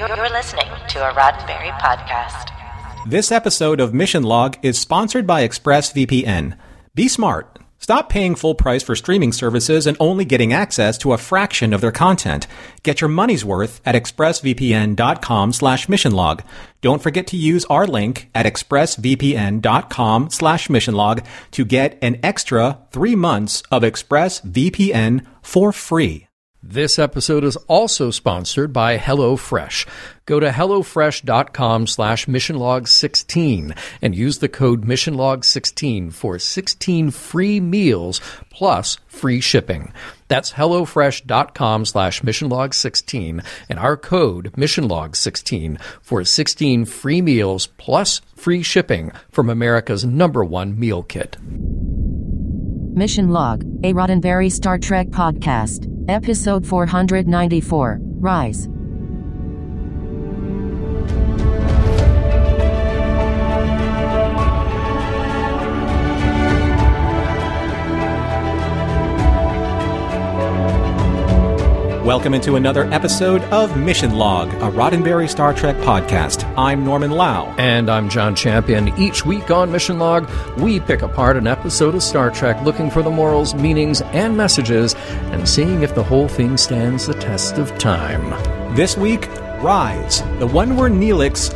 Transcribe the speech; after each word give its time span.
You're 0.00 0.30
listening 0.30 0.64
to 0.64 1.10
a 1.10 1.12
Roddenberry 1.12 1.78
podcast. 1.78 2.48
This 3.10 3.30
episode 3.30 3.80
of 3.80 3.92
Mission 3.92 4.22
Log 4.22 4.56
is 4.62 4.78
sponsored 4.78 5.26
by 5.26 5.46
ExpressVPN. 5.46 6.56
Be 6.94 7.06
smart. 7.06 7.58
Stop 7.80 8.08
paying 8.08 8.34
full 8.34 8.54
price 8.54 8.82
for 8.82 8.96
streaming 8.96 9.30
services 9.30 9.86
and 9.86 9.98
only 10.00 10.24
getting 10.24 10.54
access 10.54 10.96
to 10.96 11.12
a 11.12 11.18
fraction 11.18 11.74
of 11.74 11.82
their 11.82 11.92
content. 11.92 12.46
Get 12.82 13.02
your 13.02 13.08
money's 13.08 13.44
worth 13.44 13.82
at 13.84 13.94
expressvpn.com 13.94 15.52
slash 15.52 15.86
missionlog. 15.86 16.44
Don't 16.80 17.02
forget 17.02 17.26
to 17.26 17.36
use 17.36 17.66
our 17.66 17.86
link 17.86 18.30
at 18.34 18.46
expressvpn.com 18.46 20.30
slash 20.30 20.68
missionlog 20.68 21.26
to 21.50 21.64
get 21.66 21.98
an 22.00 22.18
extra 22.22 22.78
three 22.90 23.16
months 23.16 23.62
of 23.70 23.82
ExpressVPN 23.82 25.26
for 25.42 25.72
free. 25.72 26.26
This 26.62 26.98
episode 26.98 27.42
is 27.42 27.56
also 27.68 28.10
sponsored 28.10 28.70
by 28.70 28.98
HelloFresh. 28.98 29.88
Go 30.26 30.38
to 30.40 30.50
HelloFresh.com 30.50 31.86
slash 31.86 32.26
MissionLog16 32.26 33.74
and 34.02 34.14
use 34.14 34.38
the 34.38 34.48
code 34.48 34.82
MissionLog16 34.82 36.12
for 36.12 36.38
16 36.38 37.12
free 37.12 37.60
meals 37.60 38.20
plus 38.50 38.98
free 39.06 39.40
shipping. 39.40 39.94
That's 40.28 40.52
HelloFresh.com 40.52 41.86
slash 41.86 42.20
MissionLog16 42.20 43.42
and 43.70 43.78
our 43.78 43.96
code 43.96 44.52
MissionLog16 44.52 45.80
for 46.02 46.24
16 46.26 46.84
free 46.84 47.22
meals 47.22 47.68
plus 47.78 48.20
free 48.36 48.62
shipping 48.62 49.12
from 49.30 49.48
America's 49.48 50.04
number 50.04 50.44
one 50.44 50.78
meal 50.78 51.02
kit. 51.02 51.38
Mission 53.00 53.30
Log, 53.30 53.62
a 53.82 53.94
Roddenberry 53.94 54.52
Star 54.52 54.76
Trek 54.76 55.06
podcast, 55.06 55.88
episode 56.10 56.66
494, 56.66 57.98
Rise. 58.02 58.68
Welcome 72.10 72.34
into 72.34 72.56
another 72.56 72.92
episode 72.92 73.40
of 73.52 73.76
Mission 73.76 74.16
Log, 74.16 74.52
a 74.54 74.68
Roddenberry 74.68 75.30
Star 75.30 75.54
Trek 75.54 75.76
podcast. 75.76 76.42
I'm 76.58 76.84
Norman 76.84 77.12
Lau. 77.12 77.54
And 77.56 77.88
I'm 77.88 78.08
John 78.08 78.34
Champion. 78.34 78.88
Each 78.98 79.24
week 79.24 79.52
on 79.52 79.70
Mission 79.70 80.00
Log, 80.00 80.28
we 80.58 80.80
pick 80.80 81.02
apart 81.02 81.36
an 81.36 81.46
episode 81.46 81.94
of 81.94 82.02
Star 82.02 82.32
Trek 82.32 82.60
looking 82.64 82.90
for 82.90 83.04
the 83.04 83.10
morals, 83.12 83.54
meanings, 83.54 84.02
and 84.02 84.36
messages, 84.36 84.96
and 85.30 85.48
seeing 85.48 85.84
if 85.84 85.94
the 85.94 86.02
whole 86.02 86.26
thing 86.26 86.56
stands 86.56 87.06
the 87.06 87.14
test 87.14 87.58
of 87.58 87.78
time. 87.78 88.74
This 88.74 88.96
week, 88.96 89.28
Rise, 89.60 90.22
the 90.40 90.48
one 90.48 90.76
where 90.76 90.90
Neelix 90.90 91.54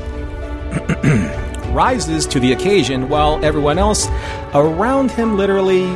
rises 1.74 2.28
to 2.28 2.38
the 2.38 2.52
occasion 2.52 3.08
while 3.08 3.44
everyone 3.44 3.80
else 3.80 4.06
around 4.54 5.10
him 5.10 5.36
literally 5.36 5.86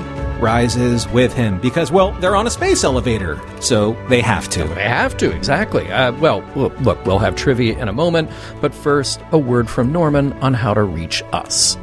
rises 0.40 1.08
with 1.08 1.32
him 1.32 1.60
because, 1.60 1.90
well, 1.90 2.12
they're 2.20 2.36
on 2.36 2.46
a 2.46 2.50
space 2.50 2.84
elevator, 2.84 3.40
so 3.60 3.96
they 4.08 4.20
have 4.20 4.48
to. 4.50 4.64
They 4.64 4.88
have 4.88 5.16
to, 5.18 5.34
exactly. 5.34 5.90
Uh, 5.90 6.12
well, 6.12 6.42
look, 6.54 7.04
we'll 7.04 7.18
have 7.18 7.36
trivia 7.36 7.78
in 7.78 7.88
a 7.88 7.92
moment, 7.92 8.30
but 8.60 8.74
first, 8.74 9.20
a 9.32 9.38
word 9.38 9.68
from 9.68 9.92
Norman 9.92 10.32
on 10.34 10.54
how 10.54 10.74
to 10.74 10.82
reach 10.82 11.22
us. 11.32 11.76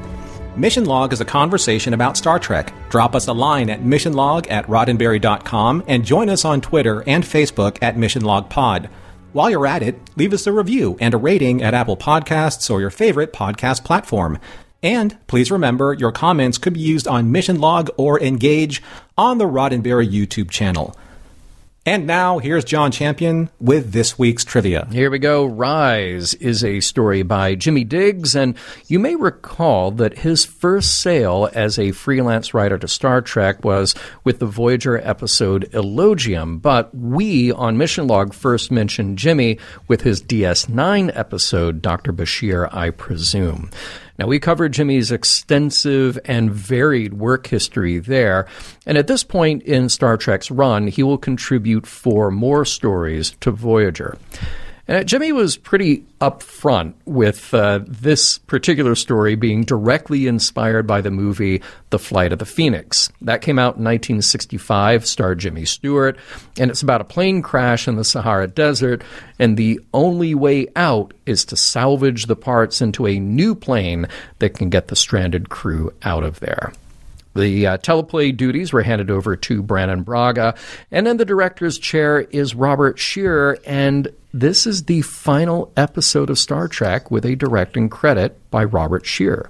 Mission 0.55 0.85
Log 0.85 1.11
is 1.11 1.19
a 1.19 1.25
conversation 1.25 1.93
about 1.93 2.15
Star 2.15 2.39
Trek. 2.39 2.73
Drop 2.89 3.13
us 3.13 3.27
a 3.27 3.33
line 3.33 3.69
at 3.69 3.81
missionlog 3.81 4.49
at 4.49 4.65
roddenberry.com 4.67 5.83
and 5.87 6.05
join 6.05 6.29
us 6.29 6.45
on 6.45 6.61
Twitter 6.61 7.03
and 7.05 7.25
Facebook 7.25 7.77
at 7.81 7.97
missionlogpod. 7.97 8.89
While 9.33 9.49
you're 9.49 9.67
at 9.67 9.83
it, 9.83 9.99
leave 10.15 10.31
us 10.31 10.47
a 10.47 10.53
review 10.53 10.95
and 11.01 11.13
a 11.13 11.17
rating 11.17 11.61
at 11.61 11.73
Apple 11.73 11.97
Podcasts 11.97 12.71
or 12.71 12.79
your 12.79 12.89
favorite 12.89 13.33
podcast 13.33 13.83
platform. 13.83 14.39
And 14.85 15.17
please 15.25 15.49
remember 15.49 15.93
your 15.93 16.11
comments 16.11 16.59
could 16.59 16.73
be 16.73 16.79
used 16.79 17.07
on 17.07 17.31
Mission 17.31 17.59
Log 17.59 17.89
or 17.97 18.21
Engage 18.21 18.83
on 19.17 19.39
the 19.39 19.45
Roddenberry 19.45 20.07
YouTube 20.07 20.51
channel. 20.51 20.95
And 21.87 22.05
now 22.05 22.37
here's 22.37 22.63
John 22.63 22.91
Champion 22.91 23.49
with 23.59 23.91
this 23.91 24.17
week's 24.17 24.43
trivia. 24.43 24.87
Here 24.91 25.09
we 25.09 25.17
go. 25.17 25.45
Rise 25.45 26.35
is 26.35 26.63
a 26.63 26.79
story 26.81 27.23
by 27.23 27.55
Jimmy 27.55 27.83
Diggs, 27.83 28.35
and 28.35 28.55
you 28.87 28.99
may 28.99 29.15
recall 29.15 29.91
that 29.91 30.19
his 30.19 30.45
first 30.45 30.99
sale 30.99 31.49
as 31.53 31.77
a 31.79 31.91
freelance 31.91 32.53
writer 32.53 32.77
to 32.77 32.87
Star 32.87 33.21
Trek 33.21 33.63
was 33.63 33.95
with 34.23 34.39
the 34.39 34.47
Voyager 34.47 34.99
episode 34.99 35.69
Elogium. 35.73 36.59
But 36.59 36.93
we 36.93 37.51
on 37.51 37.77
Mission 37.77 38.07
Log 38.07 38.33
first 38.33 38.71
mentioned 38.71 39.17
Jimmy 39.17 39.59
with 39.87 40.01
his 40.01 40.23
DS9 40.23 41.11
episode, 41.15 41.83
Dr. 41.83 42.13
Bashir, 42.13 42.67
I 42.71 42.91
presume. 42.91 43.69
Now, 44.17 44.27
we 44.27 44.39
covered 44.39 44.71
Jimmy's 44.71 45.11
extensive 45.11 46.17
and 46.25 46.51
varied 46.51 47.13
work 47.13 47.47
history 47.47 47.99
there, 47.99 48.47
and 48.85 48.97
at 48.97 49.07
this 49.07 49.23
point 49.23 49.63
in 49.63 49.89
Star 49.89 50.15
Trek's 50.15 50.49
run, 50.49 50.87
he 50.87 51.03
will 51.03 51.17
contribute 51.17 51.85
four 51.85 52.31
more 52.31 52.63
stories 52.63 53.35
to 53.41 53.51
Voyager. 53.51 54.17
And 54.87 55.07
Jimmy 55.07 55.31
was 55.31 55.57
pretty 55.57 56.05
upfront 56.21 56.93
with 57.05 57.53
uh, 57.53 57.79
this 57.87 58.37
particular 58.37 58.93
story 58.93 59.35
being 59.35 59.63
directly 59.63 60.27
inspired 60.27 60.85
by 60.85 61.01
the 61.01 61.09
movie 61.09 61.63
The 61.89 61.97
Flight 61.97 62.31
of 62.31 62.37
the 62.37 62.45
Phoenix. 62.45 63.11
That 63.21 63.41
came 63.41 63.57
out 63.57 63.77
in 63.77 63.83
1965, 63.83 65.07
starred 65.07 65.39
Jimmy 65.39 65.65
Stewart, 65.65 66.17
and 66.59 66.69
it's 66.69 66.83
about 66.83 67.01
a 67.01 67.05
plane 67.05 67.41
crash 67.41 67.87
in 67.87 67.95
the 67.95 68.03
Sahara 68.03 68.47
Desert, 68.47 69.03
and 69.39 69.57
the 69.57 69.79
only 69.91 70.35
way 70.35 70.67
out 70.75 71.15
is 71.25 71.45
to 71.45 71.57
salvage 71.57 72.27
the 72.27 72.35
parts 72.35 72.79
into 72.79 73.07
a 73.07 73.19
new 73.19 73.55
plane 73.55 74.07
that 74.37 74.55
can 74.55 74.69
get 74.69 74.89
the 74.89 74.95
stranded 74.95 75.49
crew 75.49 75.91
out 76.03 76.23
of 76.23 76.39
there. 76.41 76.71
The 77.35 77.67
uh, 77.67 77.77
teleplay 77.79 78.35
duties 78.35 78.71
were 78.71 78.81
handed 78.81 79.11
over 79.11 79.35
to 79.35 79.61
Brannon 79.61 80.03
Braga, 80.03 80.55
and 80.89 81.05
in 81.05 81.17
the 81.17 81.25
director's 81.25 81.77
chair 81.77 82.21
is 82.21 82.55
Robert 82.55 82.97
Scheer, 82.97 83.59
and 83.65 84.07
this 84.35 84.67
is 84.67 84.83
the 84.83 85.01
final 85.01 85.71
episode 85.77 86.29
of 86.29 86.37
Star 86.37 86.67
Trek 86.67 87.09
with 87.09 87.23
a 87.23 87.37
directing 87.37 87.87
credit 87.87 88.37
by 88.51 88.65
Robert 88.65 89.05
Shear. 89.05 89.49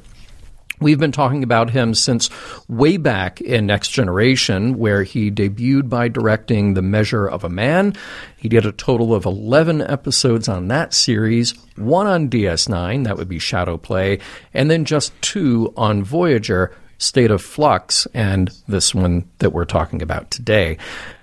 We've 0.79 0.99
been 0.99 1.11
talking 1.11 1.41
about 1.41 1.71
him 1.71 1.95
since 1.95 2.29
way 2.67 2.97
back 2.97 3.41
in 3.41 3.65
Next 3.65 3.89
Generation, 3.89 4.77
where 4.77 5.01
he 5.01 5.31
debuted 5.31 5.89
by 5.89 6.07
directing 6.07 6.75
The 6.75 6.83
Measure 6.83 7.27
of 7.27 7.43
a 7.43 7.49
Man. 7.49 7.95
He 8.37 8.47
did 8.47 8.67
a 8.67 8.71
total 8.71 9.15
of 9.15 9.25
11 9.25 9.81
episodes 9.81 10.47
on 10.47 10.67
that 10.67 10.93
series, 10.93 11.55
one 11.77 12.05
on 12.05 12.29
DS9, 12.29 13.05
that 13.05 13.17
would 13.17 13.29
be 13.29 13.39
Shadow 13.39 13.77
Play, 13.77 14.19
and 14.53 14.69
then 14.69 14.85
just 14.85 15.19
two 15.19 15.73
on 15.75 16.03
Voyager, 16.03 16.75
State 16.99 17.31
of 17.31 17.41
Flux, 17.41 18.05
and 18.13 18.51
this 18.67 18.93
one 18.93 19.27
that 19.39 19.49
we're 19.49 19.65
talking 19.65 20.03
about 20.03 20.29
today. 20.29 20.77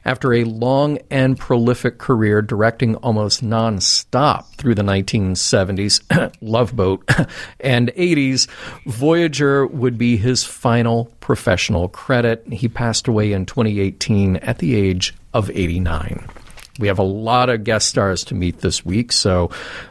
After 0.04 0.32
a 0.32 0.44
long 0.44 0.98
and 1.10 1.38
prolific 1.38 1.98
career 1.98 2.42
directing 2.42 2.96
almost 2.96 3.44
nonstop 3.44 4.46
through 4.56 4.74
the 4.74 4.82
1970s, 4.82 6.32
Love 6.40 6.74
Boat, 6.74 7.08
and 7.60 7.88
80s, 7.88 8.48
Voyager 8.86 9.66
would 9.66 9.98
be 9.98 10.16
his 10.16 10.44
final 10.44 11.06
professional 11.20 11.88
credit. 11.88 12.44
He 12.52 12.68
passed 12.68 13.06
away 13.06 13.32
in 13.32 13.46
2018 13.46 14.36
at 14.36 14.58
the 14.58 14.74
age 14.74 15.14
of 15.32 15.50
89. 15.50 16.28
We 16.78 16.88
have 16.88 16.98
a 16.98 17.04
lot 17.04 17.50
of 17.50 17.64
guest 17.64 17.88
stars 17.88 18.24
to 18.24 18.34
meet 18.34 18.60
this 18.60 18.82
week, 18.82 19.12
so 19.12 19.50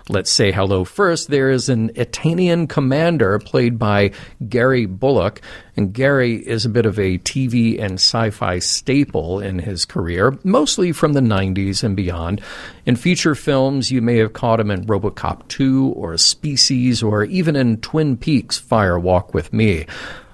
let's 0.09 0.31
say 0.31 0.51
hello 0.51 0.83
first. 0.83 1.29
There 1.29 1.51
is 1.51 1.69
an 1.69 1.89
Etanian 1.89 2.67
commander 2.67 3.37
played 3.37 3.77
by 3.77 4.11
Gary 4.49 4.87
Bullock, 4.87 5.41
and 5.77 5.93
Gary 5.93 6.35
is 6.37 6.65
a 6.65 6.69
bit 6.69 6.87
of 6.87 6.97
a 6.97 7.19
TV 7.19 7.79
and 7.79 7.93
sci 7.93 8.31
fi 8.31 8.57
staple 8.57 9.39
in 9.39 9.59
his 9.59 9.85
career, 9.85 10.39
mostly 10.43 10.91
from 10.91 11.13
the 11.13 11.21
90s 11.21 11.83
and 11.83 11.95
beyond. 11.95 12.41
In 12.87 12.95
feature 12.95 13.35
films, 13.35 13.91
you 13.91 14.01
may 14.01 14.17
have 14.17 14.33
caught 14.33 14.59
him 14.59 14.71
in 14.71 14.87
Robocop 14.87 15.47
2 15.49 15.93
or 15.95 16.17
Species 16.17 17.03
or 17.03 17.25
even 17.25 17.55
in 17.55 17.77
Twin 17.77 18.17
Peaks 18.17 18.57
Fire 18.57 18.97
Walk 18.97 19.35
with 19.35 19.53
Me. 19.53 19.85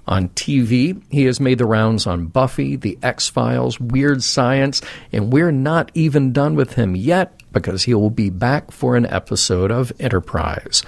On 0.08 0.30
TV, 0.30 1.02
he 1.10 1.26
has 1.26 1.40
made 1.40 1.58
the 1.58 1.66
rounds 1.66 2.08
on 2.08 2.28
Buffy, 2.28 2.78
The 2.78 2.98
X 3.04 3.28
Files, 3.28 3.80
Weird 3.80 4.24
Science, 4.24 4.82
and 5.12 5.34
we're 5.34 5.52
not 5.52 5.92
even 5.94 6.32
done 6.32 6.56
with 6.56 6.74
him 6.74 6.96
yet 6.96 7.34
because 7.52 7.84
he 7.84 7.94
will 7.94 8.10
be 8.10 8.30
back 8.30 8.72
for 8.72 8.96
an 8.96 9.06
episode 9.06 9.70
of 9.70 9.92
Enterprise. 10.00 10.84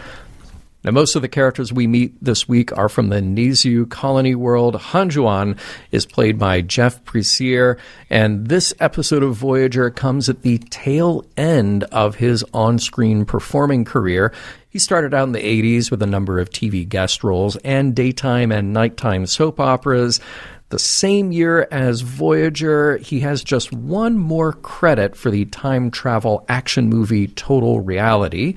Now, 0.81 0.91
most 0.91 1.17
of 1.17 1.21
the 1.21 1.27
characters 1.27 1.73
we 1.73 1.87
meet 1.87 2.23
this 2.23 2.47
week 2.47 2.75
are 2.77 2.87
from 2.87 3.09
the 3.09 3.19
Nezu 3.19 3.89
colony 3.89 4.33
world. 4.33 4.75
Hanjuan 4.75 5.59
is 5.91 6.05
played 6.05 6.39
by 6.39 6.61
Geof 6.61 7.01
Prysirr, 7.01 7.77
and 8.09 8.47
this 8.47 8.73
episode 8.79 9.21
of 9.21 9.35
Voyager 9.35 9.89
comes 9.89 10.29
at 10.29 10.41
the 10.41 10.57
tail 10.69 11.25
end 11.35 11.83
of 11.85 12.15
his 12.15 12.45
on 12.53 12.79
screen 12.79 13.25
performing 13.25 13.83
career. 13.83 14.31
He 14.69 14.79
started 14.79 15.13
out 15.13 15.27
in 15.27 15.33
the 15.33 15.39
80s 15.39 15.91
with 15.91 16.01
a 16.01 16.07
number 16.07 16.39
of 16.39 16.49
TV 16.49 16.87
guest 16.87 17.25
roles 17.25 17.57
and 17.57 17.93
daytime 17.93 18.49
and 18.49 18.71
nighttime 18.71 19.25
soap 19.25 19.59
operas. 19.59 20.21
The 20.69 20.79
same 20.79 21.33
year 21.33 21.67
as 21.71 22.01
Voyager, 22.01 22.95
he 22.97 23.19
has 23.19 23.43
just 23.43 23.73
one 23.73 24.17
more 24.17 24.53
credit 24.53 25.17
for 25.17 25.29
the 25.29 25.43
time 25.45 25.91
travel 25.91 26.45
action 26.47 26.87
movie 26.87 27.27
Total 27.27 27.81
Reality. 27.81 28.55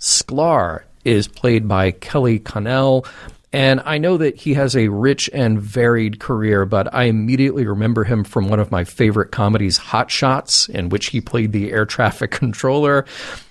Sklar 0.00 0.84
is 1.04 1.28
played 1.28 1.68
by 1.68 1.90
Kelly 1.90 2.38
Connell. 2.38 3.06
And 3.52 3.80
I 3.84 3.98
know 3.98 4.16
that 4.18 4.36
he 4.36 4.54
has 4.54 4.76
a 4.76 4.88
rich 4.88 5.28
and 5.32 5.60
varied 5.60 6.20
career, 6.20 6.64
but 6.64 6.94
I 6.94 7.04
immediately 7.04 7.66
remember 7.66 8.04
him 8.04 8.22
from 8.22 8.48
one 8.48 8.60
of 8.60 8.70
my 8.70 8.84
favorite 8.84 9.32
comedies, 9.32 9.76
Hot 9.76 10.08
Shots, 10.10 10.68
in 10.68 10.88
which 10.88 11.06
he 11.08 11.20
played 11.20 11.50
the 11.50 11.72
air 11.72 11.84
traffic 11.84 12.30
controller. 12.30 13.06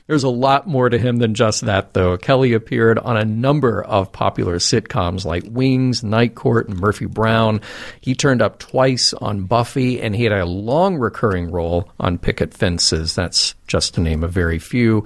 There's 0.07 0.23
a 0.23 0.29
lot 0.29 0.67
more 0.67 0.89
to 0.89 0.97
him 0.97 1.17
than 1.17 1.35
just 1.35 1.65
that, 1.65 1.93
though. 1.93 2.17
Kelly 2.17 2.53
appeared 2.53 2.97
on 2.97 3.15
a 3.15 3.25
number 3.25 3.83
of 3.83 4.11
popular 4.11 4.55
sitcoms 4.55 5.23
like 5.23 5.43
Wings, 5.47 6.01
Night 6.01 6.33
Court, 6.33 6.67
and 6.67 6.79
Murphy 6.79 7.05
Brown. 7.05 7.61
He 8.01 8.15
turned 8.15 8.41
up 8.41 8.57
twice 8.57 9.13
on 9.13 9.43
Buffy, 9.43 10.01
and 10.01 10.15
he 10.15 10.23
had 10.23 10.33
a 10.33 10.45
long 10.45 10.95
recurring 10.95 11.51
role 11.51 11.91
on 11.99 12.17
Picket 12.17 12.55
Fences. 12.55 13.13
That's 13.13 13.53
just 13.67 13.95
to 13.95 14.01
name 14.01 14.23
a 14.23 14.27
very 14.27 14.57
few. 14.57 15.05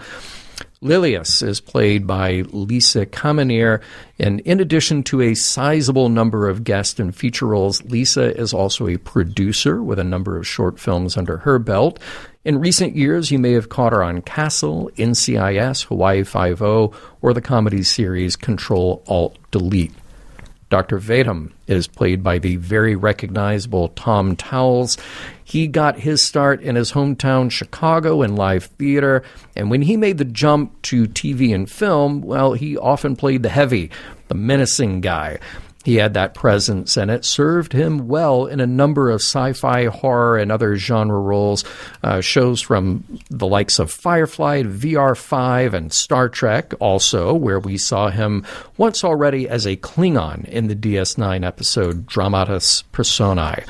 Lilias 0.83 1.41
is 1.41 1.61
played 1.61 2.05
by 2.05 2.43
Lisa 2.51 3.05
Kaminir, 3.05 3.81
and 4.19 4.41
in 4.41 4.59
addition 4.59 5.01
to 5.03 5.21
a 5.21 5.33
sizable 5.33 6.09
number 6.09 6.49
of 6.49 6.65
guest 6.65 6.99
and 6.99 7.15
feature 7.15 7.47
roles, 7.47 7.81
Lisa 7.85 8.35
is 8.35 8.53
also 8.53 8.87
a 8.87 8.97
producer 8.97 9.81
with 9.81 9.97
a 9.97 10.03
number 10.03 10.37
of 10.37 10.45
short 10.45 10.79
films 10.79 11.15
under 11.15 11.37
her 11.37 11.57
belt. 11.57 11.99
In 12.43 12.59
recent 12.59 12.97
years, 12.97 13.31
you 13.31 13.39
may 13.39 13.53
have 13.53 13.69
caught 13.69 13.93
her 13.93 14.03
on 14.03 14.21
Castle, 14.21 14.91
NCIS, 14.97 15.85
Hawaii 15.85 16.23
Five-O, 16.23 16.93
or 17.21 17.33
the 17.33 17.41
comedy 17.41 17.83
series 17.83 18.35
Control 18.35 19.01
Alt 19.07 19.37
Delete. 19.51 19.93
Dr. 20.73 20.97
Vadum 20.97 21.51
is 21.67 21.85
played 21.85 22.23
by 22.23 22.39
the 22.39 22.55
very 22.55 22.95
recognizable 22.95 23.89
Tom 23.89 24.35
Towles. 24.35 24.97
He 25.43 25.67
got 25.67 25.99
his 25.99 26.19
start 26.19 26.63
in 26.63 26.75
his 26.75 26.93
hometown 26.93 27.51
Chicago 27.51 28.23
in 28.23 28.35
live 28.35 28.63
theater, 28.63 29.21
and 29.55 29.69
when 29.69 29.83
he 29.83 29.95
made 29.95 30.17
the 30.17 30.25
jump 30.25 30.81
to 30.81 31.05
TV 31.05 31.53
and 31.53 31.69
film, 31.69 32.23
well, 32.23 32.53
he 32.53 32.75
often 32.75 33.15
played 33.15 33.43
the 33.43 33.49
heavy, 33.49 33.91
the 34.29 34.33
menacing 34.33 35.01
guy. 35.01 35.37
He 35.83 35.97
had 35.97 36.13
that 36.13 36.33
presence, 36.33 36.95
and 36.95 37.11
it 37.11 37.25
served 37.25 37.73
him 37.73 38.07
well 38.07 38.45
in 38.45 38.61
a 38.61 38.65
number 38.65 39.09
of 39.09 39.21
sci 39.21 39.51
fi, 39.51 39.85
horror, 39.85 40.37
and 40.37 40.49
other 40.49 40.77
genre 40.77 41.19
roles. 41.19 41.65
Uh, 42.01 42.21
shows 42.21 42.61
from 42.61 43.03
the 43.29 43.47
likes 43.47 43.79
of 43.79 43.91
Firefly, 43.91 44.63
VR5, 44.63 45.73
and 45.73 45.91
Star 45.91 46.29
Trek, 46.29 46.73
also, 46.79 47.33
where 47.33 47.59
we 47.59 47.77
saw 47.77 48.09
him 48.09 48.45
once 48.77 49.03
already 49.03 49.47
as 49.49 49.65
a 49.65 49.75
Klingon 49.75 50.45
in 50.45 50.67
the 50.67 50.75
DS9 50.75 51.45
episode 51.45 52.07
Dramatis 52.07 52.83
Personae. 52.93 53.65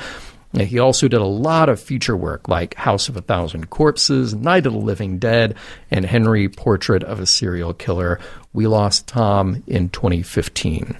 He 0.56 0.77
also 0.77 1.07
did 1.07 1.19
a 1.19 1.25
lot 1.25 1.68
of 1.68 1.81
feature 1.81 2.15
work 2.15 2.48
like 2.48 2.75
House 2.75 3.10
of 3.10 3.18
a 3.18 3.21
Thousand 3.21 3.71
Corpses, 3.71 4.36
Night 4.36 4.68
of 4.68 4.74
the 4.74 4.80
Living 4.80 5.18
Dead, 5.18 5.56
and 5.89 6.06
Henry 6.06 6.48
Portrait 6.48 7.04
of 7.04 7.19
a 7.19 7.25
Serial 7.25 7.74
Killer. 7.74 8.19
We 8.54 8.68
lost 8.68 9.07
Tom 9.07 9.63
in 9.65 9.89
2015. 9.89 10.95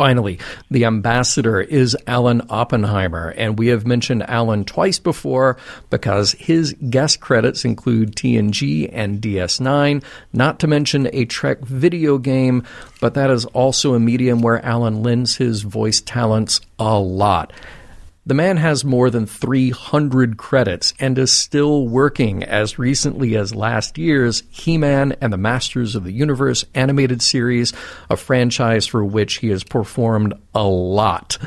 Finally, 0.00 0.38
the 0.70 0.86
ambassador 0.86 1.60
is 1.60 1.94
Alan 2.06 2.40
Oppenheimer, 2.48 3.34
and 3.36 3.58
we 3.58 3.66
have 3.66 3.86
mentioned 3.86 4.22
Alan 4.22 4.64
twice 4.64 4.98
before 4.98 5.58
because 5.90 6.32
his 6.32 6.74
guest 6.88 7.20
credits 7.20 7.66
include 7.66 8.16
TNG 8.16 8.88
and 8.90 9.20
DS9, 9.20 10.02
not 10.32 10.58
to 10.60 10.66
mention 10.66 11.10
a 11.12 11.26
Trek 11.26 11.60
video 11.60 12.16
game, 12.16 12.64
but 13.02 13.12
that 13.12 13.28
is 13.28 13.44
also 13.44 13.92
a 13.92 14.00
medium 14.00 14.40
where 14.40 14.64
Alan 14.64 15.02
lends 15.02 15.36
his 15.36 15.60
voice 15.60 16.00
talents 16.00 16.62
a 16.78 16.98
lot. 16.98 17.52
The 18.30 18.34
man 18.34 18.58
has 18.58 18.84
more 18.84 19.10
than 19.10 19.26
300 19.26 20.36
credits 20.36 20.94
and 21.00 21.18
is 21.18 21.36
still 21.36 21.88
working 21.88 22.44
as 22.44 22.78
recently 22.78 23.34
as 23.34 23.56
last 23.56 23.98
year's 23.98 24.44
He 24.50 24.78
Man 24.78 25.16
and 25.20 25.32
the 25.32 25.36
Masters 25.36 25.96
of 25.96 26.04
the 26.04 26.12
Universe 26.12 26.64
animated 26.72 27.22
series, 27.22 27.72
a 28.08 28.16
franchise 28.16 28.86
for 28.86 29.04
which 29.04 29.38
he 29.38 29.48
has 29.48 29.64
performed 29.64 30.34
a 30.54 30.62
lot. 30.62 31.38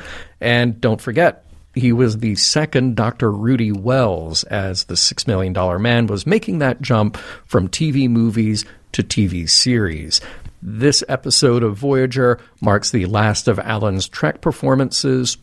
And 0.42 0.82
don't 0.82 1.00
forget, 1.00 1.46
he 1.74 1.94
was 1.94 2.18
the 2.18 2.36
second 2.36 2.98
Dr. 2.98 3.32
Rudy 3.32 3.72
Wells 3.72 4.44
as 4.44 4.84
the 4.84 4.98
Six 4.98 5.26
Million 5.26 5.54
Dollar 5.54 5.80
Man 5.80 6.08
was 6.08 6.28
making 6.28 6.60
that 6.60 6.82
jump 6.82 7.16
from 7.46 7.70
TV 7.70 8.10
movies 8.10 8.66
to 8.92 9.04
TV 9.04 9.50
series. 9.50 10.20
This 10.62 11.02
episode 11.08 11.64
of 11.64 11.78
Voyager 11.78 12.40
marks 12.60 12.92
the 12.92 13.06
last 13.06 13.48
of 13.48 13.58
Alan's 13.60 14.10
Trek 14.10 14.42
performances 14.42 15.38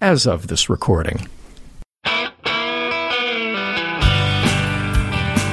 as 0.00 0.26
of 0.26 0.48
this 0.48 0.68
recording. 0.68 1.26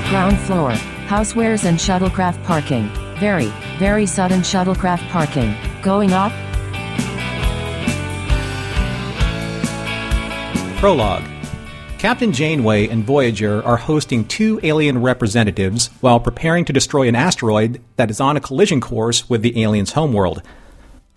Ground 0.09 0.39
floor, 0.41 0.71
housewares 1.07 1.63
and 1.65 1.77
shuttlecraft 1.77 2.43
parking. 2.43 2.89
Very, 3.19 3.51
very 3.79 4.05
sudden 4.05 4.41
shuttlecraft 4.41 5.07
parking. 5.09 5.55
Going 5.81 6.11
up? 6.11 6.31
Prologue 10.79 11.23
Captain 12.01 12.31
Janeway 12.33 12.87
and 12.87 13.03
Voyager 13.03 13.63
are 13.63 13.77
hosting 13.77 14.25
two 14.25 14.59
alien 14.63 15.03
representatives 15.03 15.91
while 15.99 16.19
preparing 16.19 16.65
to 16.65 16.73
destroy 16.73 17.07
an 17.07 17.13
asteroid 17.13 17.79
that 17.97 18.09
is 18.09 18.19
on 18.19 18.35
a 18.35 18.41
collision 18.41 18.81
course 18.81 19.29
with 19.29 19.43
the 19.43 19.61
aliens' 19.61 19.91
homeworld. 19.91 20.41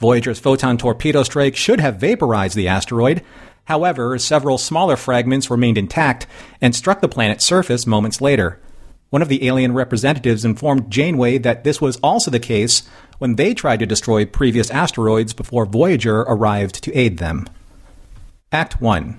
Voyager's 0.05 0.39
photon 0.39 0.77
torpedo 0.77 1.23
strike 1.23 1.57
should 1.57 1.81
have 1.81 1.97
vaporized 1.97 2.55
the 2.55 2.69
asteroid. 2.69 3.23
However, 3.65 4.19
several 4.19 4.59
smaller 4.59 4.97
fragments 4.97 5.49
remained 5.49 5.79
intact 5.79 6.27
and 6.61 6.77
struck 6.77 7.01
the 7.01 7.09
planet's 7.09 7.47
surface 7.47 7.87
moments 7.87 8.21
later. 8.21 8.61
One 9.09 9.23
of 9.23 9.31
the 9.31 9.47
alien 9.47 9.73
representatives 9.73 10.45
informed 10.45 10.91
Janeway 10.91 11.39
that 11.39 11.65
this 11.65 11.81
was 11.81 11.97
also 12.03 12.31
the 12.31 12.39
case 12.39 12.83
when 13.17 13.37
they 13.37 13.55
tried 13.55 13.79
to 13.79 13.87
destroy 13.87 14.27
previous 14.27 14.71
asteroids 14.71 15.33
before 15.33 15.65
Voyager 15.65 16.21
arrived 16.21 16.85
to 16.85 16.93
aid 16.93 17.17
them. 17.17 17.47
Act 18.53 18.83
1 18.83 19.19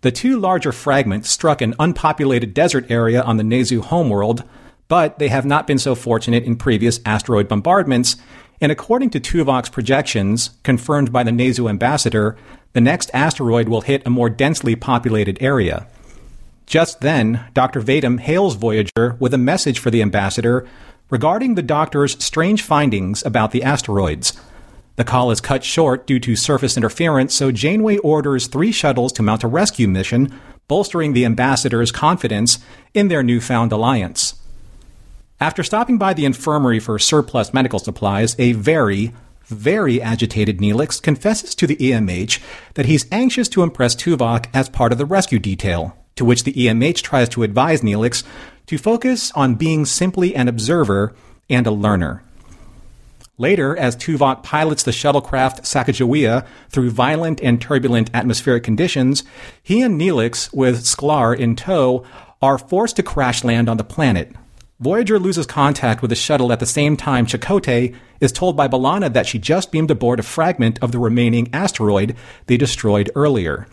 The 0.00 0.10
two 0.10 0.40
larger 0.40 0.72
fragments 0.72 1.28
struck 1.28 1.60
an 1.60 1.74
unpopulated 1.78 2.54
desert 2.54 2.90
area 2.90 3.20
on 3.20 3.36
the 3.36 3.44
Nezu 3.44 3.82
homeworld, 3.82 4.42
but 4.88 5.18
they 5.18 5.28
have 5.28 5.44
not 5.44 5.66
been 5.66 5.78
so 5.78 5.94
fortunate 5.94 6.44
in 6.44 6.56
previous 6.56 6.98
asteroid 7.04 7.46
bombardments, 7.46 8.16
and 8.60 8.72
according 8.72 9.10
to 9.10 9.20
Tuvok's 9.20 9.68
projections, 9.68 10.50
confirmed 10.62 11.12
by 11.12 11.22
the 11.22 11.30
Nezu 11.30 11.68
ambassador, 11.68 12.36
the 12.72 12.80
next 12.80 13.10
asteroid 13.14 13.68
will 13.68 13.82
hit 13.82 14.06
a 14.06 14.10
more 14.10 14.28
densely 14.28 14.74
populated 14.76 15.38
area. 15.40 15.86
Just 16.66 17.00
then, 17.00 17.44
Dr. 17.54 17.80
Vadum 17.80 18.20
hails 18.20 18.56
Voyager 18.56 19.16
with 19.18 19.32
a 19.32 19.38
message 19.38 19.78
for 19.78 19.90
the 19.90 20.02
ambassador 20.02 20.66
regarding 21.08 21.54
the 21.54 21.62
doctor's 21.62 22.22
strange 22.22 22.62
findings 22.62 23.24
about 23.24 23.52
the 23.52 23.62
asteroids. 23.62 24.38
The 24.96 25.04
call 25.04 25.30
is 25.30 25.40
cut 25.40 25.64
short 25.64 26.06
due 26.06 26.18
to 26.20 26.36
surface 26.36 26.76
interference, 26.76 27.34
so 27.34 27.52
Janeway 27.52 27.98
orders 27.98 28.48
three 28.48 28.72
shuttles 28.72 29.12
to 29.12 29.22
mount 29.22 29.44
a 29.44 29.48
rescue 29.48 29.88
mission, 29.88 30.38
bolstering 30.66 31.12
the 31.12 31.24
ambassador's 31.24 31.92
confidence 31.92 32.58
in 32.92 33.08
their 33.08 33.22
newfound 33.22 33.72
alliance. 33.72 34.37
After 35.40 35.62
stopping 35.62 35.98
by 35.98 36.14
the 36.14 36.24
infirmary 36.24 36.80
for 36.80 36.98
surplus 36.98 37.54
medical 37.54 37.78
supplies, 37.78 38.34
a 38.40 38.52
very, 38.54 39.12
very 39.44 40.02
agitated 40.02 40.58
Neelix 40.58 41.00
confesses 41.00 41.54
to 41.54 41.66
the 41.68 41.76
EMH 41.76 42.42
that 42.74 42.86
he's 42.86 43.06
anxious 43.12 43.48
to 43.50 43.62
impress 43.62 43.94
Tuvok 43.94 44.46
as 44.52 44.68
part 44.68 44.90
of 44.90 44.98
the 44.98 45.06
rescue 45.06 45.38
detail, 45.38 45.96
to 46.16 46.24
which 46.24 46.42
the 46.42 46.52
EMH 46.54 47.02
tries 47.02 47.28
to 47.28 47.44
advise 47.44 47.82
Neelix 47.82 48.24
to 48.66 48.78
focus 48.78 49.30
on 49.36 49.54
being 49.54 49.86
simply 49.86 50.34
an 50.34 50.48
observer 50.48 51.14
and 51.48 51.68
a 51.68 51.70
learner. 51.70 52.24
Later, 53.40 53.76
as 53.76 53.94
Tuvok 53.94 54.42
pilots 54.42 54.82
the 54.82 54.90
shuttlecraft 54.90 55.60
Sacagawea 55.60 56.44
through 56.68 56.90
violent 56.90 57.40
and 57.40 57.60
turbulent 57.60 58.10
atmospheric 58.12 58.64
conditions, 58.64 59.22
he 59.62 59.82
and 59.82 60.00
Neelix, 60.00 60.52
with 60.52 60.82
Sklar 60.82 61.38
in 61.38 61.54
tow, 61.54 62.04
are 62.42 62.58
forced 62.58 62.96
to 62.96 63.04
crash 63.04 63.44
land 63.44 63.68
on 63.68 63.76
the 63.76 63.84
planet, 63.84 64.32
Voyager 64.80 65.18
loses 65.18 65.44
contact 65.44 66.02
with 66.02 66.08
the 66.08 66.14
shuttle 66.14 66.52
at 66.52 66.60
the 66.60 66.66
same 66.66 66.96
time 66.96 67.26
Chakotay 67.26 67.96
is 68.20 68.30
told 68.30 68.56
by 68.56 68.68
B'Elanna 68.68 69.12
that 69.12 69.26
she 69.26 69.36
just 69.36 69.72
beamed 69.72 69.90
aboard 69.90 70.20
a 70.20 70.22
fragment 70.22 70.78
of 70.80 70.92
the 70.92 71.00
remaining 71.00 71.48
asteroid 71.52 72.14
they 72.46 72.56
destroyed 72.56 73.10
earlier. 73.16 73.66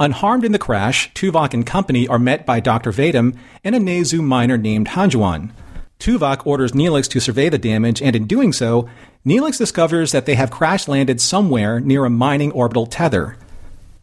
Unharmed 0.00 0.46
in 0.46 0.52
the 0.52 0.58
crash, 0.58 1.12
Tuvok 1.12 1.52
and 1.52 1.66
company 1.66 2.08
are 2.08 2.18
met 2.18 2.46
by 2.46 2.60
Dr. 2.60 2.92
Vadum 2.92 3.36
and 3.62 3.74
a 3.74 3.78
Nezu 3.78 4.24
miner 4.24 4.56
named 4.56 4.88
Hanjuan. 4.88 5.50
Tuvok 5.98 6.46
orders 6.46 6.72
Neelix 6.72 7.10
to 7.10 7.20
survey 7.20 7.50
the 7.50 7.58
damage, 7.58 8.00
and 8.00 8.16
in 8.16 8.26
doing 8.26 8.54
so, 8.54 8.88
Neelix 9.26 9.58
discovers 9.58 10.12
that 10.12 10.24
they 10.24 10.34
have 10.34 10.50
crash 10.50 10.88
landed 10.88 11.20
somewhere 11.20 11.78
near 11.78 12.06
a 12.06 12.10
mining 12.10 12.52
orbital 12.52 12.86
tether. 12.86 13.36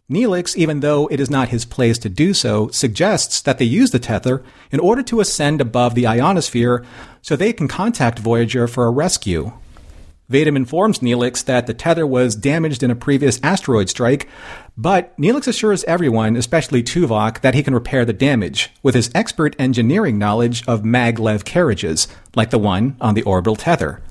Neelix, 0.09 0.55
even 0.55 0.79
though 0.79 1.07
it 1.07 1.19
is 1.19 1.29
not 1.29 1.49
his 1.49 1.65
place 1.65 1.99
to 1.99 2.09
do 2.09 2.33
so, 2.33 2.69
suggests 2.69 3.41
that 3.41 3.59
they 3.59 3.65
use 3.65 3.91
the 3.91 3.99
tether 3.99 4.43
in 4.71 4.79
order 4.79 5.03
to 5.03 5.19
ascend 5.19 5.61
above 5.61 5.93
the 5.93 6.07
ionosphere 6.07 6.83
so 7.21 7.35
they 7.35 7.53
can 7.53 7.67
contact 7.67 8.17
Voyager 8.17 8.67
for 8.67 8.85
a 8.85 8.91
rescue. 8.91 9.51
Vadim 10.31 10.55
informs 10.55 10.99
Neelix 10.99 11.43
that 11.45 11.67
the 11.67 11.73
tether 11.73 12.05
was 12.05 12.35
damaged 12.35 12.81
in 12.81 12.91
a 12.91 12.95
previous 12.95 13.39
asteroid 13.43 13.89
strike, 13.89 14.27
but 14.77 15.15
Neelix 15.17 15.47
assures 15.47 15.83
everyone, 15.85 16.35
especially 16.35 16.81
Tuvok, 16.83 17.41
that 17.41 17.55
he 17.55 17.63
can 17.63 17.73
repair 17.73 18.03
the 18.03 18.13
damage 18.13 18.71
with 18.81 18.95
his 18.95 19.11
expert 19.13 19.55
engineering 19.59 20.17
knowledge 20.17 20.63
of 20.67 20.81
maglev 20.81 21.45
carriages, 21.45 22.07
like 22.35 22.49
the 22.49 22.59
one 22.59 22.95
on 23.01 23.15
the 23.15 23.23
orbital 23.23 23.55
tether. 23.55 24.01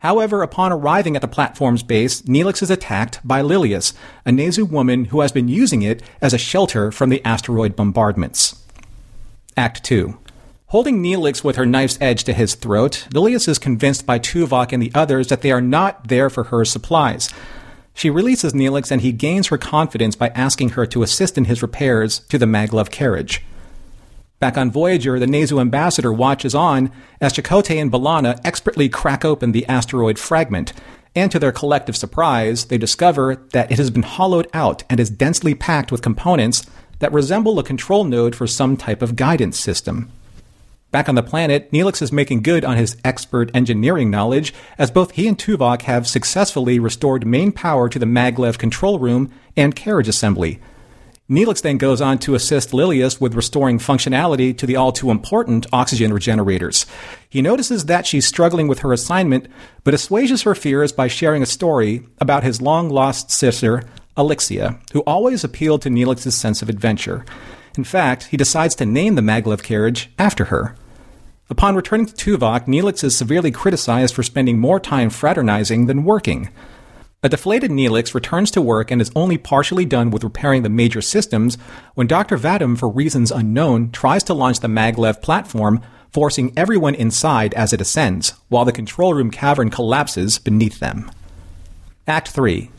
However, 0.00 0.42
upon 0.42 0.72
arriving 0.72 1.16
at 1.16 1.22
the 1.22 1.28
platform's 1.28 1.82
base, 1.82 2.22
Neelix 2.22 2.62
is 2.62 2.70
attacked 2.70 3.18
by 3.26 3.42
Lilius, 3.42 3.94
a 4.24 4.30
Nezu 4.30 4.68
woman 4.68 5.06
who 5.06 5.22
has 5.22 5.32
been 5.32 5.48
using 5.48 5.82
it 5.82 6.02
as 6.20 6.32
a 6.32 6.38
shelter 6.38 6.92
from 6.92 7.10
the 7.10 7.24
asteroid 7.24 7.74
bombardments. 7.74 8.62
Act 9.56 9.82
2. 9.82 10.16
Holding 10.66 11.02
Neelix 11.02 11.42
with 11.42 11.56
her 11.56 11.66
knife's 11.66 11.98
edge 12.00 12.22
to 12.24 12.32
his 12.32 12.54
throat, 12.54 13.08
Lilius 13.10 13.48
is 13.48 13.58
convinced 13.58 14.06
by 14.06 14.20
Tuvok 14.20 14.72
and 14.72 14.80
the 14.80 14.92
others 14.94 15.28
that 15.28 15.42
they 15.42 15.50
are 15.50 15.60
not 15.60 16.06
there 16.06 16.30
for 16.30 16.44
her 16.44 16.64
supplies. 16.64 17.28
She 17.92 18.08
releases 18.08 18.52
Neelix 18.52 18.92
and 18.92 19.00
he 19.00 19.10
gains 19.10 19.48
her 19.48 19.58
confidence 19.58 20.14
by 20.14 20.28
asking 20.28 20.70
her 20.70 20.86
to 20.86 21.02
assist 21.02 21.36
in 21.36 21.46
his 21.46 21.62
repairs 21.62 22.20
to 22.28 22.38
the 22.38 22.46
Maglev 22.46 22.92
carriage. 22.92 23.42
Back 24.40 24.56
on 24.56 24.70
Voyager, 24.70 25.18
the 25.18 25.26
Nezu 25.26 25.60
ambassador 25.60 26.12
watches 26.12 26.54
on 26.54 26.92
as 27.20 27.32
Chakotay 27.32 27.82
and 27.82 27.90
B'Elanna 27.90 28.38
expertly 28.44 28.88
crack 28.88 29.24
open 29.24 29.50
the 29.50 29.66
asteroid 29.66 30.16
fragment, 30.16 30.72
and 31.16 31.32
to 31.32 31.40
their 31.40 31.50
collective 31.50 31.96
surprise, 31.96 32.66
they 32.66 32.78
discover 32.78 33.44
that 33.52 33.72
it 33.72 33.78
has 33.78 33.90
been 33.90 34.04
hollowed 34.04 34.48
out 34.54 34.84
and 34.88 35.00
is 35.00 35.10
densely 35.10 35.56
packed 35.56 35.90
with 35.90 36.02
components 36.02 36.64
that 37.00 37.12
resemble 37.12 37.58
a 37.58 37.64
control 37.64 38.04
node 38.04 38.36
for 38.36 38.46
some 38.46 38.76
type 38.76 39.02
of 39.02 39.16
guidance 39.16 39.58
system. 39.58 40.08
Back 40.92 41.08
on 41.08 41.16
the 41.16 41.22
planet, 41.24 41.70
Neelix 41.72 42.00
is 42.00 42.12
making 42.12 42.42
good 42.42 42.64
on 42.64 42.76
his 42.76 42.96
expert 43.04 43.50
engineering 43.54 44.08
knowledge, 44.08 44.54
as 44.78 44.92
both 44.92 45.12
he 45.12 45.26
and 45.26 45.36
Tuvok 45.36 45.82
have 45.82 46.06
successfully 46.06 46.78
restored 46.78 47.26
main 47.26 47.50
power 47.50 47.88
to 47.88 47.98
the 47.98 48.06
maglev 48.06 48.56
control 48.56 49.00
room 49.00 49.32
and 49.56 49.74
carriage 49.74 50.08
assembly. 50.08 50.60
Neelix 51.30 51.60
then 51.60 51.76
goes 51.76 52.00
on 52.00 52.18
to 52.20 52.34
assist 52.34 52.70
Lilius 52.70 53.20
with 53.20 53.34
restoring 53.34 53.78
functionality 53.78 54.56
to 54.56 54.64
the 54.64 54.76
all 54.76 54.92
too 54.92 55.10
important 55.10 55.66
oxygen 55.74 56.10
regenerators. 56.10 56.86
He 57.28 57.42
notices 57.42 57.84
that 57.84 58.06
she's 58.06 58.26
struggling 58.26 58.66
with 58.66 58.78
her 58.78 58.94
assignment, 58.94 59.46
but 59.84 59.92
assuages 59.92 60.42
her 60.42 60.54
fears 60.54 60.90
by 60.90 61.06
sharing 61.06 61.42
a 61.42 61.46
story 61.46 62.06
about 62.18 62.44
his 62.44 62.62
long 62.62 62.88
lost 62.88 63.30
sister, 63.30 63.82
Alixia, 64.16 64.80
who 64.92 65.00
always 65.00 65.44
appealed 65.44 65.82
to 65.82 65.90
Neelix's 65.90 66.34
sense 66.34 66.62
of 66.62 66.70
adventure. 66.70 67.26
In 67.76 67.84
fact, 67.84 68.24
he 68.28 68.38
decides 68.38 68.74
to 68.76 68.86
name 68.86 69.14
the 69.14 69.22
maglev 69.22 69.62
carriage 69.62 70.10
after 70.18 70.46
her. 70.46 70.74
Upon 71.50 71.76
returning 71.76 72.06
to 72.06 72.14
Tuvok, 72.14 72.66
Neelix 72.66 73.04
is 73.04 73.16
severely 73.16 73.50
criticized 73.50 74.14
for 74.14 74.22
spending 74.22 74.58
more 74.58 74.80
time 74.80 75.10
fraternizing 75.10 75.86
than 75.86 76.04
working. 76.04 76.48
A 77.20 77.28
deflated 77.28 77.72
Neelix 77.72 78.14
returns 78.14 78.48
to 78.52 78.62
work 78.62 78.92
and 78.92 79.02
is 79.02 79.10
only 79.16 79.36
partially 79.36 79.84
done 79.84 80.10
with 80.10 80.22
repairing 80.22 80.62
the 80.62 80.68
major 80.68 81.02
systems 81.02 81.58
when 81.94 82.06
Dr. 82.06 82.38
Vadim, 82.38 82.78
for 82.78 82.88
reasons 82.88 83.32
unknown, 83.32 83.90
tries 83.90 84.22
to 84.24 84.34
launch 84.34 84.60
the 84.60 84.68
maglev 84.68 85.20
platform, 85.20 85.80
forcing 86.12 86.52
everyone 86.56 86.94
inside 86.94 87.54
as 87.54 87.72
it 87.72 87.80
ascends, 87.80 88.34
while 88.48 88.64
the 88.64 88.70
control 88.70 89.14
room 89.14 89.32
cavern 89.32 89.68
collapses 89.68 90.38
beneath 90.38 90.78
them. 90.78 91.10
Act 92.06 92.28
3 92.28 92.70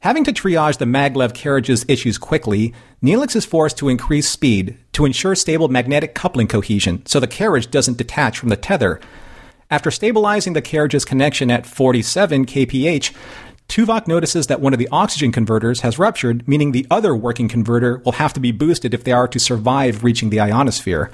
Having 0.00 0.24
to 0.24 0.32
triage 0.34 0.76
the 0.76 0.84
maglev 0.84 1.32
carriage's 1.32 1.86
issues 1.88 2.18
quickly, 2.18 2.74
Neelix 3.02 3.34
is 3.34 3.46
forced 3.46 3.78
to 3.78 3.88
increase 3.88 4.28
speed 4.28 4.76
to 4.92 5.06
ensure 5.06 5.34
stable 5.34 5.68
magnetic 5.68 6.14
coupling 6.14 6.48
cohesion 6.48 7.06
so 7.06 7.18
the 7.18 7.26
carriage 7.26 7.70
doesn't 7.70 7.96
detach 7.96 8.38
from 8.38 8.50
the 8.50 8.58
tether. 8.58 9.00
After 9.70 9.92
stabilizing 9.92 10.54
the 10.54 10.62
carriage's 10.62 11.04
connection 11.04 11.48
at 11.50 11.64
47 11.64 12.44
kph, 12.44 13.14
Tuvok 13.70 14.08
notices 14.08 14.48
that 14.48 14.60
one 14.60 14.72
of 14.72 14.80
the 14.80 14.88
oxygen 14.90 15.30
converters 15.30 15.82
has 15.82 15.96
ruptured, 15.96 16.46
meaning 16.48 16.72
the 16.72 16.88
other 16.90 17.14
working 17.14 17.46
converter 17.46 18.02
will 18.04 18.12
have 18.12 18.32
to 18.32 18.40
be 18.40 18.50
boosted 18.50 18.92
if 18.92 19.04
they 19.04 19.12
are 19.12 19.28
to 19.28 19.38
survive 19.38 20.02
reaching 20.02 20.30
the 20.30 20.40
ionosphere. 20.40 21.12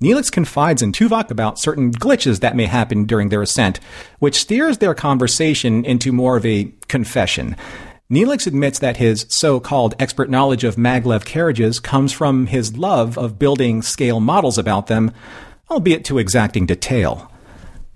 Neelix 0.00 0.32
confides 0.32 0.82
in 0.82 0.90
Tuvok 0.90 1.30
about 1.30 1.60
certain 1.60 1.92
glitches 1.92 2.40
that 2.40 2.56
may 2.56 2.66
happen 2.66 3.04
during 3.04 3.28
their 3.28 3.40
ascent, 3.40 3.78
which 4.18 4.40
steers 4.40 4.78
their 4.78 4.94
conversation 4.94 5.84
into 5.84 6.10
more 6.10 6.36
of 6.36 6.44
a 6.44 6.72
confession. 6.88 7.54
Neelix 8.10 8.48
admits 8.48 8.80
that 8.80 8.96
his 8.96 9.24
so 9.28 9.60
called 9.60 9.94
expert 10.00 10.28
knowledge 10.28 10.64
of 10.64 10.74
maglev 10.74 11.24
carriages 11.24 11.78
comes 11.78 12.12
from 12.12 12.48
his 12.48 12.76
love 12.76 13.16
of 13.16 13.38
building 13.38 13.80
scale 13.80 14.18
models 14.18 14.58
about 14.58 14.88
them, 14.88 15.12
albeit 15.70 16.04
to 16.06 16.18
exacting 16.18 16.66
detail. 16.66 17.30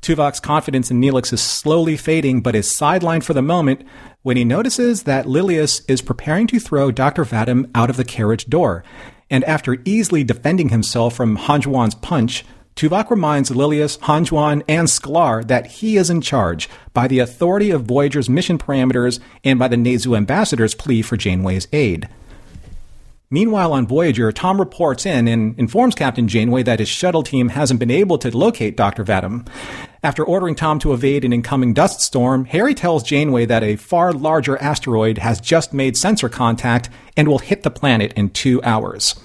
Tuvok's 0.02 0.40
confidence 0.40 0.90
in 0.90 1.00
Neelix 1.00 1.32
is 1.32 1.42
slowly 1.42 1.96
fading, 1.96 2.40
but 2.40 2.54
is 2.54 2.76
sidelined 2.78 3.24
for 3.24 3.34
the 3.34 3.42
moment 3.42 3.84
when 4.22 4.36
he 4.36 4.44
notices 4.44 5.04
that 5.04 5.26
Lilius 5.26 5.82
is 5.88 6.02
preparing 6.02 6.46
to 6.48 6.60
throw 6.60 6.90
Dr. 6.90 7.24
Vadim 7.24 7.70
out 7.74 7.90
of 7.90 7.96
the 7.96 8.04
carriage 8.04 8.46
door, 8.46 8.84
and 9.30 9.44
after 9.44 9.78
easily 9.84 10.24
defending 10.24 10.70
himself 10.70 11.14
from 11.14 11.36
Hanjuan's 11.36 11.94
punch, 11.94 12.44
Tuvok 12.76 13.10
reminds 13.10 13.50
Lilius, 13.50 13.98
Hanjuan, 13.98 14.62
and 14.68 14.86
Sklar 14.86 15.46
that 15.48 15.66
he 15.66 15.96
is 15.96 16.10
in 16.10 16.20
charge 16.20 16.68
by 16.94 17.08
the 17.08 17.18
authority 17.18 17.72
of 17.72 17.82
Voyager's 17.82 18.30
mission 18.30 18.56
parameters 18.56 19.18
and 19.42 19.58
by 19.58 19.66
the 19.66 19.76
Nezu 19.76 20.16
ambassador's 20.16 20.76
plea 20.76 21.02
for 21.02 21.16
Janeway's 21.16 21.66
aid. 21.72 22.08
Meanwhile, 23.30 23.72
on 23.72 23.86
Voyager, 23.86 24.32
Tom 24.32 24.58
reports 24.58 25.04
in 25.04 25.28
and 25.28 25.58
informs 25.58 25.94
Captain 25.94 26.28
Janeway 26.28 26.62
that 26.62 26.78
his 26.78 26.88
shuttle 26.88 27.22
team 27.22 27.50
hasn't 27.50 27.80
been 27.80 27.90
able 27.90 28.16
to 28.18 28.34
locate 28.34 28.76
Dr. 28.76 29.04
Vadim. 29.04 29.46
After 30.00 30.24
ordering 30.24 30.54
Tom 30.54 30.78
to 30.80 30.92
evade 30.92 31.24
an 31.24 31.32
incoming 31.32 31.74
dust 31.74 32.00
storm, 32.00 32.44
Harry 32.46 32.72
tells 32.72 33.02
Janeway 33.02 33.46
that 33.46 33.64
a 33.64 33.74
far 33.74 34.12
larger 34.12 34.56
asteroid 34.58 35.18
has 35.18 35.40
just 35.40 35.72
made 35.72 35.96
sensor 35.96 36.28
contact 36.28 36.88
and 37.16 37.26
will 37.26 37.40
hit 37.40 37.64
the 37.64 37.70
planet 37.70 38.12
in 38.12 38.30
two 38.30 38.62
hours. 38.62 39.16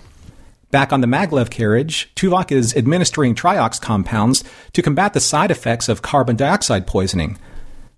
Back 0.72 0.92
on 0.92 1.02
the 1.02 1.08
maglev 1.08 1.52
carriage, 1.52 2.10
Tuvok 2.16 2.52
is 2.52 2.76
administering 2.76 3.36
triox 3.36 3.80
compounds 3.80 4.44
to 4.74 4.82
combat 4.82 5.14
the 5.14 5.20
side 5.20 5.52
effects 5.52 5.88
of 5.88 6.02
carbon 6.02 6.36
dioxide 6.36 6.88
poisoning. 6.88 7.38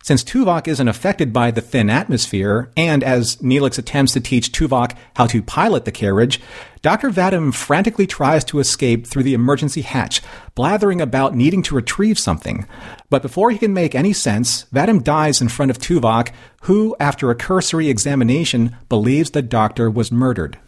Since 0.05 0.23
Tuvok 0.23 0.67
isn't 0.67 0.87
affected 0.87 1.33
by 1.33 1.49
the 1.49 1.61
thin 1.61 1.89
atmosphere, 1.89 2.69
and 2.77 3.03
as 3.03 3.37
Neelix 3.37 3.79
attempts 3.79 4.13
to 4.13 4.19
teach 4.19 4.51
Tuvok 4.51 4.95
how 5.15 5.25
to 5.25 5.41
pilot 5.41 5.85
the 5.85 5.91
carriage, 5.91 6.39
Dr. 6.83 7.09
Vadim 7.09 7.51
frantically 7.51 8.05
tries 8.05 8.43
to 8.43 8.59
escape 8.59 9.07
through 9.07 9.23
the 9.23 9.33
emergency 9.33 9.81
hatch, 9.81 10.21
blathering 10.53 11.01
about 11.01 11.33
needing 11.33 11.63
to 11.63 11.73
retrieve 11.73 12.19
something. 12.19 12.67
But 13.09 13.23
before 13.23 13.49
he 13.49 13.57
can 13.57 13.73
make 13.73 13.95
any 13.95 14.13
sense, 14.13 14.65
Vadim 14.65 15.03
dies 15.03 15.41
in 15.41 15.49
front 15.49 15.71
of 15.71 15.79
Tuvok, 15.79 16.31
who, 16.65 16.95
after 16.99 17.31
a 17.31 17.35
cursory 17.35 17.89
examination, 17.89 18.75
believes 18.89 19.31
the 19.31 19.41
doctor 19.41 19.89
was 19.89 20.11
murdered. 20.11 20.59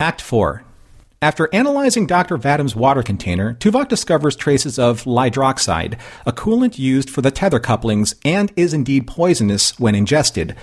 Act 0.00 0.20
4 0.20 0.64
after 1.22 1.48
analyzing 1.52 2.06
Dr. 2.06 2.36
Vadim's 2.36 2.76
water 2.76 3.02
container, 3.02 3.54
Tuvok 3.54 3.88
discovers 3.88 4.36
traces 4.36 4.78
of 4.78 5.04
lydroxide, 5.04 5.98
a 6.26 6.32
coolant 6.32 6.78
used 6.78 7.08
for 7.08 7.22
the 7.22 7.30
tether 7.30 7.58
couplings 7.58 8.14
and 8.24 8.52
is 8.54 8.74
indeed 8.74 9.06
poisonous 9.06 9.78
when 9.78 9.94
ingested. 9.94 10.54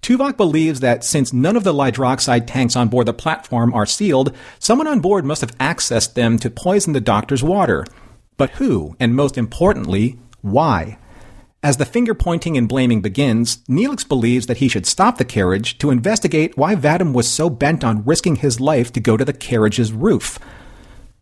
Tuvok 0.00 0.36
believes 0.36 0.80
that 0.80 1.04
since 1.04 1.32
none 1.32 1.56
of 1.56 1.64
the 1.64 1.74
lydroxide 1.74 2.46
tanks 2.46 2.76
on 2.76 2.88
board 2.88 3.06
the 3.06 3.12
platform 3.12 3.74
are 3.74 3.84
sealed, 3.84 4.34
someone 4.58 4.86
on 4.86 5.00
board 5.00 5.24
must 5.24 5.40
have 5.40 5.58
accessed 5.58 6.14
them 6.14 6.38
to 6.38 6.48
poison 6.50 6.92
the 6.92 7.00
doctor's 7.00 7.42
water. 7.42 7.84
But 8.36 8.50
who, 8.50 8.96
and 9.00 9.14
most 9.14 9.36
importantly, 9.36 10.18
why? 10.40 10.98
As 11.62 11.76
the 11.76 11.84
finger 11.84 12.14
pointing 12.14 12.56
and 12.56 12.66
blaming 12.66 13.02
begins, 13.02 13.58
Neelix 13.68 14.08
believes 14.08 14.46
that 14.46 14.56
he 14.58 14.68
should 14.68 14.86
stop 14.86 15.18
the 15.18 15.26
carriage 15.26 15.76
to 15.76 15.90
investigate 15.90 16.56
why 16.56 16.74
Vadim 16.74 17.12
was 17.12 17.28
so 17.28 17.50
bent 17.50 17.84
on 17.84 18.02
risking 18.06 18.36
his 18.36 18.60
life 18.60 18.90
to 18.94 19.00
go 19.00 19.18
to 19.18 19.26
the 19.26 19.34
carriage's 19.34 19.92
roof. 19.92 20.38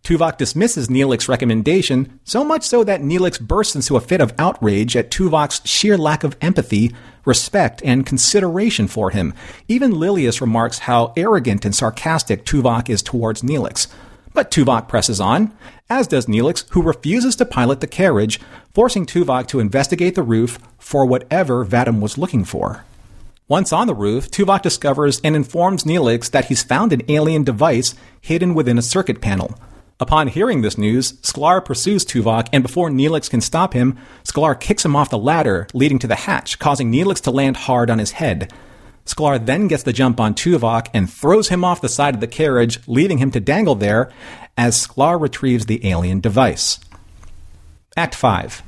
Tuvok 0.04 0.38
dismisses 0.38 0.87
Neelix's 0.87 1.28
recommendation, 1.28 2.21
so 2.23 2.45
much 2.45 2.62
so 2.62 2.85
that 2.85 3.02
Neelix 3.02 3.40
bursts 3.40 3.75
into 3.75 3.97
a 3.97 4.00
fit 4.00 4.21
of 4.21 4.33
outrage 4.38 4.97
at 4.97 5.11
Tuvok's 5.11 5.61
sheer 5.68 5.99
lack 5.99 6.23
of 6.23 6.37
empathy, 6.40 6.95
respect, 7.25 7.83
and 7.85 8.07
consideration 8.07 8.87
for 8.87 9.11
him. 9.11 9.35
Even 9.66 9.90
Lilius 9.90 10.40
remarks 10.40 10.78
how 10.78 11.12
arrogant 11.16 11.64
and 11.64 11.75
sarcastic 11.75 12.45
Tuvok 12.45 12.88
is 12.88 13.02
towards 13.02 13.42
Neelix. 13.42 13.88
But 14.38 14.52
Tuvok 14.52 14.87
presses 14.87 15.21
on, 15.21 15.52
as 15.90 16.07
does 16.07 16.26
Neelix, 16.26 16.64
who 16.71 16.80
refuses 16.80 17.35
to 17.35 17.45
pilot 17.45 17.80
the 17.80 17.88
carriage, 17.88 18.38
forcing 18.73 19.04
Tuvok 19.04 19.49
to 19.49 19.59
investigate 19.59 20.14
the 20.14 20.23
roof 20.23 20.61
for 20.78 21.04
whatever 21.04 21.66
Vadim 21.66 21.99
was 21.99 22.16
looking 22.16 22.45
for. 22.45 22.85
Once 23.49 23.73
on 23.73 23.88
the 23.88 23.97
roof, 23.97 24.30
Tuvok 24.30 24.62
discovers 24.62 25.21
and 25.25 25.35
informs 25.35 25.83
Neelix 25.83 26.30
that 26.30 26.45
he's 26.45 26.62
found 26.62 26.92
an 26.92 27.02
alien 27.09 27.42
device 27.42 27.97
hidden 28.21 28.54
within 28.54 28.78
a 28.78 28.80
circuit 28.80 29.21
panel. 29.21 29.59
Upon 29.99 30.28
hearing 30.28 30.62
this 30.62 30.78
news, 30.78 31.14
Sklar 31.14 31.64
pursues 31.64 32.04
Tuvok, 32.04 32.47
and 32.52 32.62
before 32.62 32.90
Neelix 32.90 33.28
can 33.28 33.40
stop 33.40 33.73
him, 33.73 33.99
Sklar 34.23 34.61
kicks 34.61 34.85
him 34.85 34.95
off 34.95 35.11
the 35.11 35.18
ladder 35.18 35.66
leading 35.75 35.99
to 35.99 36.07
the 36.07 36.14
hatch, 36.14 36.61
causing 36.61 36.92
Neelix 36.92 37.21
to 37.23 37.33
land 37.33 37.57
hard 37.57 37.90
on 37.90 37.99
his 37.99 38.12
head. 38.12 38.52
Sklar 39.09 39.45
then 39.45 39.69
gets 39.69 39.83
the 39.83 39.93
jump 39.93 40.21
on 40.21 40.35
Tuvok 40.35 40.88
and 40.93 41.11
throws 41.11 41.49
him 41.49 41.65
off 41.65 41.81
the 41.81 41.88
side 41.88 42.15
of 42.15 42.21
the 42.21 42.27
carriage, 42.27 42.79
leaving 42.87 43.19
him 43.19 43.31
to 43.31 43.41
dangle 43.41 43.75
there 43.75 44.12
as 44.57 44.87
Sklar 44.87 45.21
retrieves 45.21 45.67
the 45.67 45.87
alien 45.88 46.21
device. 46.21 46.79
Act 47.97 48.15
5. 48.15 48.62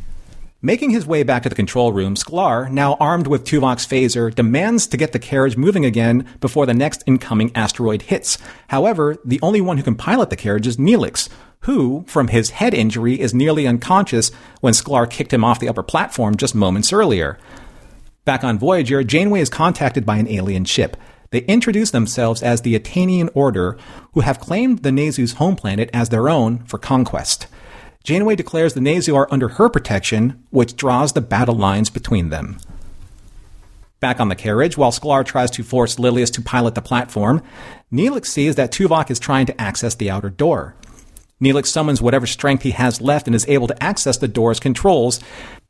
Making 0.63 0.91
his 0.91 1.07
way 1.07 1.23
back 1.23 1.43
to 1.43 1.49
the 1.49 1.55
control 1.55 1.93
room, 1.93 2.15
Sklar, 2.15 2.71
now 2.71 2.95
armed 2.95 3.27
with 3.27 3.45
Tuvok's 3.45 3.87
phaser, 3.87 4.35
demands 4.35 4.87
to 4.89 4.97
get 4.97 5.13
the 5.13 5.19
carriage 5.19 5.57
moving 5.57 5.85
again 5.85 6.27
before 6.41 6.67
the 6.67 6.75
next 6.75 7.03
incoming 7.07 7.51
asteroid 7.55 8.03
hits. 8.03 8.37
However, 8.69 9.17
the 9.25 9.41
only 9.43 9.61
one 9.61 9.77
who 9.77 9.83
can 9.83 9.95
pilot 9.95 10.31
the 10.31 10.37
carriage 10.37 10.67
is 10.67 10.77
Neelix, 10.77 11.29
who, 11.61 12.05
from 12.07 12.29
his 12.29 12.51
head 12.51 12.75
injury, 12.75 13.21
is 13.21 13.35
nearly 13.35 13.67
unconscious 13.67 14.31
when 14.61 14.75
Sklar 14.75 15.09
kicked 15.09 15.33
him 15.33 15.45
off 15.45 15.61
the 15.61 15.69
upper 15.69 15.83
platform 15.83 16.37
just 16.37 16.55
moments 16.55 16.93
earlier. 16.93 17.39
Back 18.25 18.45
on 18.45 18.59
Voyager, 18.59 19.03
Janeway 19.03 19.41
is 19.41 19.49
contacted 19.49 20.05
by 20.05 20.19
an 20.19 20.29
alien 20.29 20.65
ship. 20.65 20.97
They 21.31 21.41
introduce 21.43 21.91
themselves 21.91 22.43
as 22.43 22.63
the 22.63 22.79
Etanian 22.79 23.31
Order, 23.35 23.79
who 24.13 24.21
have 24.21 24.41
claimed 24.41 24.81
the 24.81 24.91
Nezu's 24.91 25.35
home 25.35 25.57
planet 25.57 25.89
as 25.95 26.09
their 26.11 26.29
own 26.29 26.59
for 26.65 26.77
conquest. 26.77 27.47
Janeway 28.05 28.37
declares 28.37 28.75
the 28.75 28.81
Nezu 28.81 29.15
are 29.17 29.29
under 29.31 29.49
her 29.49 29.69
protection, 29.69 30.43
which 30.51 30.77
draws 30.77 31.13
the 31.13 31.21
battle 31.21 31.55
lines 31.55 31.89
between 31.89 32.31
them. 32.31 32.59
Back 34.01 34.21
on 34.21 34.29
the 34.29 34.35
carriage, 34.35 34.77
while 34.77 34.93
Sklar 34.93 35.25
tries 35.25 35.51
to 35.53 35.63
force 35.63 35.97
Lilius 35.97 36.33
to 36.33 36.43
pilot 36.43 36.75
the 36.75 36.83
platform, 36.83 37.43
Neelix 37.93 38.27
sees 38.27 38.57
that 38.57 38.73
Tuvok 38.73 39.11
is 39.11 39.19
trying 39.19 39.47
to 39.47 39.61
access 39.61 39.95
the 39.95 40.11
outer 40.11 40.31
door. 40.31 40.75
Neelix 41.41 41.67
summons 41.67 42.03
whatever 42.03 42.27
strength 42.27 42.63
he 42.65 42.73
has 42.73 43.01
left 43.01 43.27
and 43.27 43.35
is 43.35 43.49
able 43.49 43.67
to 43.67 43.83
access 43.83 44.19
the 44.19 44.29
door's 44.29 44.61
controls. 44.61 45.21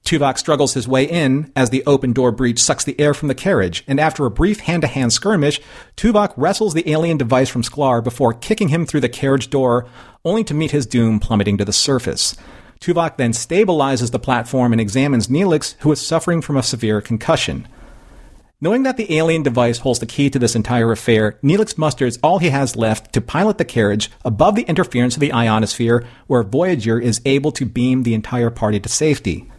Tuvok 0.04 0.38
struggles 0.38 0.74
his 0.74 0.88
way 0.88 1.04
in 1.04 1.52
as 1.54 1.70
the 1.70 1.84
open 1.86 2.12
door 2.12 2.32
breach 2.32 2.60
sucks 2.60 2.84
the 2.84 2.98
air 2.98 3.14
from 3.14 3.28
the 3.28 3.34
carriage, 3.34 3.84
and 3.86 4.00
after 4.00 4.26
a 4.26 4.30
brief 4.30 4.60
hand 4.60 4.82
to 4.82 4.88
hand 4.88 5.12
skirmish, 5.12 5.60
Tuvok 5.96 6.32
wrestles 6.36 6.74
the 6.74 6.90
alien 6.90 7.16
device 7.16 7.48
from 7.48 7.62
Sklar 7.62 8.02
before 8.02 8.34
kicking 8.34 8.68
him 8.68 8.86
through 8.86 9.00
the 9.00 9.08
carriage 9.08 9.50
door, 9.50 9.86
only 10.24 10.42
to 10.44 10.54
meet 10.54 10.72
his 10.72 10.86
doom 10.86 11.20
plummeting 11.20 11.58
to 11.58 11.64
the 11.64 11.72
surface. 11.72 12.36
Tuvok 12.80 13.18
then 13.18 13.32
stabilizes 13.32 14.10
the 14.10 14.18
platform 14.18 14.72
and 14.72 14.80
examines 14.80 15.28
Neelix, 15.28 15.76
who 15.80 15.92
is 15.92 16.04
suffering 16.04 16.40
from 16.40 16.56
a 16.56 16.62
severe 16.62 17.00
concussion. 17.00 17.68
Knowing 18.62 18.82
that 18.82 18.96
the 18.96 19.16
alien 19.16 19.42
device 19.42 19.78
holds 19.78 20.00
the 20.00 20.06
key 20.06 20.28
to 20.28 20.38
this 20.38 20.54
entire 20.54 20.90
affair, 20.90 21.38
Neelix 21.42 21.78
musters 21.78 22.18
all 22.22 22.38
he 22.38 22.50
has 22.50 22.76
left 22.76 23.12
to 23.12 23.20
pilot 23.20 23.58
the 23.58 23.64
carriage 23.64 24.10
above 24.24 24.54
the 24.54 24.62
interference 24.64 25.14
of 25.14 25.20
the 25.20 25.32
ionosphere, 25.32 26.06
where 26.26 26.42
Voyager 26.42 26.98
is 26.98 27.22
able 27.24 27.52
to 27.52 27.64
beam 27.64 28.02
the 28.02 28.12
entire 28.12 28.50
party 28.50 28.80
to 28.80 28.88
safety. 28.88 29.50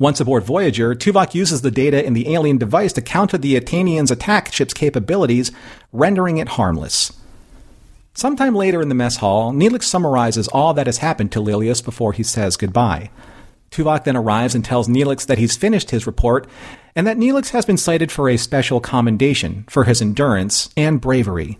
Once 0.00 0.20
aboard 0.20 0.44
Voyager, 0.44 0.94
Tuvok 0.94 1.34
uses 1.34 1.62
the 1.62 1.72
data 1.72 2.04
in 2.04 2.12
the 2.12 2.32
alien 2.32 2.56
device 2.56 2.92
to 2.92 3.02
counter 3.02 3.36
the 3.36 3.58
Etanians' 3.58 4.12
attack 4.12 4.52
ship's 4.52 4.72
capabilities, 4.72 5.50
rendering 5.92 6.38
it 6.38 6.50
harmless. 6.50 7.12
Sometime 8.14 8.54
later 8.54 8.80
in 8.80 8.88
the 8.88 8.94
mess 8.94 9.16
hall, 9.16 9.52
Neelix 9.52 9.84
summarizes 9.84 10.46
all 10.48 10.72
that 10.74 10.86
has 10.86 10.98
happened 10.98 11.32
to 11.32 11.40
Lilius 11.40 11.84
before 11.84 12.12
he 12.12 12.22
says 12.22 12.56
goodbye. 12.56 13.10
Tuvok 13.72 14.04
then 14.04 14.16
arrives 14.16 14.54
and 14.54 14.64
tells 14.64 14.88
Neelix 14.88 15.26
that 15.26 15.38
he's 15.38 15.56
finished 15.56 15.90
his 15.90 16.06
report 16.06 16.48
and 16.94 17.06
that 17.06 17.16
Neelix 17.16 17.50
has 17.50 17.66
been 17.66 17.76
cited 17.76 18.10
for 18.10 18.28
a 18.28 18.36
special 18.36 18.80
commendation 18.80 19.64
for 19.68 19.84
his 19.84 20.00
endurance 20.00 20.70
and 20.76 21.00
bravery. 21.00 21.58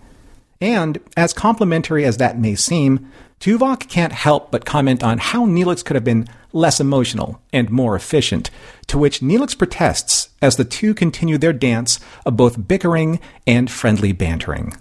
And, 0.61 0.99
as 1.17 1.33
complimentary 1.33 2.05
as 2.05 2.17
that 2.17 2.39
may 2.39 2.55
seem, 2.55 3.11
Tuvok 3.41 3.89
can't 3.89 4.13
help 4.13 4.51
but 4.51 4.65
comment 4.65 5.03
on 5.03 5.19
how 5.19 5.45
Neelix 5.47 5.85
could 5.85 5.95
have 5.95 6.05
been 6.05 6.29
less 6.53 6.81
emotional 6.81 7.41
and 7.53 7.71
more 7.71 7.95
efficient, 7.95 8.51
to 8.87 8.99
which 8.99 9.21
Neelix 9.21 9.57
protests 9.57 10.31
as 10.41 10.57
the 10.57 10.65
two 10.65 10.95
continue 10.95 11.39
their 11.39 11.53
dance 11.53 12.01
of 12.25 12.37
both 12.37 12.69
bickering 12.69 13.21
and 13.47 13.71
friendly 13.71 14.13
bantering. 14.13 14.77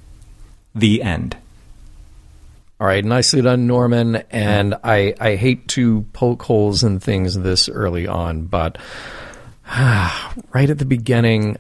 The 0.74 1.02
end. 1.02 1.38
All 2.80 2.86
right, 2.86 3.04
nicely 3.04 3.42
done, 3.42 3.66
Norman. 3.66 4.18
And 4.30 4.76
I, 4.84 5.16
I 5.20 5.36
hate 5.36 5.68
to 5.70 6.04
poke 6.14 6.44
holes 6.44 6.84
in 6.84 7.00
things 7.00 7.36
this 7.38 7.70
early 7.70 8.06
on, 8.08 8.46
but 8.46 8.78
right 9.68 10.70
at 10.70 10.78
the 10.78 10.86
beginning, 10.86 11.58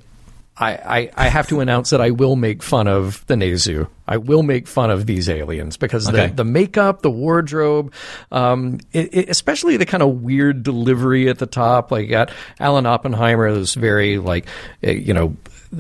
I, 0.59 0.71
I, 0.71 1.11
I, 1.15 1.27
have 1.27 1.47
to 1.49 1.59
announce 1.59 1.91
that 1.91 2.01
I 2.01 2.09
will 2.09 2.35
make 2.35 2.63
fun 2.63 2.87
of 2.87 3.23
the 3.27 3.35
Nezu. 3.35 3.87
I 4.07 4.17
will 4.17 4.41
make 4.41 4.67
fun 4.67 4.89
of 4.89 5.05
these 5.05 5.29
aliens 5.29 5.77
because 5.77 6.09
okay. 6.09 6.27
the, 6.27 6.33
the 6.33 6.43
makeup, 6.43 7.03
the 7.03 7.11
wardrobe, 7.11 7.93
um, 8.31 8.79
it, 8.91 9.13
it, 9.13 9.29
especially 9.29 9.77
the 9.77 9.85
kind 9.85 10.01
of 10.01 10.21
weird 10.21 10.63
delivery 10.63 11.29
at 11.29 11.37
the 11.37 11.45
top. 11.45 11.91
Like, 11.91 12.09
got 12.09 12.31
Alan 12.59 12.87
Oppenheimer, 12.87 13.53
this 13.53 13.75
very, 13.75 14.17
like, 14.17 14.47
eh, 14.81 14.93
you 14.93 15.13
know, 15.13 15.35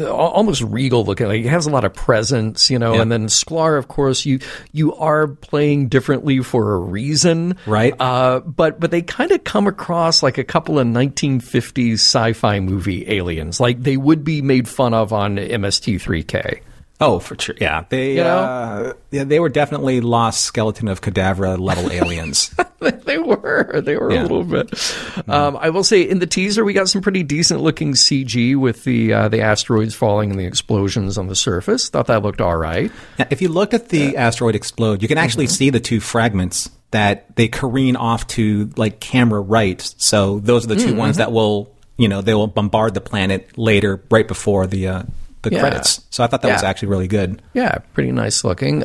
almost 0.05 0.61
regal 0.61 1.05
looking. 1.05 1.27
Like 1.27 1.41
he 1.41 1.47
has 1.47 1.65
a 1.65 1.69
lot 1.69 1.83
of 1.85 1.93
presence, 1.93 2.69
you 2.69 2.79
know. 2.79 2.95
Yeah. 2.95 3.01
And 3.01 3.11
then 3.11 3.27
Sklar, 3.27 3.77
of 3.77 3.87
course, 3.87 4.25
you 4.25 4.39
you 4.71 4.95
are 4.95 5.27
playing 5.27 5.87
differently 5.89 6.41
for 6.41 6.75
a 6.75 6.79
reason, 6.79 7.57
right? 7.65 7.93
Uh, 7.99 8.39
but 8.41 8.79
but 8.79 8.91
they 8.91 9.01
kind 9.01 9.31
of 9.31 9.43
come 9.43 9.67
across 9.67 10.21
like 10.23 10.37
a 10.37 10.43
couple 10.43 10.79
of 10.79 10.87
1950s 10.87 11.93
sci-fi 11.93 12.59
movie 12.59 13.09
aliens. 13.09 13.59
Like 13.59 13.81
they 13.81 13.97
would 13.97 14.23
be 14.23 14.41
made 14.41 14.67
fun 14.67 14.93
of 14.93 15.13
on 15.13 15.37
MST3K. 15.37 16.61
Oh, 16.99 17.19
for 17.19 17.39
sure. 17.39 17.55
Yeah, 17.61 17.85
they 17.89 18.15
you 18.15 18.23
know? 18.23 18.37
uh, 18.37 18.93
yeah 19.11 19.23
they 19.23 19.39
were 19.39 19.49
definitely 19.49 20.01
lost 20.01 20.41
skeleton 20.41 20.87
of 20.87 21.01
cadavra 21.01 21.59
level 21.59 21.91
aliens. 21.91 22.55
they 22.79 23.19
were. 23.19 23.81
They 23.81 23.97
were 23.97 24.11
yeah. 24.11 24.21
a 24.21 24.23
little 24.23 24.43
bit. 24.43 24.71
Mm-hmm. 24.71 25.29
Um, 25.29 25.57
I 25.57 25.69
will 25.69 25.83
say 25.83 26.01
in 26.01 26.19
the 26.19 26.25
teaser 26.25 26.65
we 26.65 26.73
got 26.73 26.89
some 26.89 27.01
pretty 27.01 27.21
decent 27.21 27.61
looking 27.61 27.93
CG 27.93 28.55
with 28.55 28.83
the 28.83 29.13
uh, 29.13 29.27
the 29.29 29.41
asteroids 29.41 29.93
falling 29.93 30.31
and 30.31 30.39
the 30.39 30.45
explosions 30.45 31.19
on 31.19 31.27
the 31.27 31.35
surface. 31.35 31.89
Thought 31.89 32.07
that 32.07 32.23
looked 32.23 32.41
all 32.41 32.57
right. 32.57 32.91
Now, 33.19 33.27
if 33.29 33.43
you 33.43 33.49
look 33.49 33.75
at 33.75 33.89
the 33.89 34.13
yeah. 34.13 34.27
asteroid 34.27 34.55
explode, 34.55 35.03
you 35.03 35.07
can 35.07 35.19
actually 35.19 35.45
mm-hmm. 35.45 35.53
see 35.53 35.69
the 35.69 35.79
two 35.79 35.99
fragments 35.99 36.69
that 36.91 37.35
they 37.35 37.47
careen 37.47 37.95
off 37.95 38.25
to 38.27 38.71
like 38.75 38.99
camera 38.99 39.41
right. 39.41 39.81
So 39.97 40.39
those 40.39 40.65
are 40.65 40.69
the 40.69 40.77
2 40.77 40.87
mm-hmm. 40.87 40.97
ones 40.97 41.17
that 41.17 41.31
will 41.31 41.75
you 41.97 42.07
know 42.07 42.21
they 42.21 42.33
will 42.33 42.47
bombard 42.47 42.95
the 42.95 43.01
planet 43.01 43.55
later, 43.55 44.03
right 44.09 44.27
before 44.27 44.65
the. 44.65 44.87
Uh, 44.87 45.03
the 45.49 45.55
yeah. 45.55 45.61
credits. 45.61 46.05
So 46.09 46.23
I 46.23 46.27
thought 46.27 46.41
that 46.41 46.49
yeah. 46.49 46.55
was 46.55 46.63
actually 46.63 46.89
really 46.89 47.07
good. 47.07 47.41
Yeah, 47.53 47.77
pretty 47.93 48.11
nice 48.11 48.43
looking. 48.43 48.83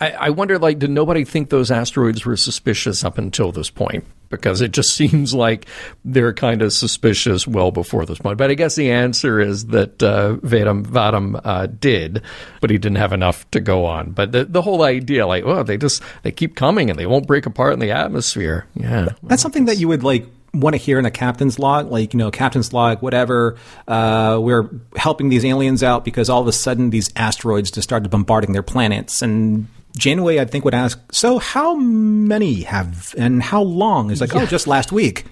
I, 0.00 0.10
I 0.10 0.30
wonder, 0.30 0.58
like, 0.58 0.78
did 0.78 0.90
nobody 0.90 1.24
think 1.24 1.50
those 1.50 1.70
asteroids 1.70 2.24
were 2.24 2.36
suspicious 2.36 3.04
up 3.04 3.18
until 3.18 3.52
this 3.52 3.70
point? 3.70 4.04
Because 4.28 4.60
it 4.60 4.72
just 4.72 4.90
seems 4.96 5.34
like 5.34 5.66
they're 6.04 6.32
kind 6.32 6.62
of 6.62 6.72
suspicious 6.72 7.46
well 7.46 7.70
before 7.70 8.06
this 8.06 8.18
point. 8.18 8.38
But 8.38 8.50
I 8.50 8.54
guess 8.54 8.74
the 8.74 8.90
answer 8.90 9.40
is 9.40 9.66
that 9.66 10.02
uh, 10.02 10.36
Vadim, 10.36 10.84
Vadim 10.86 11.40
uh, 11.44 11.66
did, 11.66 12.22
but 12.60 12.70
he 12.70 12.78
didn't 12.78 12.98
have 12.98 13.12
enough 13.12 13.50
to 13.52 13.60
go 13.60 13.84
on. 13.84 14.10
But 14.10 14.32
the, 14.32 14.44
the 14.44 14.62
whole 14.62 14.82
idea, 14.82 15.26
like, 15.26 15.44
oh, 15.44 15.62
they 15.62 15.76
just 15.76 16.02
they 16.22 16.32
keep 16.32 16.56
coming 16.56 16.90
and 16.90 16.98
they 16.98 17.06
won't 17.06 17.26
break 17.26 17.46
apart 17.46 17.72
in 17.72 17.78
the 17.78 17.90
atmosphere. 17.90 18.66
Yeah, 18.74 19.04
that's 19.04 19.22
well, 19.22 19.38
something 19.38 19.66
that 19.66 19.78
you 19.78 19.88
would 19.88 20.02
like 20.02 20.26
want 20.54 20.74
to 20.74 20.78
hear 20.78 20.98
in 20.98 21.06
a 21.06 21.10
captain's 21.10 21.58
log, 21.58 21.90
like, 21.90 22.12
you 22.12 22.18
know, 22.18 22.30
captain's 22.30 22.72
log, 22.72 23.00
whatever, 23.00 23.56
uh, 23.88 24.38
we're 24.40 24.68
helping 24.96 25.28
these 25.28 25.44
aliens 25.44 25.82
out 25.82 26.04
because 26.04 26.28
all 26.28 26.40
of 26.40 26.46
a 26.46 26.52
sudden 26.52 26.90
these 26.90 27.10
asteroids 27.16 27.70
just 27.70 27.88
started 27.88 28.10
bombarding 28.10 28.52
their 28.52 28.62
planets. 28.62 29.22
And 29.22 29.68
Janeway, 29.96 30.38
I 30.38 30.44
think, 30.44 30.64
would 30.64 30.74
ask, 30.74 31.00
so 31.12 31.38
how 31.38 31.74
many 31.74 32.62
have, 32.62 33.14
and 33.16 33.42
how 33.42 33.62
long? 33.62 34.10
It's 34.10 34.20
like, 34.20 34.34
oh, 34.34 34.38
yeah. 34.38 34.44
oh, 34.44 34.46
just 34.46 34.66
last 34.66 34.92
week. 34.92 35.24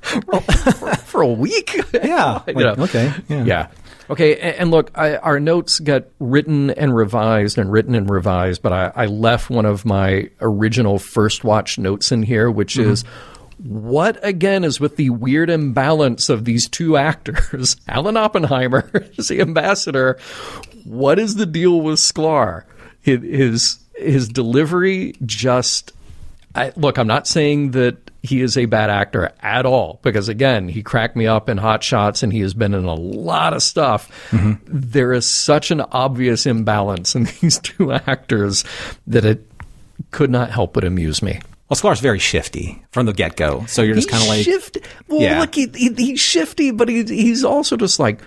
for, 0.00 0.40
for, 0.40 1.22
a 1.22 1.26
week? 1.26 1.78
yeah. 1.92 2.42
Like, 2.46 2.56
know. 2.56 2.74
Okay. 2.78 3.12
Yeah. 3.28 3.44
yeah. 3.44 3.68
Okay, 4.08 4.40
and, 4.40 4.72
look, 4.72 4.90
I, 4.96 5.16
our 5.16 5.38
notes 5.38 5.78
got 5.78 6.06
written 6.18 6.70
and 6.70 6.96
revised 6.96 7.58
and 7.58 7.70
written 7.70 7.94
and 7.94 8.10
revised, 8.10 8.60
but 8.60 8.72
I, 8.72 8.92
I 8.96 9.06
left 9.06 9.50
one 9.50 9.66
of 9.66 9.84
my 9.84 10.30
original 10.40 10.98
first 10.98 11.44
watch 11.44 11.78
notes 11.78 12.10
in 12.10 12.24
here, 12.24 12.50
which 12.50 12.74
mm-hmm. 12.74 12.90
is 12.90 13.04
what 13.62 14.18
again 14.24 14.64
is 14.64 14.80
with 14.80 14.96
the 14.96 15.10
weird 15.10 15.50
imbalance 15.50 16.28
of 16.28 16.44
these 16.44 16.68
two 16.68 16.96
actors? 16.96 17.76
Alan 17.88 18.16
Oppenheimer 18.16 18.90
is 19.16 19.28
the 19.28 19.40
ambassador. 19.40 20.18
What 20.84 21.18
is 21.18 21.34
the 21.34 21.46
deal 21.46 21.80
with 21.80 21.98
Sklar? 21.98 22.64
His 23.00 23.78
his 23.94 24.28
delivery 24.28 25.14
just 25.24 25.92
I, 26.54 26.72
look. 26.76 26.98
I'm 26.98 27.06
not 27.06 27.26
saying 27.26 27.72
that 27.72 28.10
he 28.22 28.42
is 28.42 28.56
a 28.56 28.66
bad 28.66 28.90
actor 28.90 29.32
at 29.40 29.64
all 29.64 29.98
because 30.02 30.28
again 30.28 30.68
he 30.68 30.82
cracked 30.82 31.16
me 31.16 31.26
up 31.26 31.48
in 31.48 31.56
hot 31.56 31.82
shots 31.82 32.22
and 32.22 32.32
he 32.32 32.40
has 32.40 32.54
been 32.54 32.74
in 32.74 32.84
a 32.84 32.94
lot 32.94 33.54
of 33.54 33.62
stuff 33.62 34.10
mm-hmm. 34.30 34.52
there 34.66 35.12
is 35.12 35.26
such 35.26 35.70
an 35.70 35.80
obvious 35.80 36.44
imbalance 36.44 37.14
in 37.14 37.24
these 37.40 37.58
two 37.60 37.92
actors 37.92 38.64
that 39.06 39.24
it 39.24 39.46
could 40.10 40.30
not 40.30 40.50
help 40.50 40.74
but 40.74 40.84
amuse 40.84 41.22
me 41.22 41.40
well, 41.70 41.76
Sklar's 41.78 42.00
very 42.00 42.18
shifty 42.18 42.82
from 42.90 43.06
the 43.06 43.12
get 43.12 43.36
go, 43.36 43.64
so 43.66 43.82
you're 43.82 43.94
just 43.94 44.10
kind 44.10 44.22
of 44.22 44.28
like 44.28 44.44
shifty. 44.44 44.82
Well, 45.08 45.20
yeah. 45.20 45.40
look, 45.40 45.54
he, 45.54 45.68
he, 45.74 45.94
he's 45.94 46.20
shifty, 46.20 46.72
but 46.72 46.88
he, 46.88 47.04
he's 47.04 47.44
also 47.44 47.76
just 47.76 48.00
like 48.00 48.20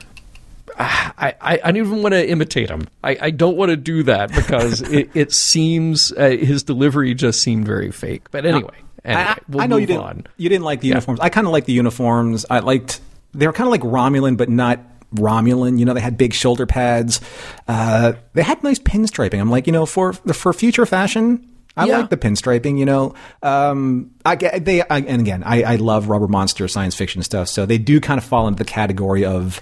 I, 0.78 1.36
I, 1.42 1.60
I 1.64 1.72
don't 1.72 1.78
even 1.78 2.02
want 2.02 2.14
to 2.14 2.28
imitate 2.28 2.70
him. 2.70 2.88
I, 3.04 3.18
I 3.20 3.30
don't 3.32 3.58
want 3.58 3.70
to 3.70 3.78
do 3.78 4.04
that 4.04 4.34
because 4.34 4.82
it, 4.92 5.10
it 5.14 5.32
seems 5.32 6.12
uh, 6.14 6.30
his 6.30 6.64
delivery 6.64 7.14
just 7.14 7.42
seemed 7.42 7.66
very 7.66 7.92
fake. 7.92 8.32
But 8.32 8.46
anyway, 8.46 8.72
anyway 9.04 9.24
I, 9.24 9.38
we'll 9.50 9.62
I 9.62 9.68
know 9.68 9.78
you 9.78 9.88
didn't. 9.88 10.04
On. 10.04 10.28
You 10.38 10.50
didn't 10.50 10.66
like 10.66 10.82
the 10.82 10.88
yeah. 10.88 10.96
uniforms. 10.96 11.20
I 11.20 11.30
kind 11.30 11.48
of 11.48 11.54
like 11.54 11.66
the 11.66 11.74
uniforms. 11.74 12.46
I 12.50 12.60
liked 12.60 13.02
they 13.34 13.48
were 13.48 13.54
kind 13.54 13.68
of 13.68 13.72
like 13.72 13.82
Romulan, 13.82 14.38
but 14.38 14.50
not 14.50 14.80
Romulan. 15.16 15.80
You 15.80 15.86
know, 15.86 15.94
they 15.94 16.02
had 16.02 16.18
big 16.18 16.34
shoulder 16.34 16.66
pads. 16.66 17.22
Uh, 17.68 18.14
they 18.34 18.44
had 18.44 18.64
nice 18.64 18.80
pinstriping. 18.80 19.40
I'm 19.40 19.52
like, 19.52 19.68
you 19.68 19.74
know, 19.74 19.86
for 19.86 20.14
for 20.14 20.54
future 20.54 20.86
fashion, 20.86 21.48
I 21.76 21.86
Yeah. 21.86 21.98
like 22.00 22.10
the 22.12 22.18
pinstriping, 22.18 22.78
you 22.78 22.86
know. 22.86 23.16
Um, 23.42 24.12
I 24.26 24.36
they, 24.36 24.82
I, 24.82 25.00
and 25.00 25.22
again, 25.22 25.44
I, 25.44 25.64
I 25.64 25.76
love 25.78 26.08
rubber 26.08 26.28
monster 26.28 26.68
science 26.68 26.96
fiction 26.96 27.24
stuff, 27.24 27.48
so 27.48 27.66
they 27.66 27.78
do 27.80 28.00
kind 28.00 28.18
of 28.20 28.24
fall 28.24 28.48
into 28.48 28.60
the 28.60 28.70
category 28.70 29.26
of 29.26 29.60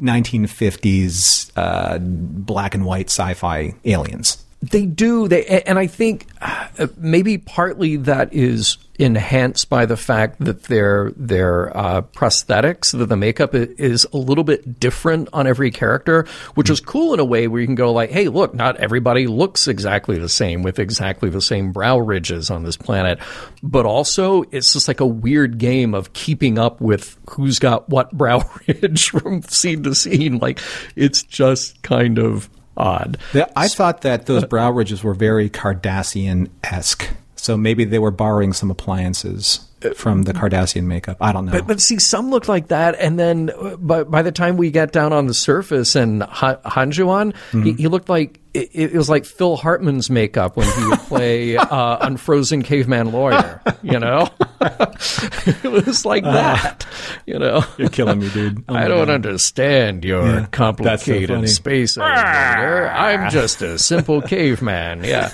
1950s 0.00 1.50
uh, 1.56 1.98
black 2.00 2.74
and 2.74 2.84
white 2.84 3.06
sci-fi 3.10 3.74
aliens. 3.84 4.41
They 4.62 4.86
do. 4.86 5.26
They 5.26 5.44
and 5.66 5.76
I 5.76 5.88
think 5.88 6.28
uh, 6.40 6.86
maybe 6.96 7.36
partly 7.36 7.96
that 7.96 8.32
is 8.32 8.78
enhanced 8.96 9.68
by 9.68 9.86
the 9.86 9.96
fact 9.96 10.38
that 10.44 10.64
their 10.64 11.10
their 11.16 11.76
uh, 11.76 12.02
prosthetics, 12.02 12.96
that 12.96 13.06
the 13.06 13.16
makeup 13.16 13.54
is 13.54 14.06
a 14.12 14.16
little 14.16 14.44
bit 14.44 14.78
different 14.78 15.28
on 15.32 15.48
every 15.48 15.72
character, 15.72 16.26
which 16.54 16.70
is 16.70 16.78
cool 16.78 17.12
in 17.12 17.18
a 17.18 17.24
way 17.24 17.48
where 17.48 17.60
you 17.60 17.66
can 17.66 17.74
go 17.74 17.92
like, 17.92 18.10
hey, 18.10 18.28
look, 18.28 18.54
not 18.54 18.76
everybody 18.76 19.26
looks 19.26 19.66
exactly 19.66 20.16
the 20.16 20.28
same 20.28 20.62
with 20.62 20.78
exactly 20.78 21.28
the 21.28 21.42
same 21.42 21.72
brow 21.72 21.98
ridges 21.98 22.48
on 22.48 22.62
this 22.62 22.76
planet, 22.76 23.18
but 23.64 23.84
also 23.84 24.44
it's 24.52 24.72
just 24.72 24.86
like 24.86 25.00
a 25.00 25.06
weird 25.06 25.58
game 25.58 25.92
of 25.92 26.12
keeping 26.12 26.56
up 26.56 26.80
with 26.80 27.18
who's 27.30 27.58
got 27.58 27.88
what 27.88 28.12
brow 28.12 28.48
ridge 28.68 29.10
from 29.10 29.42
scene 29.42 29.82
to 29.82 29.94
scene. 29.94 30.38
Like 30.38 30.60
it's 30.94 31.24
just 31.24 31.82
kind 31.82 32.18
of 32.18 32.48
odd. 32.76 33.18
Yeah, 33.32 33.46
I 33.56 33.68
thought 33.68 34.02
that 34.02 34.26
those 34.26 34.44
uh, 34.44 34.46
brow 34.46 34.70
ridges 34.70 35.02
were 35.02 35.14
very 35.14 35.50
Cardassian 35.50 36.50
esque. 36.64 37.08
So 37.36 37.56
maybe 37.56 37.84
they 37.84 37.98
were 37.98 38.10
borrowing 38.10 38.52
some 38.52 38.70
appliances 38.70 39.68
from 39.96 40.22
the 40.22 40.32
Cardassian 40.32 40.84
makeup. 40.84 41.16
I 41.20 41.32
don't 41.32 41.46
know. 41.46 41.52
But, 41.52 41.66
but 41.66 41.80
see, 41.80 41.98
some 41.98 42.30
look 42.30 42.48
like 42.48 42.68
that, 42.68 42.96
and 42.98 43.18
then 43.18 43.50
uh, 43.50 43.76
by, 43.76 44.04
by 44.04 44.22
the 44.22 44.32
time 44.32 44.56
we 44.56 44.70
get 44.70 44.92
down 44.92 45.12
on 45.12 45.26
the 45.26 45.34
surface 45.34 45.94
and 45.94 46.22
ha- 46.22 46.58
Hanjuan, 46.64 47.34
he, 47.64 47.72
he 47.74 47.88
looked 47.88 48.08
like 48.08 48.40
it, 48.54 48.70
it 48.74 48.92
was 48.94 49.08
like 49.08 49.24
Phil 49.24 49.56
Hartman's 49.56 50.10
makeup 50.10 50.56
when 50.56 50.66
he 50.66 50.86
would 50.86 50.98
play 51.00 51.56
uh, 51.58 52.06
Unfrozen 52.06 52.62
Caveman 52.62 53.12
Lawyer. 53.12 53.60
You 53.82 53.98
know, 53.98 54.28
it 54.60 55.64
was 55.64 56.04
like 56.04 56.24
that. 56.24 56.86
You 57.26 57.38
know, 57.38 57.64
You're 57.78 57.88
killing 57.88 58.20
me, 58.20 58.28
dude. 58.30 58.64
Oh 58.68 58.74
I 58.74 58.88
don't 58.88 59.06
God. 59.06 59.10
understand 59.10 60.04
your 60.04 60.24
Yeah, 60.24 60.32
that's 60.32 60.44
so 60.44 60.50
complicated 60.50 61.48
space 61.48 61.96
elevator. 61.96 62.88
I'm 62.88 63.30
just 63.30 63.62
a 63.62 63.78
simple 63.78 64.20
caveman. 64.20 65.04
Yeah. 65.04 65.30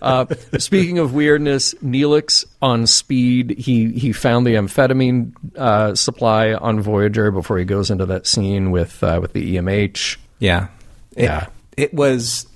Uh, 0.00 0.26
speaking 0.58 0.98
of 0.98 1.14
weirdness, 1.14 1.74
Neelix 1.74 2.44
on 2.60 2.86
speed. 2.86 3.50
He 3.58 3.91
he 3.92 4.12
found 4.12 4.46
the 4.46 4.54
amphetamine 4.54 5.32
uh, 5.56 5.94
supply 5.94 6.54
on 6.54 6.80
Voyager 6.80 7.30
before 7.30 7.58
he 7.58 7.64
goes 7.64 7.90
into 7.90 8.06
that 8.06 8.26
scene 8.26 8.70
with 8.70 9.02
uh, 9.02 9.18
with 9.20 9.32
the 9.32 9.56
EMH. 9.56 10.18
Yeah. 10.38 10.68
It, 11.16 11.24
Yeah. 11.24 11.46
It 11.76 11.94
was 11.94 12.46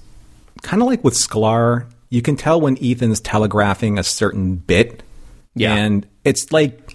kind 0.63 0.83
of 0.83 0.89
like 0.89 1.05
with 1.05 1.15
Sklar. 1.15 1.87
You 2.11 2.23
can 2.23 2.37
tell 2.37 2.61
when 2.61 2.77
Ethan's 2.83 3.21
telegraphing 3.21 3.99
a 3.99 4.05
certain 4.05 4.57
bit. 4.57 5.03
Yeah. 5.55 5.75
And 5.75 6.07
it's 6.25 6.53
like, 6.53 6.86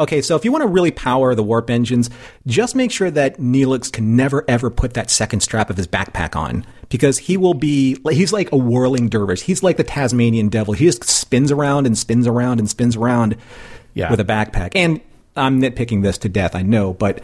okay, 0.00 0.20
so 0.22 0.34
if 0.34 0.44
you 0.44 0.50
want 0.50 0.62
to 0.62 0.68
really 0.68 0.90
power 0.90 1.34
the 1.34 1.42
warp 1.42 1.70
engines, 1.70 2.10
just 2.46 2.74
make 2.74 2.90
sure 2.90 3.10
that 3.10 3.38
Neelix 3.38 3.92
can 3.92 4.16
never 4.16 4.44
ever 4.48 4.70
put 4.70 4.94
that 4.94 5.10
second 5.10 5.40
strap 5.40 5.70
of 5.70 5.76
his 5.76 5.86
backpack 5.86 6.34
on 6.34 6.66
because 6.88 7.18
he 7.18 7.36
will 7.36 7.54
be, 7.54 7.96
he's 8.10 8.32
like 8.32 8.50
a 8.50 8.56
whirling 8.56 9.08
dervish. 9.08 9.42
He's 9.42 9.62
like 9.62 9.76
the 9.76 9.84
Tasmanian 9.84 10.48
devil. 10.48 10.74
He 10.74 10.86
just 10.86 11.04
spins 11.04 11.52
around 11.52 11.86
and 11.86 11.96
spins 11.96 12.26
around 12.26 12.58
and 12.58 12.68
spins 12.68 12.96
around 12.96 13.36
Yeah. 13.94 14.10
with 14.10 14.18
a 14.20 14.24
backpack. 14.24 14.72
And 14.74 15.00
I'm 15.36 15.60
nitpicking 15.60 16.02
this 16.02 16.18
to 16.18 16.28
death, 16.28 16.56
I 16.56 16.62
know, 16.62 16.92
but 16.92 17.20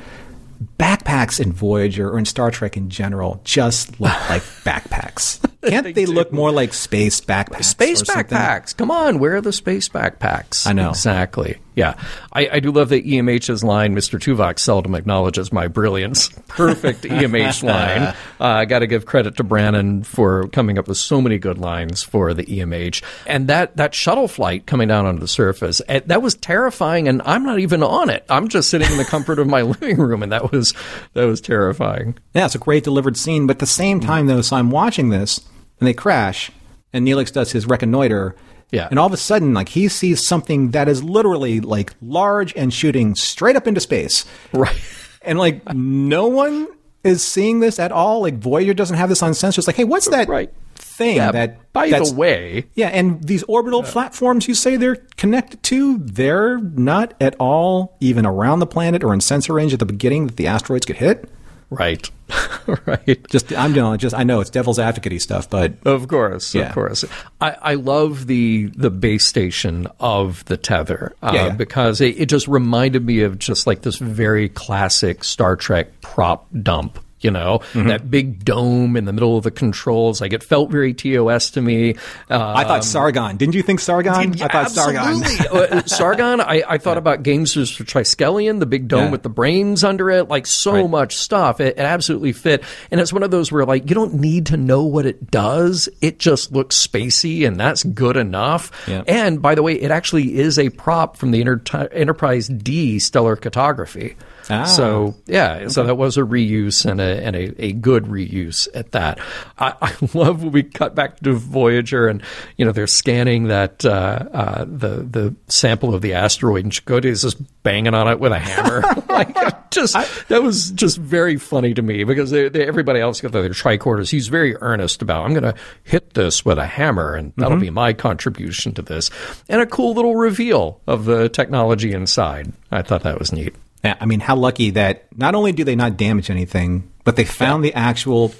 backpacks 0.78 1.40
in 1.40 1.52
Voyager 1.52 2.10
or 2.10 2.18
in 2.18 2.24
Star 2.24 2.50
Trek 2.50 2.76
in 2.76 2.90
general 2.90 3.40
just 3.44 4.00
look 4.00 4.30
like 4.30 4.42
backpacks. 4.64 5.40
Can't 5.66 5.94
they, 5.94 6.06
look 6.06 6.32
more 6.32 6.52
like 6.52 6.72
space 6.72 7.20
backpacks? 7.20 7.64
Space 7.64 8.02
or 8.02 8.04
something? 8.04 8.38
backpacks. 8.38 8.76
Come 8.76 8.90
on, 8.90 9.18
where 9.18 9.36
are 9.36 9.40
the 9.40 9.52
space 9.52 9.88
backpacks? 9.88 10.66
I 10.66 10.72
know. 10.72 10.90
Exactly. 10.90 11.58
Yeah. 11.74 11.94
I, 12.32 12.48
I 12.52 12.60
do 12.60 12.72
love 12.72 12.88
the 12.88 13.02
EMH's 13.02 13.62
line, 13.62 13.94
Mr. 13.94 14.18
Tuvok 14.18 14.58
seldom 14.58 14.94
acknowledges 14.94 15.52
my 15.52 15.68
brilliance. 15.68 16.28
Perfect 16.48 17.02
EMH 17.02 17.62
line. 17.62 18.14
Uh, 18.40 18.44
I 18.44 18.64
got 18.64 18.78
to 18.78 18.86
give 18.86 19.04
credit 19.04 19.36
to 19.36 19.44
Brannon 19.44 20.02
for 20.02 20.48
coming 20.48 20.78
up 20.78 20.88
with 20.88 20.96
so 20.96 21.20
many 21.20 21.38
good 21.38 21.58
lines 21.58 22.02
for 22.02 22.32
the 22.32 22.44
EMH. 22.44 23.02
And 23.26 23.48
that, 23.48 23.76
that 23.76 23.94
shuttle 23.94 24.26
flight 24.28 24.66
coming 24.66 24.88
down 24.88 25.04
onto 25.04 25.20
the 25.20 25.28
surface, 25.28 25.82
eh, 25.88 26.00
that 26.06 26.22
was 26.22 26.34
terrifying, 26.34 27.08
and 27.08 27.20
I'm 27.26 27.44
not 27.44 27.58
even 27.58 27.82
on 27.82 28.08
it. 28.08 28.24
I'm 28.30 28.48
just 28.48 28.70
sitting 28.70 28.90
in 28.90 28.96
the 28.96 29.04
comfort 29.04 29.38
of 29.38 29.46
my 29.46 29.62
living 29.62 29.98
room, 29.98 30.22
and 30.22 30.32
that 30.32 30.45
was, 30.52 30.74
that 31.14 31.24
was 31.24 31.40
terrifying. 31.40 32.16
Yeah, 32.34 32.46
it's 32.46 32.54
a 32.54 32.58
great 32.58 32.84
delivered 32.84 33.16
scene. 33.16 33.46
But 33.46 33.56
at 33.56 33.60
the 33.60 33.66
same 33.66 34.00
time, 34.00 34.26
though, 34.26 34.42
so 34.42 34.56
I'm 34.56 34.70
watching 34.70 35.10
this 35.10 35.40
and 35.80 35.86
they 35.86 35.94
crash, 35.94 36.50
and 36.92 37.06
Neelix 37.06 37.32
does 37.32 37.52
his 37.52 37.66
reconnoiter. 37.66 38.34
Yeah. 38.70 38.88
And 38.90 38.98
all 38.98 39.06
of 39.06 39.12
a 39.12 39.18
sudden, 39.18 39.54
like 39.54 39.68
he 39.70 39.88
sees 39.88 40.26
something 40.26 40.70
that 40.72 40.88
is 40.88 41.04
literally 41.04 41.60
like 41.60 41.94
large 42.02 42.54
and 42.56 42.72
shooting 42.72 43.14
straight 43.14 43.56
up 43.56 43.66
into 43.66 43.80
space. 43.80 44.24
Right. 44.52 44.76
And 45.22 45.38
like 45.38 45.72
no 45.74 46.26
one 46.26 46.68
is 47.04 47.22
seeing 47.22 47.60
this 47.60 47.78
at 47.78 47.92
all. 47.92 48.22
Like 48.22 48.34
Voyager 48.34 48.74
doesn't 48.74 48.96
have 48.96 49.08
this 49.08 49.22
on 49.22 49.32
sensors. 49.32 49.66
Like, 49.66 49.76
hey, 49.76 49.84
what's 49.84 50.08
that 50.08 50.28
Right. 50.28 50.52
Thing 50.78 51.16
Yeah, 51.16 51.32
that 51.32 51.72
by 51.72 51.90
the 51.90 52.12
way, 52.14 52.64
Yeah, 52.74 52.88
and 52.88 53.22
these 53.22 53.42
orbital 53.44 53.82
platforms 53.82 54.48
you 54.48 54.54
say 54.54 54.76
they're 54.76 54.96
connected 55.16 55.62
to, 55.64 55.98
they're 55.98 56.58
not 56.58 57.14
at 57.20 57.36
all 57.38 57.96
even 58.00 58.24
around 58.26 58.60
the 58.60 58.66
planet 58.66 59.02
or 59.04 59.12
in 59.12 59.20
sensor 59.20 59.52
range 59.54 59.72
at 59.72 59.78
the 59.78 59.86
beginning 59.86 60.26
that 60.28 60.36
the 60.36 60.46
asteroids 60.46 60.86
could 60.86 60.96
hit. 60.96 61.28
right. 61.70 62.10
right. 62.86 63.24
Just 63.30 63.52
I'm 63.52 63.72
doing 63.72 63.98
just 63.98 64.14
I 64.14 64.24
know 64.24 64.40
it's 64.40 64.50
devil's 64.50 64.78
advocate 64.80 65.20
stuff, 65.22 65.48
but 65.48 65.74
Of 65.84 66.08
course, 66.08 66.54
Yeah. 66.54 66.68
of 66.68 66.74
course. 66.74 67.04
I, 67.40 67.56
I 67.62 67.74
love 67.74 68.26
the 68.26 68.66
the 68.74 68.90
base 68.90 69.24
station 69.24 69.86
of 70.00 70.44
the 70.46 70.56
tether 70.56 71.14
uh, 71.22 71.30
Yeah, 71.34 71.46
yeah. 71.46 71.52
because 71.54 72.00
it, 72.00 72.18
it 72.20 72.26
just 72.28 72.48
reminded 72.48 73.04
me 73.06 73.20
of 73.20 73.38
just 73.38 73.66
like 73.66 73.82
this 73.82 73.96
very 73.96 74.48
classic 74.48 75.22
Star 75.22 75.54
Trek 75.56 76.00
prop 76.00 76.48
dump. 76.62 76.98
You 77.20 77.30
know 77.30 77.60
Mm-hmm. 77.72 77.88
that 77.88 78.10
big 78.10 78.44
dome 78.44 78.94
in 78.96 79.06
the 79.06 79.12
middle 79.12 79.38
of 79.38 79.44
the 79.44 79.50
controls. 79.50 80.20
Like 80.20 80.32
it 80.34 80.42
felt 80.42 80.70
very 80.70 80.92
TOS 80.92 81.50
to 81.52 81.62
me. 81.62 81.94
Uh, 82.30 82.52
I 82.54 82.64
thought 82.64 82.84
Sargon. 82.84 83.36
Didn't 83.38 83.54
you 83.54 83.62
think 83.62 83.80
Sargon? 83.80 84.12
I 84.42 84.48
thought 84.48 84.70
Sargon. 84.70 85.22
Absolutely. 85.24 85.68
Uh, 85.78 85.82
Sargon, 85.86 86.40
I, 86.42 86.62
I 86.68 86.78
thought 86.78 86.98
about 86.98 87.22
Gamesters 87.22 87.80
of 87.80 87.86
Triskelion, 87.86 88.60
the 88.60 88.66
big 88.66 88.86
dome 88.88 89.04
Yeah. 89.06 89.10
with 89.12 89.22
the 89.22 89.28
brains 89.30 89.82
under 89.82 90.10
it, 90.10 90.28
like 90.28 90.46
so 90.46 90.72
Right. 90.74 90.90
much 90.90 91.16
stuff. 91.16 91.58
It, 91.60 91.78
it 91.78 91.80
absolutely 91.80 92.32
fit. 92.32 92.62
And 92.90 93.00
it's 93.00 93.12
one 93.14 93.22
of 93.22 93.30
those 93.30 93.50
where 93.50 93.64
like 93.64 93.88
you 93.88 93.94
don't 93.94 94.14
need 94.14 94.46
to 94.46 94.58
know 94.58 94.82
what 94.84 95.06
it 95.06 95.30
does. 95.30 95.88
It 96.02 96.18
just 96.18 96.52
looks 96.52 96.76
spacey 96.86 97.46
and 97.46 97.58
that's 97.58 97.82
good 97.82 98.16
enough. 98.18 98.70
Yeah. 98.86 99.02
And 99.08 99.40
by 99.40 99.54
the 99.54 99.62
way, 99.62 99.74
it 99.74 99.90
actually 99.90 100.36
is 100.38 100.58
a 100.58 100.68
prop 100.68 101.16
from 101.16 101.30
the 101.30 101.40
Enter- 101.40 101.88
Enterprise 101.92 102.48
D 102.48 102.98
stellar 102.98 103.36
cartography. 103.36 104.16
Ah. 104.48 104.64
So 104.64 105.14
yeah, 105.26 105.68
so 105.68 105.84
that 105.84 105.96
was 105.96 106.16
a 106.16 106.22
reuse 106.22 106.88
and 106.88 107.00
a 107.00 107.24
and 107.24 107.36
a, 107.36 107.64
a 107.64 107.72
good 107.72 108.04
reuse 108.04 108.68
at 108.74 108.92
that. 108.92 109.18
I, 109.58 109.74
I 109.82 109.94
love 110.14 110.42
when 110.42 110.52
we 110.52 110.62
cut 110.62 110.94
back 110.94 111.20
to 111.20 111.32
Voyager 111.32 112.08
and 112.08 112.22
you 112.56 112.64
know 112.64 112.72
they're 112.72 112.86
scanning 112.86 113.44
that 113.44 113.84
uh, 113.84 114.24
uh, 114.32 114.64
the 114.64 115.06
the 115.08 115.34
sample 115.48 115.94
of 115.94 116.02
the 116.02 116.14
asteroid 116.14 116.64
and 116.64 116.72
Chakotay 116.72 117.06
is 117.06 117.22
just 117.22 117.38
banging 117.62 117.94
on 117.94 118.08
it 118.08 118.20
with 118.20 118.32
a 118.32 118.38
hammer. 118.38 118.82
like 119.08 119.70
just 119.70 119.94
that 120.28 120.42
was 120.42 120.70
just 120.72 120.98
very 120.98 121.36
funny 121.36 121.74
to 121.74 121.82
me 121.82 122.04
because 122.04 122.30
they, 122.30 122.48
they, 122.48 122.66
everybody 122.66 123.00
else 123.00 123.20
got 123.20 123.32
their 123.32 123.48
tricorders. 123.50 124.10
He's 124.10 124.28
very 124.28 124.56
earnest 124.56 125.02
about 125.02 125.24
I'm 125.24 125.32
going 125.32 125.42
to 125.42 125.54
hit 125.84 126.14
this 126.14 126.44
with 126.44 126.58
a 126.58 126.66
hammer 126.66 127.14
and 127.14 127.32
that'll 127.36 127.58
be 127.58 127.70
my 127.70 127.92
contribution 127.92 128.72
to 128.74 128.82
this. 128.82 129.10
And 129.48 129.60
a 129.60 129.66
cool 129.66 129.94
little 129.94 130.16
reveal 130.16 130.80
of 130.86 131.04
the 131.04 131.28
technology 131.28 131.92
inside. 131.92 132.52
I 132.70 132.82
thought 132.82 133.02
that 133.02 133.18
was 133.18 133.32
neat. 133.32 133.54
Yeah, 133.86 133.96
I 134.00 134.06
mean, 134.06 134.20
how 134.20 134.36
lucky 134.36 134.70
that 134.70 135.06
not 135.16 135.34
only 135.34 135.52
do 135.52 135.64
they 135.64 135.76
not 135.76 135.96
damage 135.96 136.28
anything, 136.30 136.90
but 137.04 137.16
they 137.16 137.24
found 137.24 137.64
the 137.64 137.72
actual 137.74 138.32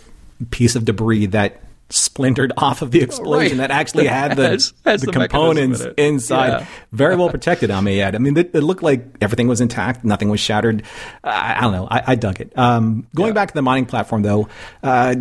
piece 0.50 0.74
of 0.76 0.85
debris 0.85 1.26
that 1.26 1.61
splintered 1.88 2.52
off 2.56 2.82
of 2.82 2.90
the 2.90 3.00
explosion 3.00 3.59
Right. 3.59 3.68
that 3.68 3.70
actually 3.70 4.06
had 4.09 4.37
the, 4.37 4.48
Has- 4.48 4.72
has 4.85 5.02
the, 5.02 5.06
the 5.06 5.12
components 5.12 5.82
in 5.82 5.94
inside. 5.96 6.48
Yeah. 6.48 6.66
Very 6.90 7.14
well 7.14 7.28
protected, 7.37 7.70
I 7.70 7.80
may 7.80 8.00
add. 8.00 8.16
I 8.16 8.18
mean, 8.18 8.37
it, 8.37 8.50
it 8.54 8.62
looked 8.62 8.82
like 8.82 9.04
everything 9.20 9.46
was 9.46 9.61
intact, 9.61 10.04
nothing 10.04 10.28
was 10.28 10.40
shattered. 10.40 10.82
I, 11.22 11.54
I 11.59 11.61
don't 11.61 11.72
know. 11.72 11.87
I, 11.88 12.02
I 12.09 12.14
dug 12.16 12.40
it. 12.40 12.52
Um, 12.59 13.06
going 13.14 13.35
back 13.35 13.48
to 13.48 13.54
the 13.54 13.62
mining 13.62 13.87
platform, 13.87 14.22
though, 14.22 14.48
uh, 14.82 15.14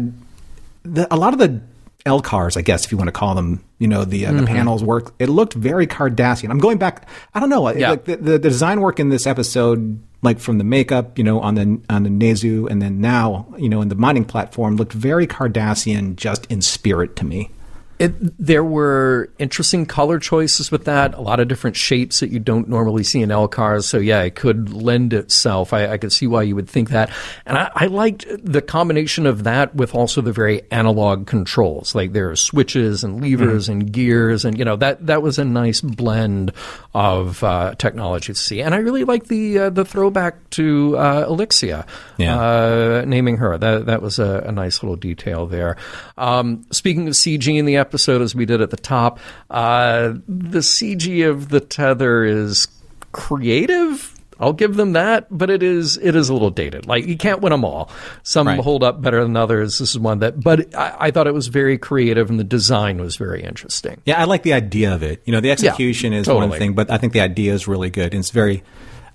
the, 0.84 1.08
a 1.14 1.18
lot 1.18 1.34
of 1.34 1.40
the 1.40 1.62
LCARS, 2.06 2.56
I 2.56 2.62
guess, 2.62 2.86
if 2.86 2.92
you 2.92 2.98
want 2.98 3.08
to 3.08 3.12
call 3.12 3.34
them, 3.36 3.64
you 3.80 3.88
know, 3.88 4.06
the 4.06 4.26
uh, 4.28 4.32
Mm-hmm. 4.32 4.42
the 4.42 4.46
panels 4.48 4.84
work. 4.84 5.14
It 5.20 5.28
looked 5.30 5.54
very 5.54 5.88
Cardassian. 5.88 6.50
I'm 6.52 6.60
going 6.60 6.78
back. 6.78 7.08
I 7.34 7.40
don't 7.40 7.50
know. 7.50 7.68
Yeah. 7.70 7.92
Like 7.92 8.06
the, 8.06 8.18
the, 8.18 8.32
the 8.34 8.40
design 8.40 8.82
work 8.82 9.00
in 9.00 9.10
this 9.10 9.26
episode, 9.26 10.00
like 10.22 10.40
from 10.40 10.58
the 10.60 10.64
makeup, 10.64 11.18
you 11.18 11.24
know, 11.24 11.40
on 11.40 11.56
the 11.56 11.80
on 11.90 12.04
the 12.04 12.10
Nezu, 12.10 12.70
and 12.70 12.82
then 12.82 13.02
now, 13.02 13.48
you 13.58 13.70
know, 13.70 13.82
in 13.82 13.90
the 13.90 13.96
mining 13.96 14.26
platform, 14.26 14.76
looked 14.76 14.94
very 14.94 15.26
Cardassian, 15.28 16.16
just 16.16 16.46
in 16.48 16.62
spirit 16.62 17.16
to 17.18 17.26
me. 17.26 17.50
It, 17.98 18.14
there 18.38 18.64
were 18.64 19.30
interesting 19.40 19.86
color 19.86 20.20
choices 20.20 20.70
with 20.70 20.86
that, 20.86 21.14
a 21.14 21.22
lot 21.22 21.40
of 21.40 21.48
different 21.48 21.78
shapes 21.78 22.20
that 22.20 22.30
you 22.30 22.40
don't 22.40 22.68
normally 22.68 23.04
see 23.04 23.22
in 23.22 23.30
LCARS. 23.30 23.86
So 23.86 24.00
yeah, 24.00 24.22
it 24.24 24.36
could 24.36 24.74
lend 24.74 25.14
itself. 25.14 25.72
I, 25.72 25.88
I 25.88 25.98
could 25.98 26.12
see 26.12 26.28
why 26.28 26.44
you 26.44 26.56
would 26.56 26.70
think 26.70 26.90
that, 26.90 27.10
and 27.46 27.58
I, 27.58 27.72
I, 27.74 27.86
liked 27.86 28.26
the 28.44 28.62
combination 28.62 29.26
of 29.26 29.46
that 29.46 29.76
with 29.76 29.96
also 29.96 30.22
the 30.22 30.34
very 30.34 30.70
analog 30.72 31.26
controls. 31.26 31.96
Like 31.96 32.12
there 32.12 32.30
are 32.30 32.36
switches 32.36 33.06
and 33.06 33.22
levers 33.22 33.70
mm-hmm. 33.70 33.80
and 33.80 33.92
gears, 33.94 34.44
and 34.44 34.60
you 34.60 34.66
know 34.66 34.76
that 34.76 35.06
that 35.08 35.22
was 35.22 35.40
a 35.40 35.46
nice 35.46 35.80
blend 35.80 36.52
of 36.94 37.44
uh, 37.44 37.76
technology 37.76 38.34
to 38.34 38.40
see. 38.40 38.62
And 38.62 38.76
I 38.76 38.80
really 38.80 39.06
like 39.06 39.28
the 39.28 39.60
uh, 39.60 39.70
the 39.70 39.86
throwback 39.86 40.50
to 40.52 40.98
uh, 40.98 41.30
Alixia, 41.30 41.88
yeah. 42.18 42.40
Uh, 42.40 43.04
naming 43.08 43.38
her. 43.38 43.58
That 43.58 43.86
that 43.86 44.02
was 44.02 44.20
a, 44.20 44.44
a 44.48 44.52
nice 44.52 44.84
little 44.84 44.98
detail 44.98 45.46
there. 45.46 45.78
Um, 46.18 46.66
speaking 46.72 47.08
of 47.08 47.14
CG 47.14 47.58
in 47.58 47.66
the 47.66 47.78
episode 47.86 48.22
as 48.22 48.36
we 48.36 48.46
did 48.46 48.62
at 48.62 48.70
the 48.70 48.78
top. 48.78 49.20
Uh, 49.50 50.14
the 50.28 50.60
CG 50.60 51.30
of 51.30 51.50
the 51.50 51.60
tether 51.60 52.24
is 52.24 52.68
creative. 53.12 54.12
I'll 54.40 54.54
give 54.54 54.76
them 54.76 54.94
that, 54.94 55.28
but 55.32 55.50
it 55.50 55.64
is 55.64 55.98
it 55.98 56.16
is 56.16 56.28
a 56.28 56.34
little 56.34 56.50
dated. 56.50 56.88
Like 56.88 57.06
you 57.06 57.16
can't 57.16 57.42
win 57.42 57.52
them 57.52 57.64
all. 57.64 57.90
Some 58.24 58.48
right. 58.48 58.60
hold 58.60 58.84
up 58.84 59.02
better 59.02 59.24
than 59.24 59.38
others. 59.38 59.80
This 59.80 59.92
is 59.92 60.00
one 60.00 60.20
that, 60.20 60.42
but 60.42 60.76
I, 60.76 60.96
I, 61.00 61.12
thought 61.12 61.28
it 61.28 61.34
was 61.34 61.48
very 61.48 61.78
creative 61.78 62.30
and 62.30 62.38
the 62.38 62.44
design 62.44 62.98
was 62.98 63.16
very 63.16 63.44
interesting. 63.44 64.02
Yeah, 64.06 64.20
I 64.20 64.26
like 64.26 64.44
the 64.44 64.52
idea 64.52 64.94
of 64.94 65.04
it. 65.04 65.22
You 65.26 65.32
know, 65.32 65.40
the 65.40 65.52
execution 65.52 66.12
yeah, 66.12 66.20
is 66.20 66.26
totally. 66.26 66.50
one 66.50 66.60
thing, 66.60 66.74
but 66.74 66.92
I 66.92 66.98
think 66.98 67.14
the 67.14 67.22
idea 67.22 67.54
is 67.54 67.66
really 67.66 67.90
good. 67.90 68.14
And 68.14 68.20
it's 68.20 68.32
very, 68.32 68.64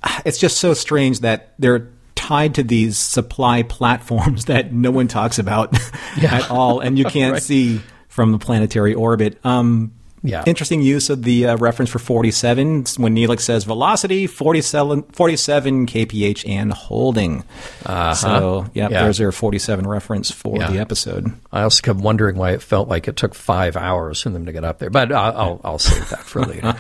it's 0.24 0.38
just 0.38 0.56
so 0.56 0.72
strange 0.72 1.20
that 1.20 1.52
they're 1.59 1.90
tied 2.14 2.54
to 2.54 2.62
these 2.62 2.96
supply 2.96 3.62
platforms 3.78 4.46
that 4.46 4.72
no 4.72 4.90
one 4.90 5.09
talks 5.09 5.38
about 5.38 5.76
yeah. 6.16 6.37
at 6.37 6.50
all, 6.50 6.80
and 6.80 6.98
you 6.98 7.04
can't 7.04 7.33
right. 7.35 7.42
see 7.42 7.80
from 8.11 8.33
the 8.33 8.38
planetary 8.38 8.92
orbit. 8.92 9.38
Um, 9.46 9.92
yeah. 10.22 10.44
Interesting 10.46 10.83
use 10.83 11.09
of 11.09 11.22
the 11.22 11.46
uh, 11.46 11.56
reference 11.56 11.90
for 11.90 11.98
47 11.98 12.85
when 12.98 13.14
Neelix 13.14 13.40
says 13.40 13.64
velocity 13.64 14.26
47, 14.26 15.02
47 15.04 15.87
kph 15.87 16.48
and 16.48 16.72
holding. 16.72 17.42
Uh-huh. 17.87 18.14
So, 18.14 18.66
yep, 18.74 18.90
yeah, 18.90 19.02
there's 19.02 19.18
your 19.18 19.33
47 19.33 19.87
reference 19.87 20.30
for 20.30 20.59
yeah. 20.59 20.70
the 20.70 20.78
episode. 20.78 21.33
I 21.50 21.62
also 21.62 21.80
kept 21.80 22.00
wondering 22.00 22.37
why 22.37 22.50
it 22.50 22.61
felt 22.61 22.88
like 22.88 23.09
it 23.09 23.16
took 23.16 23.35
five 23.35 23.76
hours 23.76 24.20
for 24.20 24.28
them 24.28 24.44
to 24.44 24.52
get 24.52 24.62
up 24.62 24.78
there, 24.78 24.90
but 24.90 25.11
I'll, 25.11 25.37
I'll, 25.37 25.61
I'll 25.64 25.78
save 25.78 26.09
that 26.11 26.20
for 26.20 26.42
later. 26.44 26.76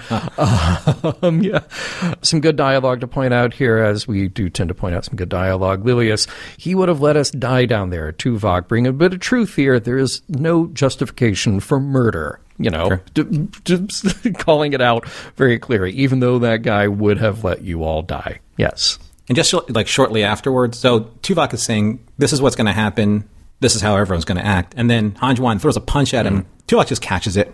um, 1.26 1.42
yeah. 1.42 1.60
Some 2.20 2.40
good 2.40 2.56
dialogue 2.56 3.00
to 3.00 3.08
point 3.08 3.32
out 3.32 3.54
here, 3.54 3.78
as 3.78 4.06
we 4.06 4.28
do 4.28 4.50
tend 4.50 4.68
to 4.68 4.74
point 4.74 4.94
out 4.94 5.06
some 5.06 5.16
good 5.16 5.30
dialogue. 5.30 5.84
Lilius, 5.84 6.28
he 6.58 6.74
would 6.74 6.90
have 6.90 7.00
let 7.00 7.16
us 7.16 7.30
die 7.30 7.64
down 7.64 7.88
there. 7.88 8.12
Tuvok, 8.12 8.68
bring 8.68 8.86
a 8.86 8.92
bit 8.92 9.14
of 9.14 9.20
truth 9.20 9.56
here. 9.56 9.80
There 9.80 9.98
is 9.98 10.20
no 10.28 10.66
justification 10.66 11.60
for 11.60 11.80
murder 11.80 12.38
you 12.60 12.70
know, 12.70 12.88
sure. 12.88 13.02
d- 13.14 13.48
d- 13.64 14.32
calling 14.38 14.72
it 14.72 14.80
out 14.80 15.08
very 15.36 15.58
clearly, 15.58 15.92
even 15.92 16.20
though 16.20 16.38
that 16.40 16.62
guy 16.62 16.86
would 16.86 17.18
have 17.18 17.42
let 17.42 17.62
you 17.62 17.82
all 17.82 18.02
die. 18.02 18.40
Yes. 18.56 18.98
And 19.28 19.36
just 19.36 19.54
like 19.70 19.88
shortly 19.88 20.22
afterwards, 20.22 20.78
so 20.78 21.00
Tuvok 21.00 21.54
is 21.54 21.62
saying, 21.62 22.04
this 22.18 22.32
is 22.32 22.42
what's 22.42 22.56
going 22.56 22.66
to 22.66 22.72
happen. 22.72 23.28
This 23.60 23.74
is 23.76 23.80
how 23.80 23.96
everyone's 23.96 24.24
going 24.24 24.38
to 24.38 24.46
act. 24.46 24.74
And 24.76 24.90
then 24.90 25.14
Han 25.16 25.36
Juan 25.36 25.58
throws 25.58 25.76
a 25.76 25.80
punch 25.80 26.14
at 26.14 26.26
him. 26.26 26.42
Mm. 26.42 26.46
Tuvok 26.66 26.88
just 26.88 27.02
catches 27.02 27.36
it. 27.36 27.52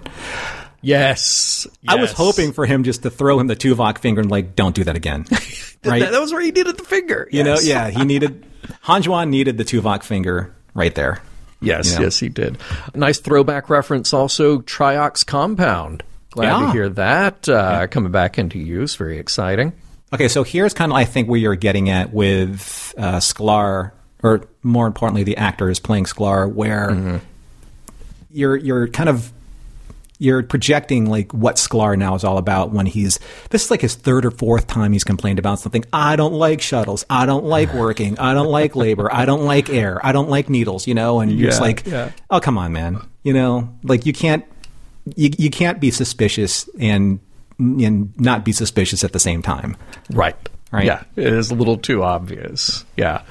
Yes. 0.83 1.67
yes. 1.67 1.69
I 1.89 1.97
was 1.97 2.13
hoping 2.13 2.53
for 2.53 2.65
him 2.67 2.85
just 2.85 3.03
to 3.03 3.11
throw 3.11 3.39
him 3.39 3.47
the 3.47 3.57
Tuvok 3.57 3.99
finger 3.99 4.21
and 4.21 4.31
like, 4.31 4.57
don't 4.57 4.75
do 4.75 4.85
that 4.85 4.97
again. 4.97 5.27
right? 5.31 6.01
that, 6.01 6.13
that, 6.13 6.21
was 6.21 6.33
where 6.33 6.43
he 6.43 6.51
needed 6.51 6.77
the 6.77 6.85
finger. 6.85 7.29
You 7.31 7.45
yes. 7.45 7.47
know, 7.47 7.69
yeah, 7.69 7.91
he 7.91 8.05
needed, 8.05 8.47
Han 8.83 9.03
Juan 9.03 9.31
needed 9.31 9.59
the 9.59 9.65
Tuvok 9.65 10.03
finger 10.03 10.55
right 10.75 10.95
there. 10.95 11.23
Yes, 11.61 11.95
know? 11.97 12.05
yes, 12.05 12.19
he 12.19 12.29
did. 12.29 12.59
Nice 12.95 13.19
throwback 13.19 13.71
reference 13.71 14.13
also, 14.13 14.59
Triox 14.59 15.25
Compound. 15.25 16.03
Glad 16.31 16.61
yeah. 16.61 16.67
to 16.67 16.73
hear 16.73 16.89
that 16.91 17.49
uh, 17.49 17.53
yeah. 17.53 17.87
coming 17.87 18.13
back 18.13 18.39
into 18.39 18.59
use. 18.59 18.95
Very 18.97 19.19
exciting. 19.19 19.73
Okay, 20.13 20.29
so 20.29 20.43
here's 20.43 20.75
kind 20.75 20.93
of, 20.93 20.97
I 20.97 21.05
think, 21.05 21.29
where 21.29 21.41
you're 21.41 21.57
getting 21.57 21.89
at 21.89 22.13
with 22.13 22.95
uh, 22.99 23.17
Sklar, 23.17 23.93
or 24.23 24.43
more 24.63 24.87
importantly, 24.87 25.25
the 25.25 25.37
actor 25.39 25.71
is 25.71 25.81
playing 25.81 26.05
Sklar, 26.05 26.53
where 26.53 26.91
mm-hmm. 26.91 27.17
you're 28.31 28.57
you're 28.57 28.89
kind 28.89 29.09
of 29.09 29.33
you're 30.19 30.43
projecting 30.43 31.07
like 31.07 31.33
what 31.33 31.57
Sklar 31.57 31.97
now 31.99 32.15
is 32.15 32.25
all 32.25 32.39
about 32.39 32.73
when 32.73 32.87
he's 32.87 33.19
this 33.51 33.65
is 33.65 33.71
like 33.71 33.81
his 33.81 33.95
third 33.95 34.25
or 34.25 34.31
fourth 34.31 34.67
time 34.67 34.93
he's 34.93 35.05
complained 35.05 35.39
about 35.39 35.61
something. 35.61 35.85
I 35.93 36.17
don't 36.17 36.35
like 36.35 36.61
shuttles. 36.61 37.05
I 37.11 37.27
don't 37.27 37.45
like 37.45 37.73
working. 37.75 38.19
I 38.19 38.35
don't 38.35 38.49
like 38.49 38.77
labor. 38.77 39.13
I 39.13 39.27
don't 39.27 39.45
like 39.45 39.71
air. 39.71 40.05
I 40.05 40.13
don't 40.13 40.29
like 40.29 40.49
needles. 40.49 40.87
You 40.87 40.95
know, 40.95 41.21
and 41.21 41.33
you're 41.33 41.51
just 41.51 41.61
like, 41.61 41.87
yeah. 41.87 42.13
oh 42.31 42.41
come 42.41 42.59
on, 42.59 42.73
man. 42.73 43.01
You 43.23 43.33
know, 43.33 43.75
like 43.83 44.07
you 44.07 44.13
can't 44.13 44.45
you 45.15 45.31
you 45.39 45.51
can't 45.51 45.81
be 45.81 45.91
suspicious 45.91 46.69
and 46.79 47.21
and 47.59 48.19
not 48.21 48.45
be 48.45 48.53
suspicious 48.53 49.05
at 49.05 49.13
the 49.13 49.21
same 49.21 49.43
time. 49.43 49.77
Right. 50.11 50.37
Right. 50.73 50.85
Yeah, 50.85 51.05
it 51.15 51.33
is 51.33 51.53
a 51.53 51.55
little 51.55 51.79
too 51.79 52.03
obvious. 52.03 52.85
Yeah, 52.97 53.23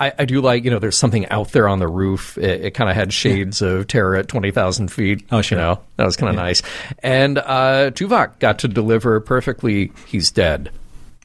I, 0.00 0.12
I 0.18 0.24
do 0.24 0.40
like 0.40 0.64
you 0.64 0.70
know. 0.72 0.80
There's 0.80 0.98
something 0.98 1.24
out 1.28 1.52
there 1.52 1.68
on 1.68 1.78
the 1.78 1.86
roof. 1.86 2.36
It, 2.36 2.64
it 2.64 2.70
kind 2.72 2.90
of 2.90 2.96
had 2.96 3.12
shades 3.12 3.62
of 3.62 3.86
terror 3.86 4.16
at 4.16 4.26
twenty 4.26 4.50
thousand 4.50 4.90
feet. 4.90 5.24
Oh, 5.30 5.40
sure. 5.40 5.56
You 5.56 5.64
know 5.64 5.80
that 5.96 6.04
was 6.04 6.16
kind 6.16 6.30
of 6.30 6.34
yeah. 6.34 6.42
nice. 6.42 6.62
And 6.98 7.38
uh, 7.38 7.92
Tuvok 7.92 8.40
got 8.40 8.58
to 8.60 8.68
deliver 8.68 9.20
perfectly. 9.20 9.92
He's 10.08 10.32
dead. 10.32 10.72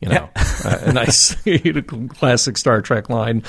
You 0.01 0.09
know, 0.09 0.29
yeah. 0.35 0.79
a 0.89 0.93
nice 0.93 1.35
classic 2.09 2.57
Star 2.57 2.81
Trek 2.81 3.09
line. 3.09 3.43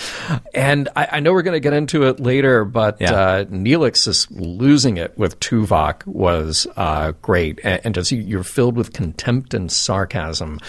And 0.54 0.88
I, 0.94 1.08
I 1.12 1.20
know 1.20 1.32
we're 1.32 1.42
going 1.42 1.56
to 1.56 1.60
get 1.60 1.72
into 1.72 2.04
it 2.04 2.20
later, 2.20 2.64
but 2.64 3.00
yeah. 3.00 3.12
uh, 3.12 3.44
Neelix 3.46 4.06
is 4.06 4.30
losing 4.30 4.96
it 4.96 5.16
with 5.18 5.40
Tuvok 5.40 6.06
was 6.06 6.66
uh, 6.76 7.12
great, 7.20 7.60
and, 7.64 7.80
and 7.84 7.94
just 7.94 8.12
you're 8.12 8.44
filled 8.44 8.76
with 8.76 8.92
contempt 8.92 9.54
and 9.54 9.70
sarcasm. 9.70 10.60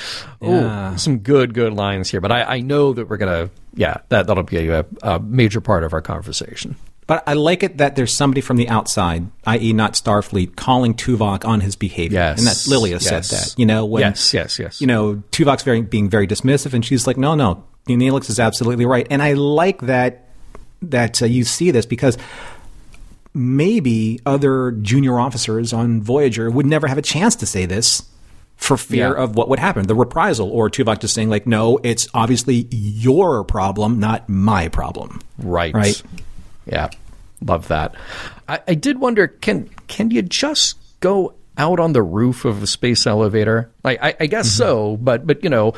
Yeah. 0.42 0.94
Oh, 0.94 0.98
some 0.98 1.20
good, 1.20 1.54
good 1.54 1.74
lines 1.74 2.10
here. 2.10 2.22
But 2.22 2.32
I, 2.32 2.44
I 2.44 2.60
know 2.62 2.94
that 2.94 3.08
we're 3.08 3.18
going 3.18 3.48
to, 3.48 3.54
yeah, 3.76 3.98
that 4.10 4.28
that'll 4.28 4.44
be 4.44 4.68
a, 4.70 4.86
a 5.04 5.20
major 5.20 5.62
part 5.62 5.84
of 5.84 5.94
our 5.94 6.02
conversation. 6.02 6.76
But 7.08 7.24
I 7.26 7.34
like 7.34 7.63
it 7.63 7.78
that 7.78 7.96
there's 7.96 8.13
somebody 8.13 8.41
from 8.41 8.58
the 8.58 8.67
outside, 8.67 9.28
i.e., 9.46 9.72
not 9.72 9.93
Starfleet, 9.93 10.58
calling 10.58 10.93
Tuvok 10.93 11.46
on 11.46 11.62
his 11.62 11.78
behavior. 11.78 12.20
Yes. 12.20 12.39
And 12.39 12.48
that 12.48 12.70
Lilia 12.70 13.00
yes. 13.00 13.08
said 13.08 13.24
that. 13.24 13.56
You 13.58 13.65
know, 13.65 13.86
when, 13.86 14.02
yes, 14.02 14.34
yes, 14.34 14.60
yes. 14.60 14.82
You 14.82 14.88
know, 14.88 15.24
Tuvok's 15.32 15.63
very, 15.63 15.82
being 15.82 16.10
very 16.10 16.28
dismissive, 16.28 16.74
and 16.74 16.84
she's 16.84 17.08
like, 17.08 17.15
no, 17.15 17.34
no, 17.34 17.63
Neelix 17.88 18.30
is 18.30 18.41
absolutely 18.41 18.86
right. 18.86 19.08
And 19.10 19.24
I 19.24 19.34
like 19.34 19.82
that 19.82 20.26
that 20.82 21.22
uh, 21.22 21.26
you 21.26 21.43
see 21.43 21.72
this 21.72 21.86
because 21.86 22.17
maybe 23.34 24.20
other 24.26 24.72
junior 24.72 25.20
officers 25.20 25.74
on 25.74 26.02
Voyager 26.02 26.52
would 26.52 26.65
never 26.65 26.88
have 26.88 26.98
a 26.98 27.02
chance 27.02 27.36
to 27.38 27.46
say 27.46 27.65
this 27.65 28.04
for 28.58 28.76
fear 28.76 29.15
yeah. 29.15 29.24
of 29.24 29.36
what 29.36 29.50
would 29.50 29.60
happen, 29.60 29.88
the 29.88 29.96
reprisal, 29.96 30.50
or 30.50 30.70
Tuvok 30.70 31.00
just 31.00 31.13
saying 31.13 31.30
like, 31.30 31.46
"No, 31.46 31.80
it's 31.84 32.08
obviously 32.13 32.67
your 32.72 33.43
problem, 33.43 34.00
not 34.00 34.28
my 34.28 34.67
problem." 34.67 35.22
Right. 35.38 35.74
Right. 35.74 36.02
Yeah, 36.67 36.89
love 37.41 37.67
that. 37.69 37.95
I, 38.47 38.60
I 38.67 38.73
did 38.73 38.99
wonder 38.99 39.27
can 39.27 39.69
can 39.88 40.12
you 40.12 40.21
just 40.21 40.77
go 40.99 41.34
out 41.58 41.80
on 41.80 41.93
the 41.93 42.03
roof 42.03 42.45
of 42.45 42.62
a 42.62 42.67
space 42.67 43.08
elevator? 43.08 43.71
Like, 43.84 44.01
I, 44.01 44.15
I 44.19 44.25
guess 44.27 44.47
mm-hmm. 44.47 44.58
so, 44.58 44.97
but 44.97 45.25
but 45.25 45.43
you 45.43 45.49
know, 45.49 45.73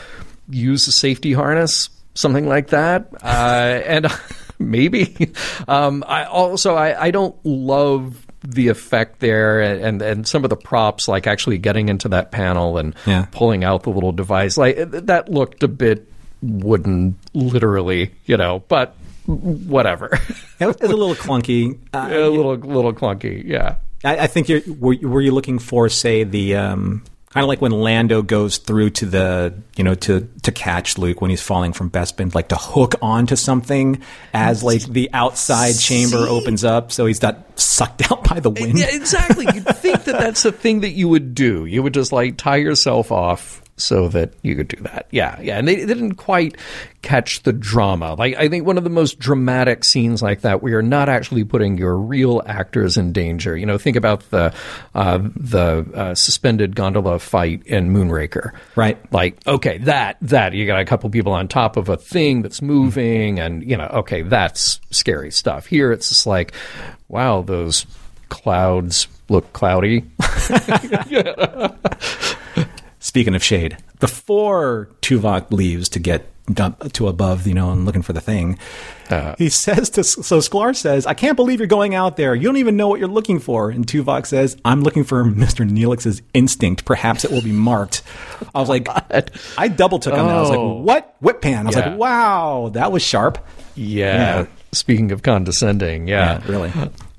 use 0.49 0.87
a 0.87 0.91
safety 0.91 1.33
harness, 1.33 1.89
something 2.15 2.47
like 2.47 2.67
that, 2.69 3.07
uh, 3.23 3.81
and 3.85 4.07
maybe. 4.59 5.33
Um, 5.67 6.03
I 6.07 6.25
also 6.25 6.75
I, 6.75 7.05
I 7.05 7.11
don't 7.11 7.35
love 7.45 8.25
the 8.43 8.69
effect 8.69 9.19
there 9.19 9.61
and, 9.61 9.83
and, 9.83 10.01
and 10.01 10.27
some 10.27 10.43
of 10.45 10.49
the 10.49 10.55
props 10.55 11.07
like 11.07 11.27
actually 11.27 11.57
getting 11.57 11.89
into 11.89 12.07
that 12.07 12.31
panel 12.31 12.77
and 12.77 12.95
yeah. 13.05 13.25
pulling 13.31 13.65
out 13.65 13.83
the 13.83 13.89
little 13.89 14.13
device 14.13 14.57
like 14.57 14.77
that 14.77 15.29
looked 15.29 15.61
a 15.61 15.67
bit 15.67 16.09
wooden 16.41 17.17
literally 17.33 18.13
you 18.25 18.37
know 18.37 18.63
but 18.69 18.95
whatever. 19.29 20.07
it 20.59 20.65
was 20.65 20.75
a 20.81 20.87
little 20.87 21.15
clunky. 21.15 21.79
Uh, 21.93 22.09
a 22.11 22.29
little 22.29 22.55
little 22.55 22.93
clunky. 22.93 23.43
Yeah. 23.45 23.75
I, 24.03 24.19
I 24.19 24.27
think 24.27 24.49
you're 24.49 24.61
were, 24.67 24.95
were, 25.01 25.21
you 25.21 25.31
looking 25.31 25.59
for 25.59 25.89
say 25.89 26.23
the 26.23 26.55
um, 26.55 27.03
kind 27.31 27.43
of 27.43 27.47
like 27.47 27.61
when 27.61 27.71
Lando 27.71 28.21
goes 28.21 28.57
through 28.57 28.91
to 28.91 29.05
the 29.05 29.53
you 29.75 29.83
know 29.83 29.95
to 29.95 30.29
to 30.43 30.51
catch 30.51 30.97
Luke 30.97 31.21
when 31.21 31.29
he's 31.29 31.41
falling 31.41 31.73
from 31.73 31.89
Bespin, 31.89 32.33
like 32.33 32.49
to 32.49 32.55
hook 32.55 32.95
onto 33.01 33.35
something 33.35 34.01
as 34.33 34.63
like 34.63 34.83
the 34.83 35.09
outside 35.13 35.73
See? 35.73 36.05
chamber 36.05 36.27
opens 36.27 36.63
up, 36.63 36.91
so 36.91 37.05
he's 37.05 37.21
not 37.21 37.59
sucked 37.59 38.11
out 38.11 38.23
by 38.23 38.39
the 38.39 38.49
wind. 38.49 38.79
Yeah, 38.79 38.87
exactly. 38.89 39.45
You'd 39.53 39.67
think 39.75 40.05
that 40.05 40.19
that's 40.19 40.45
a 40.45 40.51
thing 40.51 40.81
that 40.81 40.91
you 40.91 41.09
would 41.09 41.35
do. 41.35 41.65
You 41.65 41.83
would 41.83 41.93
just 41.93 42.11
like 42.11 42.37
tie 42.37 42.57
yourself 42.57 43.11
off 43.11 43.61
so 43.79 44.07
that 44.09 44.33
you 44.41 44.55
could 44.55 44.67
do 44.67 44.81
that. 44.83 45.07
Yeah, 45.11 45.39
yeah. 45.41 45.57
And 45.57 45.67
they, 45.67 45.77
they, 45.77 45.93
didn't 45.93 46.15
quite 46.15 46.57
catch 47.01 47.43
the 47.43 47.53
drama. 47.53 48.13
Like 48.13 48.35
I 48.35 48.49
think 48.49 48.65
one 48.65 48.77
of 48.77 48.83
the 48.83 48.89
most 48.89 49.19
dramatic 49.19 49.83
scenes 49.83 50.21
like 50.21 50.41
that, 50.41 50.61
where 50.61 50.73
you're 50.73 50.81
not 50.81 51.09
actually 51.09 51.43
putting 51.43 51.77
your 51.77 51.97
real 51.97 52.41
actors 52.45 52.97
in 52.97 53.13
danger. 53.13 53.57
You 53.57 53.65
know, 53.65 53.77
think 53.77 53.95
about 53.95 54.29
the 54.29 54.53
uh, 54.93 55.19
the 55.35 55.85
uh, 55.93 56.15
suspended 56.15 56.75
gondola 56.75 57.19
fight 57.19 57.65
in 57.65 57.93
Moonraker. 57.93 58.51
Right. 58.75 58.97
Like, 59.11 59.45
okay, 59.47 59.77
that 59.79 60.17
that 60.21 60.53
you 60.53 60.67
got 60.67 60.79
a 60.79 60.85
couple 60.85 61.09
people 61.09 61.33
on 61.33 61.47
top 61.47 61.77
of 61.77 61.89
a 61.89 61.97
thing 61.97 62.41
that's 62.41 62.61
moving, 62.61 63.39
and 63.39 63.67
you 63.67 63.77
know, 63.77 63.87
okay, 63.87 64.21
that's 64.21 64.79
scary 64.91 65.31
stuff. 65.31 65.65
Here, 65.65 65.91
it's 65.91 66.09
just 66.09 66.27
like, 66.27 66.53
wow, 67.07 67.41
those 67.41 67.85
clouds 68.29 69.07
look 69.29 69.51
cloudy. 69.53 70.03
Speaking 73.09 73.33
of 73.33 73.43
shade, 73.43 73.75
before 73.99 74.87
Tuvok 75.01 75.49
leaves 75.51 75.89
to 75.89 75.99
get 75.99 76.27
to 76.93 77.07
above, 77.07 77.47
you 77.47 77.55
know, 77.55 77.71
and 77.71 77.83
looking 77.83 78.03
for 78.03 78.13
the 78.13 78.21
thing, 78.21 78.59
Uh. 79.09 79.33
he 79.39 79.49
says 79.49 79.89
to 79.91 80.03
so 80.03 80.37
Sklar 80.37 80.75
says, 80.75 81.07
"I 81.07 81.15
can't 81.15 81.35
believe 81.35 81.57
you're 81.59 81.65
going 81.67 81.95
out 81.95 82.17
there. 82.17 82.35
You 82.35 82.43
don't 82.43 82.57
even 82.57 82.77
know 82.77 82.87
what 82.87 82.99
you're 82.99 83.07
looking 83.09 83.39
for." 83.39 83.71
And 83.71 83.87
Tuvok 83.87 84.27
says, 84.27 84.57
"I'm 84.63 84.83
looking 84.83 85.03
for 85.03 85.23
Mister 85.23 85.63
Neelix's 85.63 86.21
instinct. 86.35 86.85
Perhaps 86.85 87.25
it 87.25 87.31
will 87.31 87.41
be 87.41 87.51
marked." 87.51 88.03
I 88.53 88.59
was 88.59 88.69
like, 88.69 88.87
I 89.57 89.67
double 89.69 89.97
took 89.97 90.13
on 90.13 90.27
that. 90.27 90.35
I 90.37 90.41
was 90.41 90.51
Oh. 90.51 90.75
like, 90.77 90.85
"What? 90.85 91.15
Whip 91.19 91.41
pan?" 91.41 91.65
I 91.65 91.69
was 91.69 91.75
Yeah. 91.75 91.89
like, 91.89 91.97
"Wow, 91.97 92.69
that 92.73 92.91
was 92.91 93.01
sharp." 93.01 93.39
Yeah. 93.75 94.13
Yeah. 94.41 94.45
Speaking 94.71 95.11
of 95.11 95.23
condescending, 95.23 96.07
yeah. 96.07 96.41
Yeah, 96.45 96.51
really. 96.51 96.71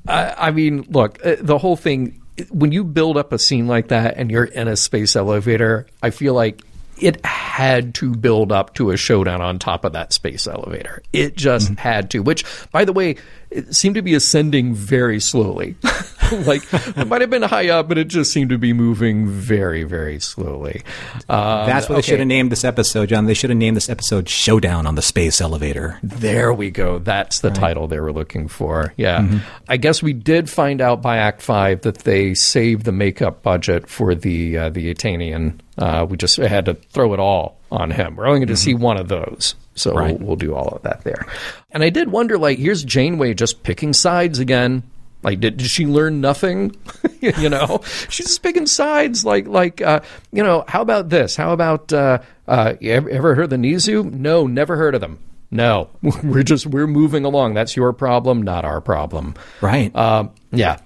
I, 0.07 0.35
I 0.39 0.51
mean, 0.53 0.87
look, 0.89 1.19
uh, 1.27 1.35
the 1.41 1.59
whole 1.59 1.75
thing, 1.77 2.20
when 2.51 2.73
you 2.73 2.85
build 2.85 3.17
up 3.17 3.33
a 3.33 3.39
scene 3.39 3.67
like 3.67 3.89
that 3.89 4.17
and 4.17 4.31
you're 4.31 4.45
in 4.45 4.69
a 4.69 4.77
space 4.77 5.17
elevator, 5.17 5.87
I 6.03 6.11
feel 6.11 6.35
like 6.35 6.63
it 6.99 7.25
had 7.25 7.95
to 7.95 8.15
build 8.15 8.53
up 8.53 8.75
to 8.75 8.91
a 8.91 8.97
showdown 8.97 9.41
on 9.41 9.59
top 9.59 9.85
of 9.85 9.93
that 9.95 10.13
space 10.13 10.47
elevator. 10.47 11.03
It 11.13 11.35
just 11.37 11.67
Mm-hmm. 11.73 11.81
had 11.81 12.11
to, 12.11 12.19
which, 12.21 12.45
by 12.73 12.85
the 12.85 12.93
way, 12.93 13.17
it 13.51 13.75
seemed 13.75 13.95
to 13.95 14.03
be 14.03 14.15
ascending 14.15 14.75
very 14.75 15.19
slowly. 15.21 15.77
like, 16.47 16.63
it 16.97 17.07
might 17.07 17.21
have 17.21 17.31
been 17.31 17.43
high 17.43 17.69
up, 17.69 17.89
but 17.89 17.99
it 17.99 18.09
just 18.09 18.33
seemed 18.33 18.51
to 18.51 18.59
be 18.59 18.73
moving 18.73 19.27
very, 19.29 19.85
very 19.85 20.19
slowly. 20.21 20.83
Um, 21.29 21.67
That's 21.67 21.89
what 21.89 21.97
they 21.97 22.03
should 22.03 22.19
have 22.19 22.29
named 22.29 22.51
this 22.53 22.65
episode, 22.65 23.09
John. 23.09 23.27
They 23.27 23.35
should 23.35 23.51
have 23.51 23.57
named 23.59 23.77
this 23.77 23.89
episode 23.89 24.29
"Showdown 24.29 24.87
on 24.87 24.95
the 24.95 25.03
Space 25.03 25.41
Elevator." 25.41 25.99
There 26.03 26.53
we 26.53 26.71
go. 26.71 26.99
That's 26.99 27.41
the 27.41 27.51
title 27.51 27.87
they 27.89 28.01
were 28.01 28.13
looking 28.13 28.49
for. 28.49 28.93
Yeah. 28.97 29.21
Mm-hmm. 29.21 29.39
I 29.69 29.77
guess 29.77 30.03
we 30.03 30.13
did 30.13 30.49
find 30.51 30.81
out 30.81 31.03
by 31.03 31.19
Act 31.19 31.43
Five 31.43 31.83
that 31.83 31.99
they 31.99 32.35
saved 32.35 32.85
the 32.85 32.93
makeup 32.93 33.43
budget 33.43 33.89
for 33.89 34.15
the 34.15 34.57
uh, 34.59 34.71
the 34.71 34.93
Etanian. 34.95 35.61
Uh, 35.79 36.07
we 36.09 36.17
just 36.17 36.37
had 36.37 36.67
to 36.67 36.75
throw 36.75 37.15
it 37.15 37.21
all 37.21 37.59
on 37.73 37.91
him. 37.91 38.17
We're 38.17 38.27
only 38.27 38.41
going 38.41 38.49
to 38.49 38.57
see 38.57 38.75
one 38.75 38.99
of 38.99 39.09
those. 39.09 39.55
So 39.75 39.91
Mm-hmm. 39.93 39.99
Right. 39.99 40.19
we'll, 40.19 40.27
we'll 40.29 40.37
do 40.37 40.55
all 40.55 40.69
of 40.69 40.83
that 40.83 41.05
there. 41.05 41.27
And 41.71 41.83
I 41.83 41.89
did 41.91 42.11
wonder, 42.11 42.37
like, 42.37 42.59
here's 42.59 42.85
Janeway 42.85 43.33
just 43.35 43.63
picking 43.63 43.93
sides 43.95 44.39
again. 44.39 44.83
Like, 45.23 45.41
did, 45.41 45.59
did 45.59 45.67
she 45.69 45.87
learn 45.87 46.21
nothing? 46.21 46.75
you 47.21 47.49
know, 47.49 47.81
she's 48.09 48.27
just 48.27 48.43
picking 48.43 48.67
sides. 48.67 49.25
Like, 49.25 49.47
like, 49.47 49.83
uh, 49.83 50.01
you 50.33 50.43
know, 50.43 50.65
how 50.67 50.83
about 50.83 51.09
this? 51.11 51.37
How 51.37 51.53
about, 51.53 51.93
uh, 51.93 52.19
uh, 52.49 52.75
you 52.81 52.93
ever, 52.93 53.35
heard 53.35 53.45
of 53.45 53.51
the 53.51 53.57
Nezu? 53.57 54.11
No, 54.11 54.47
never 54.47 54.77
heard 54.77 54.95
of 54.95 55.01
them. 55.01 55.19
No, 55.51 55.91
we're 56.23 56.45
just 56.45 56.67
we're 56.67 56.87
moving 56.87 57.25
along. 57.25 57.55
That's 57.55 57.77
your 57.77 57.93
problem, 57.93 58.43
not 58.43 58.65
our 58.65 58.81
problem. 58.81 59.35
Right. 59.61 59.95
Um, 59.97 60.31
yeah, 60.53 60.79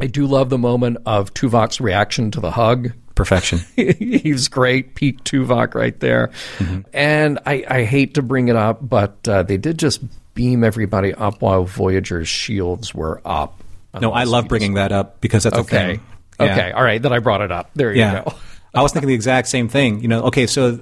I 0.00 0.06
do 0.06 0.26
love 0.26 0.50
the 0.50 0.58
moment 0.58 0.98
of 1.06 1.34
Tuvok's 1.34 1.80
reaction 1.80 2.30
to 2.32 2.40
the 2.40 2.50
hug. 2.50 2.92
Perfection. 3.14 3.60
He's 3.76 4.48
great, 4.48 4.94
Pete 4.94 5.24
Tuvok, 5.24 5.74
right 5.74 5.98
there. 6.00 6.28
Mm-hmm. 6.58 6.80
And 6.92 7.38
I, 7.46 7.64
I 7.68 7.84
hate 7.84 8.14
to 8.14 8.22
bring 8.22 8.48
it 8.48 8.56
up, 8.56 8.86
but 8.86 9.26
uh, 9.26 9.42
they 9.42 9.56
did 9.56 9.78
just 9.78 10.02
beam 10.36 10.62
everybody 10.62 11.12
up 11.12 11.42
while 11.42 11.64
Voyager's 11.64 12.28
shields 12.28 12.94
were 12.94 13.20
up. 13.24 13.64
No, 14.00 14.12
I 14.12 14.22
love 14.24 14.46
bringing 14.46 14.74
that 14.74 14.92
up 14.92 15.20
because 15.20 15.42
that's 15.42 15.56
a 15.56 15.60
Okay. 15.62 15.76
thing. 15.96 16.00
Yeah. 16.38 16.52
Okay. 16.52 16.70
All 16.72 16.84
right. 16.84 17.02
Then 17.02 17.12
I 17.12 17.18
brought 17.18 17.40
it 17.40 17.50
up. 17.50 17.70
There 17.74 17.92
you 17.92 18.00
Yeah. 18.00 18.22
go. 18.24 18.34
I 18.74 18.82
was 18.82 18.92
thinking 18.92 19.08
the 19.08 19.14
exact 19.14 19.48
same 19.48 19.68
thing. 19.68 20.00
You 20.02 20.08
know, 20.08 20.24
okay, 20.24 20.46
so 20.46 20.78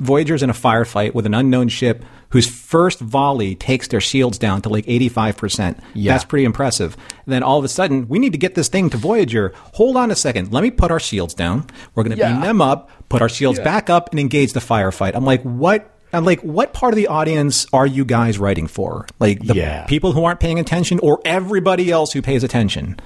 Voyager's 0.00 0.42
in 0.42 0.50
a 0.50 0.54
firefight 0.54 1.14
with 1.14 1.26
an 1.26 1.34
unknown 1.34 1.68
ship 1.68 2.04
whose 2.30 2.48
first 2.48 2.98
volley 3.00 3.54
takes 3.54 3.86
their 3.88 4.00
shields 4.00 4.36
down 4.38 4.62
to 4.62 4.68
like 4.68 4.84
85%. 4.88 5.78
Yeah. 5.94 6.12
That's 6.12 6.24
pretty 6.24 6.44
impressive. 6.44 6.96
And 7.26 7.32
then 7.32 7.42
all 7.44 7.58
of 7.58 7.64
a 7.64 7.68
sudden, 7.68 8.08
we 8.08 8.18
need 8.18 8.32
to 8.32 8.38
get 8.38 8.54
this 8.56 8.68
thing 8.68 8.90
to 8.90 8.96
Voyager. 8.96 9.52
Hold 9.74 9.96
on 9.96 10.10
a 10.10 10.16
second. 10.16 10.52
Let 10.52 10.62
me 10.64 10.70
put 10.72 10.90
our 10.90 10.98
shields 11.00 11.34
down. 11.34 11.66
We're 11.94 12.02
going 12.02 12.16
to 12.16 12.18
Yeah. 12.18 12.32
beam 12.32 12.40
them 12.40 12.60
up, 12.62 12.90
put 13.08 13.22
our 13.22 13.28
shields 13.28 13.60
back 13.60 13.88
up, 13.90 14.10
and 14.10 14.18
engage 14.18 14.52
the 14.54 14.60
firefight. 14.60 15.12
I'm 15.14 15.24
like, 15.24 15.42
what? 15.42 15.88
I'm 16.12 16.24
like, 16.24 16.40
what 16.40 16.72
part 16.72 16.92
of 16.92 16.96
the 16.96 17.06
audience 17.06 17.66
are 17.72 17.86
you 17.86 18.04
guys 18.04 18.38
writing 18.38 18.66
for? 18.66 19.06
Like 19.18 19.40
the 19.40 19.54
Yeah. 19.54 19.86
people 19.86 20.12
who 20.12 20.24
aren't 20.24 20.40
paying 20.40 20.58
attention 20.58 20.98
or 21.00 21.20
everybody 21.24 21.90
else 21.90 22.12
who 22.12 22.20
pays 22.22 22.42
attention? 22.42 22.98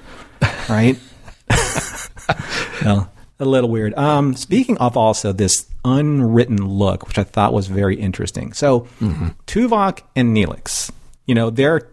Right? 0.69 0.97
well, 2.83 3.11
a 3.39 3.45
little 3.45 3.69
weird. 3.69 3.93
Um, 3.95 4.35
speaking 4.35 4.77
of 4.77 4.97
also 4.97 5.31
this 5.31 5.67
unwritten 5.83 6.57
look, 6.67 7.07
which 7.07 7.17
I 7.19 7.23
thought 7.23 7.53
was 7.53 7.67
very 7.67 7.95
interesting. 7.95 8.53
So, 8.53 8.87
Tuvok 9.47 10.01
and 10.15 10.35
Neelix, 10.35 10.91
you 11.25 11.35
know, 11.35 11.49
they're 11.49 11.87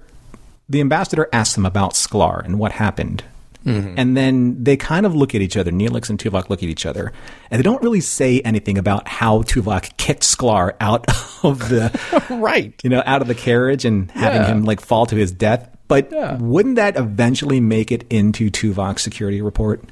the 0.69 0.81
ambassador 0.81 1.29
asks 1.33 1.55
them 1.55 1.67
about 1.67 1.93
Sklar 1.95 2.43
and 2.45 2.59
what 2.59 2.73
happened. 2.73 3.25
Mm-hmm. 3.65 3.95
And 3.97 4.17
then 4.17 4.63
they 4.65 4.77
kind 4.77 5.07
of 5.07 5.15
look 5.15 5.35
at 5.35 5.41
each 5.41 5.57
other. 5.57 5.71
Neelix 5.71 6.11
and 6.11 6.19
Tuvok 6.19 6.51
look 6.51 6.63
at 6.63 6.69
each 6.69 6.85
other, 6.87 7.13
and 7.51 7.59
they 7.59 7.63
don't 7.63 7.83
really 7.83 8.01
say 8.01 8.41
anything 8.41 8.79
about 8.79 9.07
how 9.09 9.43
Tuvok 9.43 9.97
kicked 9.97 10.23
Sklar 10.23 10.73
out 10.81 11.07
of 11.45 11.69
the 11.69 12.27
Right. 12.31 12.75
you 12.83 12.91
know, 12.91 13.03
out 13.07 13.23
of 13.23 13.29
the 13.29 13.35
carriage 13.35 13.85
and 13.85 14.11
having 14.11 14.43
Yeah. 14.43 14.47
him 14.49 14.65
like 14.65 14.81
fall 14.81 15.07
to 15.07 15.17
his 15.17 15.31
death. 15.33 15.69
But 15.89 16.11
Yeah. 16.13 16.39
wouldn't 16.41 16.77
that 16.77 16.97
eventually 16.97 17.61
make 17.61 17.93
it 17.93 18.05
into 18.11 18.51
Tuvok's 18.51 19.03
security 19.03 19.43
report? 19.43 19.83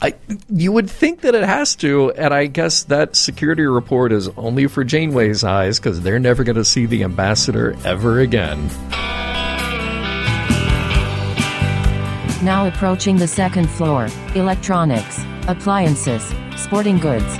I, 0.00 0.14
you 0.48 0.70
would 0.70 0.88
think 0.88 1.22
that 1.22 1.34
it 1.34 1.42
has 1.42 1.74
to, 1.76 2.12
and 2.12 2.32
I 2.32 2.46
guess 2.46 2.84
that 2.84 3.16
security 3.16 3.64
report 3.64 4.12
is 4.12 4.28
only 4.36 4.68
for 4.68 4.84
Janeway's 4.84 5.42
eyes 5.42 5.80
because 5.80 6.00
they're 6.02 6.20
never 6.20 6.44
going 6.44 6.54
to 6.54 6.64
see 6.64 6.86
the 6.86 7.02
ambassador 7.02 7.76
ever 7.84 8.20
again. 8.20 8.70
Now 12.42 12.68
approaching 12.68 13.16
the 13.16 13.26
second 13.26 13.68
floor. 13.68 14.06
Electronics, 14.36 15.18
appliances, 15.48 16.22
sporting 16.56 16.98
goods. 16.98 17.36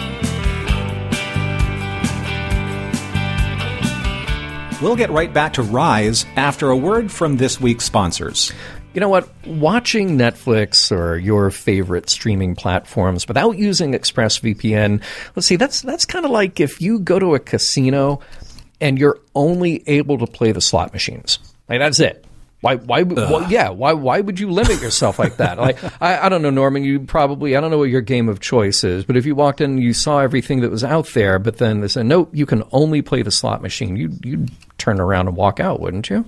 We'll 4.82 4.96
get 4.96 5.10
right 5.10 5.32
back 5.32 5.52
to 5.54 5.62
Rise 5.62 6.26
after 6.34 6.70
a 6.70 6.76
word 6.76 7.12
from 7.12 7.36
this 7.36 7.60
week's 7.60 7.84
sponsors. 7.84 8.52
You 8.92 9.00
know 9.00 9.08
what? 9.08 9.28
Watching 9.46 10.18
Netflix 10.18 10.90
or 10.90 11.16
your 11.16 11.52
favorite 11.52 12.08
streaming 12.08 12.56
platforms 12.56 13.28
without 13.28 13.56
using 13.56 13.92
ExpressVPN, 13.92 15.00
let's 15.36 15.46
see, 15.46 15.56
that's 15.56 15.82
that's 15.82 16.06
kind 16.06 16.24
of 16.24 16.32
like 16.32 16.58
if 16.58 16.80
you 16.80 16.98
go 16.98 17.20
to 17.20 17.36
a 17.36 17.38
casino 17.38 18.20
and 18.80 18.98
you're 18.98 19.20
only 19.36 19.88
able 19.88 20.18
to 20.18 20.26
play 20.26 20.50
the 20.50 20.60
slot 20.60 20.92
machines. 20.92 21.38
Like 21.68 21.78
that's 21.78 22.00
it. 22.00 22.24
Why? 22.60 22.74
Why? 22.76 23.02
why 23.04 23.46
yeah. 23.48 23.68
Why? 23.70 23.92
Why 23.92 24.20
would 24.20 24.40
you 24.40 24.50
limit 24.50 24.80
yourself 24.82 25.18
like 25.18 25.36
that? 25.36 25.58
Like 25.58 25.78
I, 26.02 26.26
I 26.26 26.28
don't 26.28 26.42
know, 26.42 26.50
Norman. 26.50 26.82
You 26.82 27.00
probably 27.00 27.56
I 27.56 27.60
don't 27.60 27.70
know 27.70 27.78
what 27.78 27.90
your 27.90 28.00
game 28.00 28.28
of 28.28 28.40
choice 28.40 28.82
is, 28.82 29.04
but 29.04 29.16
if 29.16 29.24
you 29.26 29.34
walked 29.36 29.60
in 29.60 29.70
and 29.72 29.82
you 29.82 29.92
saw 29.92 30.18
everything 30.18 30.60
that 30.62 30.70
was 30.70 30.82
out 30.82 31.06
there, 31.14 31.38
but 31.38 31.58
then 31.58 31.80
they 31.80 31.88
said 31.88 32.06
no, 32.06 32.28
you 32.32 32.46
can 32.46 32.64
only 32.72 33.00
play 33.02 33.22
the 33.22 33.30
slot 33.30 33.62
machine. 33.62 33.94
You 33.96 34.12
you'd 34.24 34.50
turn 34.78 35.00
around 35.00 35.28
and 35.28 35.36
walk 35.36 35.60
out, 35.60 35.78
wouldn't 35.80 36.10
you? 36.10 36.24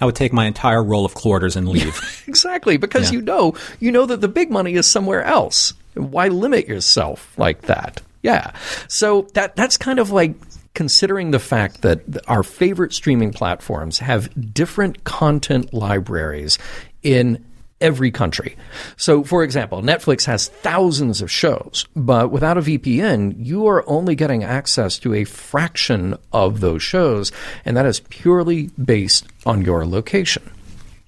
I 0.00 0.04
would 0.04 0.14
take 0.14 0.32
my 0.32 0.46
entire 0.46 0.84
roll 0.84 1.04
of 1.04 1.14
quarters 1.14 1.56
and 1.56 1.68
leave. 1.68 1.98
Exactly, 2.28 2.76
because 2.76 3.10
Yeah. 3.10 3.18
you 3.18 3.22
know 3.24 3.54
you 3.80 3.90
know 3.90 4.04
that 4.04 4.20
the 4.20 4.28
big 4.28 4.50
money 4.50 4.74
is 4.74 4.86
somewhere 4.86 5.22
else. 5.24 5.72
Why 5.94 6.28
limit 6.28 6.68
yourself 6.68 7.32
like 7.38 7.62
that? 7.62 8.02
Yeah. 8.22 8.52
So 8.88 9.22
that 9.32 9.56
that's 9.56 9.76
kind 9.78 9.98
of 9.98 10.10
like 10.10 10.34
considering 10.74 11.30
the 11.30 11.38
fact 11.38 11.82
that 11.82 12.00
our 12.28 12.42
favorite 12.42 12.92
streaming 12.92 13.32
platforms 13.32 13.98
have 13.98 14.54
different 14.54 15.04
content 15.04 15.72
libraries 15.72 16.58
in 17.02 17.44
every 17.80 18.10
country. 18.10 18.56
So, 18.96 19.22
for 19.22 19.44
example, 19.44 19.82
Netflix 19.82 20.24
has 20.26 20.48
thousands 20.48 21.22
of 21.22 21.30
shows, 21.30 21.86
but 21.94 22.30
without 22.30 22.58
a 22.58 22.62
VPN, 22.62 23.34
you 23.38 23.66
are 23.66 23.88
only 23.88 24.14
getting 24.14 24.42
access 24.44 24.98
to 25.00 25.14
a 25.14 25.24
fraction 25.24 26.16
of 26.32 26.60
those 26.60 26.82
shows, 26.82 27.32
and 27.64 27.76
that 27.76 27.86
is 27.86 28.00
purely 28.00 28.68
based 28.82 29.26
on 29.46 29.62
your 29.62 29.86
location. 29.86 30.50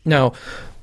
Now, 0.04 0.32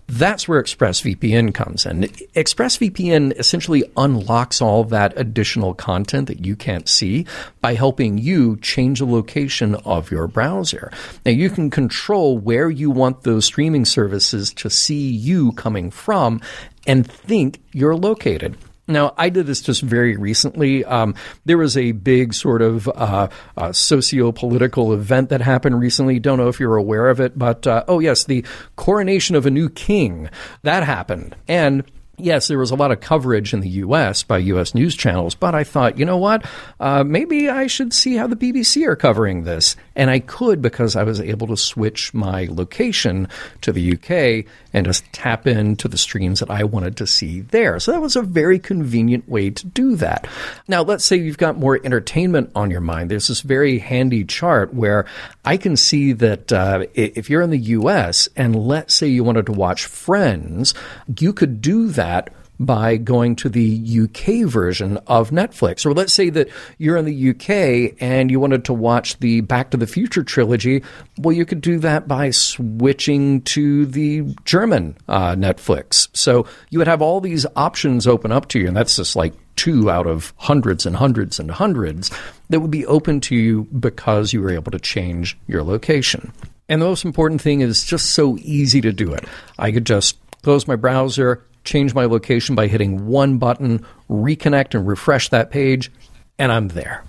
that's 0.08 0.48
where 0.48 0.64
ExpressVPN 0.64 1.54
comes 1.54 1.86
in. 1.86 2.04
ExpressVPN 2.04 3.38
essentially 3.38 3.84
unlocks 3.98 4.62
all 4.62 4.84
that 4.86 5.14
additional 5.18 5.74
content 5.74 6.28
that 6.28 6.46
you 6.46 6.56
can't 6.56 6.88
see 6.88 7.26
by 7.62 7.74
helping 7.74 8.18
you 8.18 8.58
change 8.58 9.00
the 9.00 9.06
location 9.06 9.76
of 9.76 10.10
your 10.10 10.28
browser. 10.28 10.92
Now, 11.26 11.32
you 11.32 11.50
can 11.50 11.70
control 11.70 12.38
where 12.38 12.70
you 12.70 12.90
want 12.90 13.24
those 13.24 13.46
streaming 13.46 13.84
services 13.84 14.54
to 14.54 14.70
see 14.70 15.10
you 15.10 15.52
coming 15.54 15.92
from 15.92 16.42
and 16.86 17.06
think 17.06 17.62
you're 17.74 17.96
located. 17.96 18.56
Now, 18.88 19.14
I 19.18 19.30
did 19.30 19.46
this 19.46 19.62
just 19.62 19.82
very 19.82 20.16
recently. 20.16 20.86
Um, 20.86 21.16
there 21.46 21.58
was 21.58 21.76
a 21.76 21.92
big 21.92 22.34
sort 22.34 22.62
of 22.62 22.88
uh, 22.88 23.28
uh, 23.58 23.72
socio-political 23.74 24.94
event 24.94 25.30
that 25.30 25.42
happened 25.42 25.80
recently. 25.80 26.20
Don't 26.20 26.38
know 26.38 26.48
if 26.48 26.60
you're 26.60 26.78
aware 26.78 27.10
of 27.10 27.20
it, 27.20 27.38
but 27.38 27.68
uh, 27.68 27.84
oh 27.88 28.00
yes, 28.00 28.24
the 28.24 28.46
coronation 28.78 29.36
of 29.36 29.46
a 29.46 29.52
new 29.52 29.70
king 29.70 30.30
that 30.64 30.84
happened, 30.84 31.36
and 31.48 31.84
yes, 32.18 32.48
there 32.48 32.58
was 32.58 32.72
a 32.72 32.76
lot 32.76 32.92
of 32.92 33.00
coverage 33.00 33.54
in 33.54 33.60
the 33.60 33.70
U.S. 33.70 34.24
by 34.24 34.40
U.S. 34.40 34.74
news 34.74 34.96
channels, 34.96 35.36
but 35.36 35.54
I 35.54 35.64
thought, 35.64 36.00
you 36.00 36.06
know 36.06 36.18
what? 36.18 36.46
Uh, 36.80 37.04
maybe 37.04 37.50
I 37.50 37.68
should 37.68 37.94
see 37.94 38.16
how 38.16 38.28
the 38.28 38.36
BBC 38.36 38.86
are 38.88 38.96
covering 38.96 39.44
this. 39.44 39.76
And 39.96 40.10
I 40.10 40.20
could 40.20 40.62
because 40.62 40.96
I 40.96 41.04
was 41.04 41.20
able 41.20 41.48
to 41.48 41.58
switch 41.58 42.14
my 42.14 42.48
location 42.50 43.28
to 43.62 43.72
the 43.72 43.94
UK 43.94 44.52
and 44.74 44.86
just 44.86 45.12
tap 45.14 45.48
into 45.48 45.88
the 45.88 45.98
streams 45.98 46.40
that 46.40 46.50
I 46.50 46.64
wanted 46.64 46.98
to 46.98 47.08
see 47.08 47.42
there. 47.42 47.80
So 47.80 47.92
that 47.92 48.02
was 48.02 48.16
a 48.16 48.22
very 48.22 48.60
convenient 48.60 49.28
way 49.30 49.50
to 49.52 49.66
do 49.66 49.96
that. 49.98 50.28
Now, 50.68 50.84
let's 50.84 51.06
say 51.06 51.18
you've 51.18 51.38
got 51.38 51.58
more 51.58 51.80
entertainment 51.84 52.52
on 52.56 52.72
your 52.72 52.82
mind. 52.82 53.12
There's 53.12 53.28
this 53.28 53.42
very 53.42 53.80
handy 53.80 54.24
chart 54.24 54.74
where 54.74 55.06
I 55.46 55.58
can 55.58 55.78
see 55.78 56.14
that 56.14 56.52
uh, 56.52 56.86
if 56.94 57.30
you're 57.30 57.42
in 57.42 57.50
the 57.50 57.58
US 57.58 58.28
and 58.36 58.56
let's 58.56 58.94
say 58.94 59.08
you 59.08 59.24
wanted 59.24 59.46
to 59.48 59.52
watch 59.52 59.86
Friends, 59.86 60.74
you 61.20 61.34
could 61.34 61.62
do 61.62 61.88
that 61.90 62.07
that 62.08 62.30
by 62.60 62.98
going 62.98 63.36
to 63.36 63.50
the 63.50 64.02
UK 64.04 64.50
version 64.50 64.98
of 65.06 65.30
Netflix. 65.30 65.86
Or 65.86 65.94
let's 65.94 66.14
say 66.14 66.30
that 66.32 66.50
you're 66.80 66.98
in 66.98 67.06
the 67.06 67.30
UK 67.30 67.96
and 68.02 68.32
you 68.32 68.40
wanted 68.40 68.66
to 68.66 68.74
watch 68.74 69.20
the 69.20 69.42
Back 69.42 69.72
to 69.72 69.78
the 69.78 69.86
Future 69.86 70.24
trilogy. 70.24 70.84
Well, 71.20 71.36
you 71.36 71.46
could 71.46 71.62
do 71.62 71.78
that 71.80 72.08
by 72.08 72.32
switching 72.32 73.42
to 73.42 73.86
the 73.86 74.22
German 74.44 74.98
uh, 75.08 75.36
Netflix. 75.36 76.08
So 76.14 76.48
you 76.70 76.80
would 76.80 76.88
have 76.88 77.02
all 77.02 77.22
these 77.22 77.46
options 77.56 78.08
open 78.08 78.32
up 78.32 78.48
to 78.50 78.60
you, 78.60 78.68
and 78.68 78.76
that's 78.76 78.96
just 78.96 79.16
like 79.16 79.34
two 79.56 79.90
out 79.90 80.08
of 80.08 80.34
hundreds 80.38 80.86
and 80.86 80.96
hundreds 80.96 81.40
and 81.40 81.52
hundreds 81.52 82.12
that 82.50 82.60
would 82.60 82.72
be 82.72 82.86
open 82.86 83.20
to 83.20 83.36
you 83.36 83.64
because 83.66 84.34
you 84.34 84.42
were 84.42 84.52
able 84.52 84.72
to 84.72 84.80
change 84.80 85.38
your 85.48 85.64
location. 85.64 86.32
And 86.70 86.82
the 86.82 86.86
most 86.86 87.06
important 87.06 87.42
thing 87.42 87.62
is 87.62 87.86
just 87.86 88.12
so 88.12 88.38
easy 88.40 88.82
to 88.82 88.92
do 88.92 89.14
it. 89.14 89.26
I 89.58 89.72
could 89.72 89.86
just 89.86 90.18
close 90.44 90.68
my 90.68 90.76
browser, 90.76 91.44
change 91.68 91.94
my 91.94 92.06
location 92.06 92.56
by 92.56 92.68
hitting 92.68 93.06
one 93.06 93.38
button, 93.38 93.86
reconnect 94.10 94.74
and 94.74 94.88
refresh 94.88 95.30
that 95.30 95.52
page, 95.52 95.92
and 96.40 96.52
I'm 96.52 96.70
there. 96.70 97.04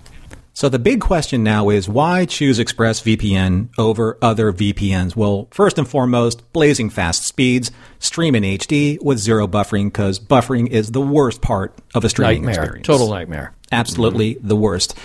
So 0.59 0.67
the 0.67 0.77
big 0.77 0.99
question 0.99 1.41
now 1.41 1.69
is 1.69 1.87
why 1.87 2.25
choose 2.25 2.59
ExpressVPN 2.59 3.69
over 3.77 4.17
other 4.21 4.51
VPNs? 4.51 5.15
Well, 5.15 5.47
first 5.51 5.77
and 5.77 5.87
foremost, 5.87 6.51
blazing 6.51 6.89
fast 6.89 7.25
speeds, 7.25 7.71
stream 7.99 8.35
in 8.35 8.43
HD 8.43 9.01
with 9.01 9.19
zero 9.19 9.47
buffering 9.47 9.85
because 9.85 10.19
buffering 10.19 10.67
is 10.67 10.91
the 10.91 10.99
worst 10.99 11.41
part 11.41 11.77
of 11.95 12.03
a 12.03 12.09
streaming 12.09 12.41
nightmare. 12.41 12.63
experience. 12.63 12.87
Total 12.87 13.09
nightmare. 13.09 13.53
Absolutely 13.71 14.35
mm-hmm. 14.35 14.47
the 14.49 14.55
worst. 14.57 14.95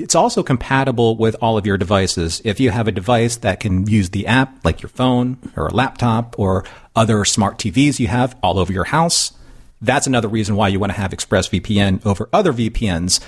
It's 0.00 0.14
also 0.14 0.42
compatible 0.42 1.16
with 1.16 1.36
all 1.40 1.58
of 1.58 1.66
your 1.66 1.76
devices. 1.76 2.40
If 2.44 2.60
you 2.60 2.70
have 2.70 2.88
a 2.88 2.92
device 2.92 3.36
that 3.36 3.60
can 3.60 3.86
use 3.86 4.10
the 4.10 4.26
app, 4.26 4.64
like 4.64 4.82
your 4.82 4.88
phone 4.88 5.38
or 5.56 5.66
a 5.66 5.74
laptop 5.74 6.38
or 6.38 6.64
other 6.96 7.24
smart 7.24 7.58
TVs 7.58 7.98
you 7.98 8.08
have 8.08 8.36
all 8.42 8.58
over 8.58 8.72
your 8.72 8.84
house, 8.84 9.32
that's 9.80 10.06
another 10.06 10.28
reason 10.28 10.56
why 10.56 10.68
you 10.68 10.78
want 10.78 10.92
to 10.92 10.98
have 10.98 11.12
ExpressVPN 11.12 12.04
over 12.04 12.28
other 12.32 12.52
VPNs. 12.52 13.20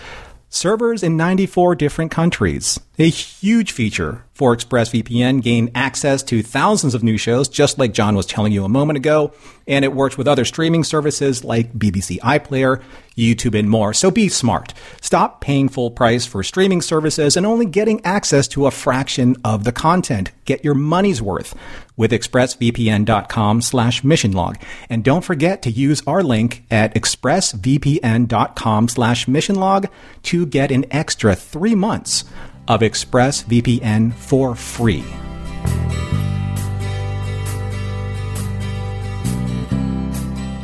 Servers 0.48 1.02
in 1.02 1.16
94 1.16 1.76
different 1.76 2.10
countries. 2.10 2.78
A 3.02 3.08
huge 3.08 3.72
feature 3.72 4.24
for 4.32 4.56
ExpressVPN 4.56 5.42
gain 5.42 5.72
access 5.74 6.22
to 6.22 6.40
thousands 6.40 6.94
of 6.94 7.02
new 7.02 7.16
shows, 7.16 7.48
just 7.48 7.76
like 7.76 7.92
John 7.92 8.14
was 8.14 8.26
telling 8.26 8.52
you 8.52 8.64
a 8.64 8.68
moment 8.68 8.96
ago, 8.96 9.32
and 9.66 9.84
it 9.84 9.92
works 9.92 10.16
with 10.16 10.28
other 10.28 10.44
streaming 10.44 10.84
services 10.84 11.42
like 11.42 11.72
BBC 11.72 12.20
iPlayer, 12.20 12.80
YouTube, 13.16 13.58
and 13.58 13.68
more. 13.68 13.92
So 13.92 14.12
be 14.12 14.28
smart. 14.28 14.72
Stop 15.00 15.40
paying 15.40 15.68
full 15.68 15.90
price 15.90 16.26
for 16.26 16.44
streaming 16.44 16.80
services 16.80 17.36
and 17.36 17.44
only 17.44 17.66
getting 17.66 18.04
access 18.04 18.46
to 18.48 18.66
a 18.66 18.70
fraction 18.70 19.34
of 19.44 19.64
the 19.64 19.72
content. 19.72 20.30
Get 20.44 20.64
your 20.64 20.74
money's 20.74 21.20
worth 21.20 21.56
with 21.96 22.12
expressvpn.com 22.12 23.62
slash 23.62 24.02
missionlog. 24.02 24.62
And 24.88 25.02
don't 25.02 25.24
forget 25.24 25.60
to 25.62 25.72
use 25.72 26.04
our 26.06 26.22
link 26.22 26.64
at 26.70 26.94
expressvpn.com 26.94 28.88
slash 28.88 29.26
missionlog 29.26 29.90
to 30.22 30.46
get 30.46 30.70
an 30.70 30.86
extra 30.92 31.34
three 31.34 31.74
months 31.74 32.22
of 32.68 32.80
ExpressVPN 32.80 34.14
for 34.14 34.54
free. 34.54 35.04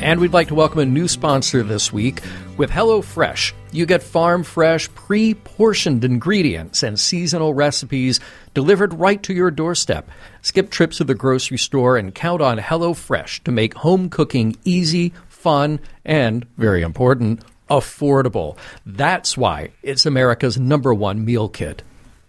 And 0.01 0.21
we'd 0.21 0.33
like 0.33 0.49
to 0.49 0.55
welcome 0.55 0.79
a 0.79 0.87
new 0.87 1.09
sponsor 1.09 1.63
this 1.63 1.93
week 1.93 2.23
with 2.57 2.71
HelloFresh. 2.71 3.53
You 3.73 3.85
get 3.85 4.03
farm 4.03 4.43
fresh, 4.43 4.89
pre 4.95 5.35
portioned 5.35 6.05
ingredients 6.05 6.83
and 6.83 6.99
seasonal 6.99 7.53
recipes 7.53 8.21
delivered 8.55 8.95
right 8.95 9.23
to 9.25 9.35
your 9.35 9.51
doorstep. 9.51 10.09
Skip 10.41 10.71
trips 10.71 10.99
to 10.99 11.05
the 11.05 11.15
grocery 11.15 11.59
store 11.59 11.97
and 11.97 12.15
count 12.15 12.41
on 12.41 12.59
HelloFresh 12.59 13.43
to 13.45 13.53
make 13.53 13.75
home 13.75 14.09
cooking 14.09 14.57
easy, 14.65 15.13
fun, 15.29 15.81
and, 16.05 16.47
very 16.57 16.83
important, 16.83 17.43
affordable. 17.69 18.57
That's 18.87 19.37
why 19.37 19.73
it's 19.83 20.07
America's 20.07 20.59
number 20.59 20.95
one 20.95 21.25
meal 21.25 21.49
kit. 21.49 21.83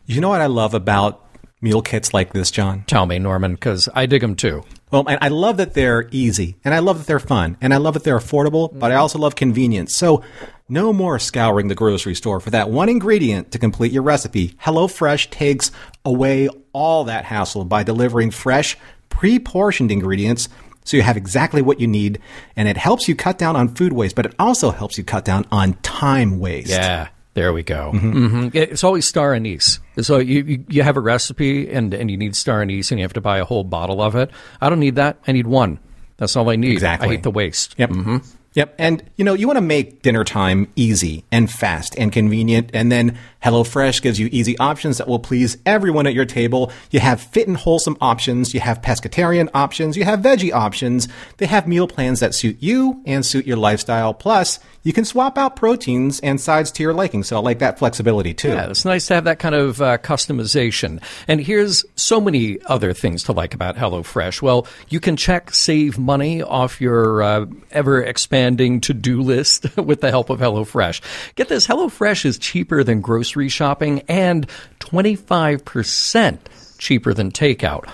You 0.10 0.22
know 0.22 0.30
what 0.30 0.42
I 0.42 0.48
love 0.48 0.74
about 0.74 1.24
meal 1.62 1.84
kits 1.84 2.16
like 2.16 2.34
this, 2.34 2.50
John? 2.50 2.84
Tell 2.88 3.06
me, 3.06 3.20
Norman, 3.20 3.54
because 3.54 3.88
I 3.94 4.08
dig 4.08 4.22
them 4.22 4.36
too. 4.36 4.64
Well, 4.90 5.08
and 5.08 5.20
I 5.22 5.28
love 5.28 5.58
that 5.58 5.76
they're 5.76 6.10
easy, 6.10 6.56
and 6.66 6.74
I 6.74 6.80
love 6.80 6.98
that 6.98 7.06
they're 7.06 7.20
fun, 7.20 7.58
and 7.62 7.76
I 7.76 7.78
love 7.78 7.94
that 7.94 8.04
they're 8.04 8.18
affordable, 8.18 8.72
but 8.74 8.92
I 8.92 8.96
also 8.96 9.20
love 9.20 9.36
convenience. 9.36 9.96
So, 9.96 10.24
no 10.68 10.92
more 10.94 11.20
scouring 11.20 11.68
the 11.68 11.76
grocery 11.76 12.16
store 12.16 12.40
for 12.40 12.50
that 12.50 12.72
one 12.72 12.90
ingredient 12.90 13.52
to 13.52 13.60
complete 13.60 13.92
your 13.92 14.02
recipe. 14.02 14.56
HelloFresh 14.64 15.30
takes 15.30 15.70
away 16.04 16.50
all 16.74 17.04
that 17.04 17.26
hassle 17.26 17.64
by 17.66 17.84
delivering 17.84 18.32
fresh, 18.32 18.78
pre 19.10 19.38
portioned 19.38 19.92
ingredients 19.92 20.50
so 20.86 20.98
you 20.98 21.04
have 21.04 21.18
exactly 21.18 21.62
what 21.62 21.80
you 21.80 21.86
need, 21.86 22.18
and 22.56 22.68
it 22.68 22.78
helps 22.78 23.08
you 23.08 23.16
cut 23.16 23.38
down 23.38 23.56
on 23.56 23.76
food 23.76 23.94
waste, 23.94 24.16
but 24.16 24.26
it 24.26 24.34
also 24.40 24.72
helps 24.72 24.98
you 24.98 25.04
cut 25.04 25.24
down 25.24 25.46
on 25.52 25.74
time 25.84 26.40
waste. 26.40 26.72
Yeah. 26.72 27.10
There 27.40 27.54
we 27.54 27.64
go. 27.64 27.92
Mm-hmm. 27.94 28.26
Mm-hmm. 28.26 28.58
It's 28.58 28.84
always 28.84 29.08
star 29.08 29.34
anise. 29.34 29.80
So 30.02 30.18
you, 30.18 30.44
you, 30.44 30.66
you 30.68 30.84
have 30.84 30.98
a 30.98 31.00
recipe 31.00 31.72
and 31.72 31.94
and 31.94 32.12
you 32.12 32.18
need 32.18 32.36
star 32.36 32.62
anise 32.62 32.92
and 32.92 33.00
you 33.00 33.06
have 33.06 33.14
to 33.14 33.22
buy 33.22 33.38
a 33.38 33.46
whole 33.46 33.64
bottle 33.64 34.02
of 34.02 34.16
it. 34.16 34.30
I 34.60 34.68
don't 34.68 34.82
need 34.82 34.96
that. 34.96 35.20
I 35.26 35.32
need 35.32 35.48
one. 35.48 35.80
That's 36.18 36.36
all 36.36 36.50
I 36.50 36.58
need. 36.58 36.74
Exactly. 36.74 37.08
I 37.08 37.12
hate 37.12 37.24
the 37.24 37.32
waste. 37.32 37.76
Yep. 37.78 37.92
Mm-hmm. 37.92 38.18
Yep. 38.54 38.76
And, 38.80 39.04
you 39.16 39.24
know, 39.24 39.34
you 39.36 39.46
want 39.46 39.58
to 39.58 39.62
make 39.62 40.02
dinner 40.02 40.24
time 40.24 40.68
easy 40.76 41.24
and 41.32 41.50
fast 41.50 41.96
and 41.98 42.12
convenient. 42.12 42.72
And 42.74 42.92
then 42.92 43.18
HelloFresh 43.44 44.02
gives 44.02 44.20
you 44.20 44.28
easy 44.32 44.58
options 44.58 44.98
that 44.98 45.08
will 45.08 45.20
please 45.20 45.58
everyone 45.66 46.08
at 46.08 46.16
your 46.16 46.26
table. 46.26 46.72
You 46.90 47.00
have 47.00 47.22
fit 47.22 47.48
and 47.48 47.56
wholesome 47.56 47.96
options. 48.02 48.54
You 48.54 48.60
have 48.60 48.82
pescatarian 48.82 49.50
options. 49.54 49.96
You 49.96 50.04
have 50.04 50.22
veggie 50.22 50.52
options. 50.52 51.08
They 51.38 51.46
have 51.46 51.68
meal 51.68 51.88
plans 51.88 52.20
that 52.22 52.34
suit 52.34 52.58
you 52.60 53.02
and 53.06 53.24
suit 53.26 53.46
your 53.46 53.58
lifestyle. 53.58 54.14
Plus, 54.16 54.60
you 54.82 54.94
can 54.94 55.06
swap 55.06 55.38
out 55.38 55.56
proteins 55.56 56.20
and 56.22 56.42
sides 56.42 56.72
to 56.72 56.84
your 56.84 56.94
liking. 56.94 57.24
So 57.24 57.38
I 57.38 57.40
like 57.42 57.60
that 57.60 57.78
flexibility 57.78 58.34
too. 58.34 58.50
Yeah, 58.50 58.70
it's 58.70 58.84
nice 58.84 59.08
to 59.08 59.16
have 59.16 59.26
that 59.26 59.40
kind 59.40 59.56
of 59.56 59.82
uh, 59.82 60.00
customization. 60.00 61.02
And 61.28 61.40
here's 61.40 61.86
so 61.96 62.20
many 62.20 62.60
other 62.64 62.94
things 62.94 63.24
to 63.24 63.32
like 63.32 63.54
about 63.54 63.76
HelloFresh. 63.76 64.42
Well, 64.42 64.66
you 64.90 65.00
can 65.00 65.16
check 65.16 65.54
save 65.54 66.00
money 66.00 66.42
off 66.42 66.82
your 66.82 67.22
uh, 67.22 67.46
ever 67.72 68.02
expanding 68.02 68.49
to 68.58 68.94
do 68.94 69.22
list 69.22 69.78
with 69.78 70.02
the 70.02 70.10
help 70.10 70.30
of 70.30 70.40
HelloFresh. 70.40 71.02
Get 71.36 71.48
this 71.48 71.68
HelloFresh 71.68 72.26
is 72.26 72.38
cheaper 72.38 72.84
than 72.84 73.02
grocery 73.02 73.40
grocery 73.40 73.50
shopping 73.50 74.02
and 74.08 74.48
25% 74.80 76.40
cheaper 76.78 77.14
than 77.14 77.32
takeout. 77.32 77.86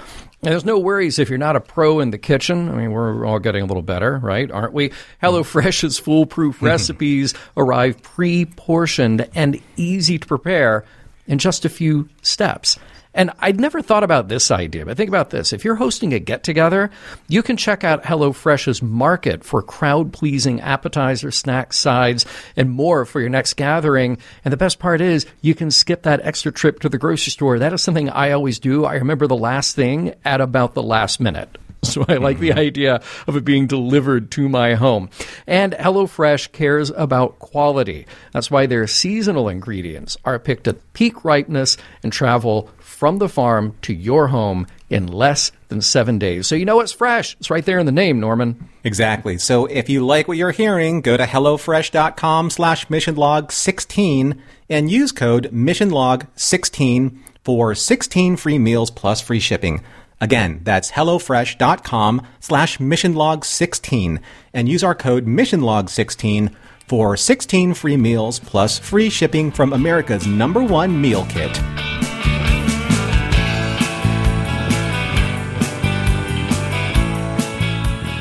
And 0.41 0.51
there's 0.51 0.63
no 0.63 0.79
worries 0.79 1.19
if 1.19 1.29
you're 1.29 1.37
not 1.37 1.55
a 1.55 1.59
pro 1.59 1.99
in 1.99 2.11
the 2.11 2.17
kitchen. 2.17 2.69
I 2.69 2.73
mean, 2.73 2.91
we're 2.91 3.25
all 3.25 3.39
getting 3.39 3.63
a 3.63 3.65
little 3.65 3.83
better, 3.83 4.19
right? 4.19 4.49
Aren't 4.49 4.73
we? 4.73 4.91
HelloFresh's 5.21 5.97
foolproof 5.97 6.57
mm-hmm. 6.57 6.65
recipes 6.67 7.33
arrive 7.57 8.01
pre 8.01 8.45
portioned 8.45 9.27
and 9.35 9.59
easy 9.75 10.19
to 10.19 10.27
prepare 10.27 10.85
in 11.27 11.37
just 11.39 11.65
a 11.65 11.69
few 11.69 12.07
steps. 12.21 12.77
And 13.15 13.31
I'd 13.39 13.59
never 13.59 13.81
thought 13.81 14.03
about 14.03 14.27
this 14.27 14.51
idea, 14.51 14.85
but 14.85 14.97
think 14.97 15.07
about 15.07 15.29
this. 15.29 15.53
If 15.53 15.63
you're 15.63 15.75
hosting 15.75 16.13
a 16.13 16.19
get 16.19 16.43
together, 16.43 16.91
you 17.29 17.41
can 17.41 17.55
check 17.55 17.85
out 17.85 18.03
HelloFresh's 18.03 18.81
market 18.81 19.45
for 19.45 19.61
crowd 19.63 20.11
pleasing 20.11 20.59
appetizers, 20.59 21.37
snacks, 21.37 21.79
sides, 21.79 22.25
and 22.57 22.69
more 22.69 23.05
for 23.05 23.21
your 23.21 23.29
next 23.29 23.53
gathering. 23.53 24.17
And 24.43 24.51
the 24.51 24.57
best 24.57 24.79
part 24.79 24.99
is 24.99 25.25
you 25.41 25.55
can 25.55 25.71
skip 25.71 26.03
that 26.03 26.19
extra 26.25 26.51
trip 26.51 26.81
to 26.81 26.89
the 26.89 26.97
grocery 26.97 27.31
store. 27.31 27.57
That 27.57 27.71
is 27.71 27.81
something 27.81 28.09
I 28.09 28.31
always 28.31 28.59
do. 28.59 28.83
I 28.83 28.95
remember 28.95 29.27
the 29.27 29.35
last 29.37 29.77
thing 29.77 30.13
at 30.25 30.41
about 30.41 30.73
the 30.73 30.83
last 30.83 31.19
minute. 31.21 31.57
So 31.85 32.03
I 32.07 32.15
like 32.15 32.39
the 32.39 32.49
mm-hmm. 32.49 32.59
idea 32.59 33.01
of 33.27 33.35
it 33.35 33.45
being 33.45 33.67
delivered 33.67 34.31
to 34.31 34.49
my 34.49 34.73
home. 34.73 35.09
And 35.45 35.73
HelloFresh 35.73 36.51
cares 36.51 36.89
about 36.89 37.37
quality. 37.37 38.07
That's 38.31 38.49
why 38.49 38.65
their 38.65 38.87
seasonal 38.87 39.49
ingredients 39.49 40.17
are 40.25 40.39
picked 40.39 40.67
at 40.67 40.93
peak 40.93 41.23
ripeness 41.23 41.77
and 42.01 42.11
travel 42.11 42.71
from 43.05 43.19
the 43.19 43.29
farm 43.29 43.75
to 43.83 43.93
your 43.93 44.29
home 44.29 44.65
in 44.89 45.05
less 45.05 45.51
than 45.67 45.79
seven 45.79 46.17
days. 46.17 46.47
So 46.47 46.55
you 46.55 46.65
know 46.65 46.79
it's 46.79 46.91
fresh. 46.91 47.37
It's 47.39 47.51
right 47.51 47.63
there 47.63 47.77
in 47.77 47.85
the 47.85 47.91
name, 47.91 48.19
Norman. 48.19 48.67
Exactly. 48.83 49.37
So 49.37 49.67
if 49.67 49.89
you 49.89 50.03
like 50.03 50.27
what 50.27 50.37
you're 50.37 50.49
hearing, 50.49 51.01
go 51.01 51.15
to 51.15 51.23
HelloFresh.com 51.23 52.49
slash 52.49 52.87
missionlog16 52.87 54.39
and 54.71 54.89
use 54.89 55.11
code 55.11 55.51
missionlog16 55.53 57.19
for 57.43 57.75
16 57.75 58.37
free 58.37 58.57
meals 58.57 58.89
plus 58.89 59.21
free 59.21 59.39
shipping. 59.39 59.83
Again, 60.19 60.61
that's 60.63 60.89
HelloFresh.com 60.93 62.25
slash 62.39 62.79
MissionLog16 62.79 64.19
and 64.51 64.67
use 64.67 64.83
our 64.83 64.95
code 64.95 65.27
MissionLog16 65.27 66.55
for 66.87 67.15
16 67.15 67.75
free 67.75 67.97
meals 67.97 68.39
plus 68.39 68.79
free 68.79 69.11
shipping 69.11 69.51
from 69.51 69.73
America's 69.73 70.25
number 70.25 70.63
one 70.63 70.99
meal 70.99 71.23
kit. 71.29 71.55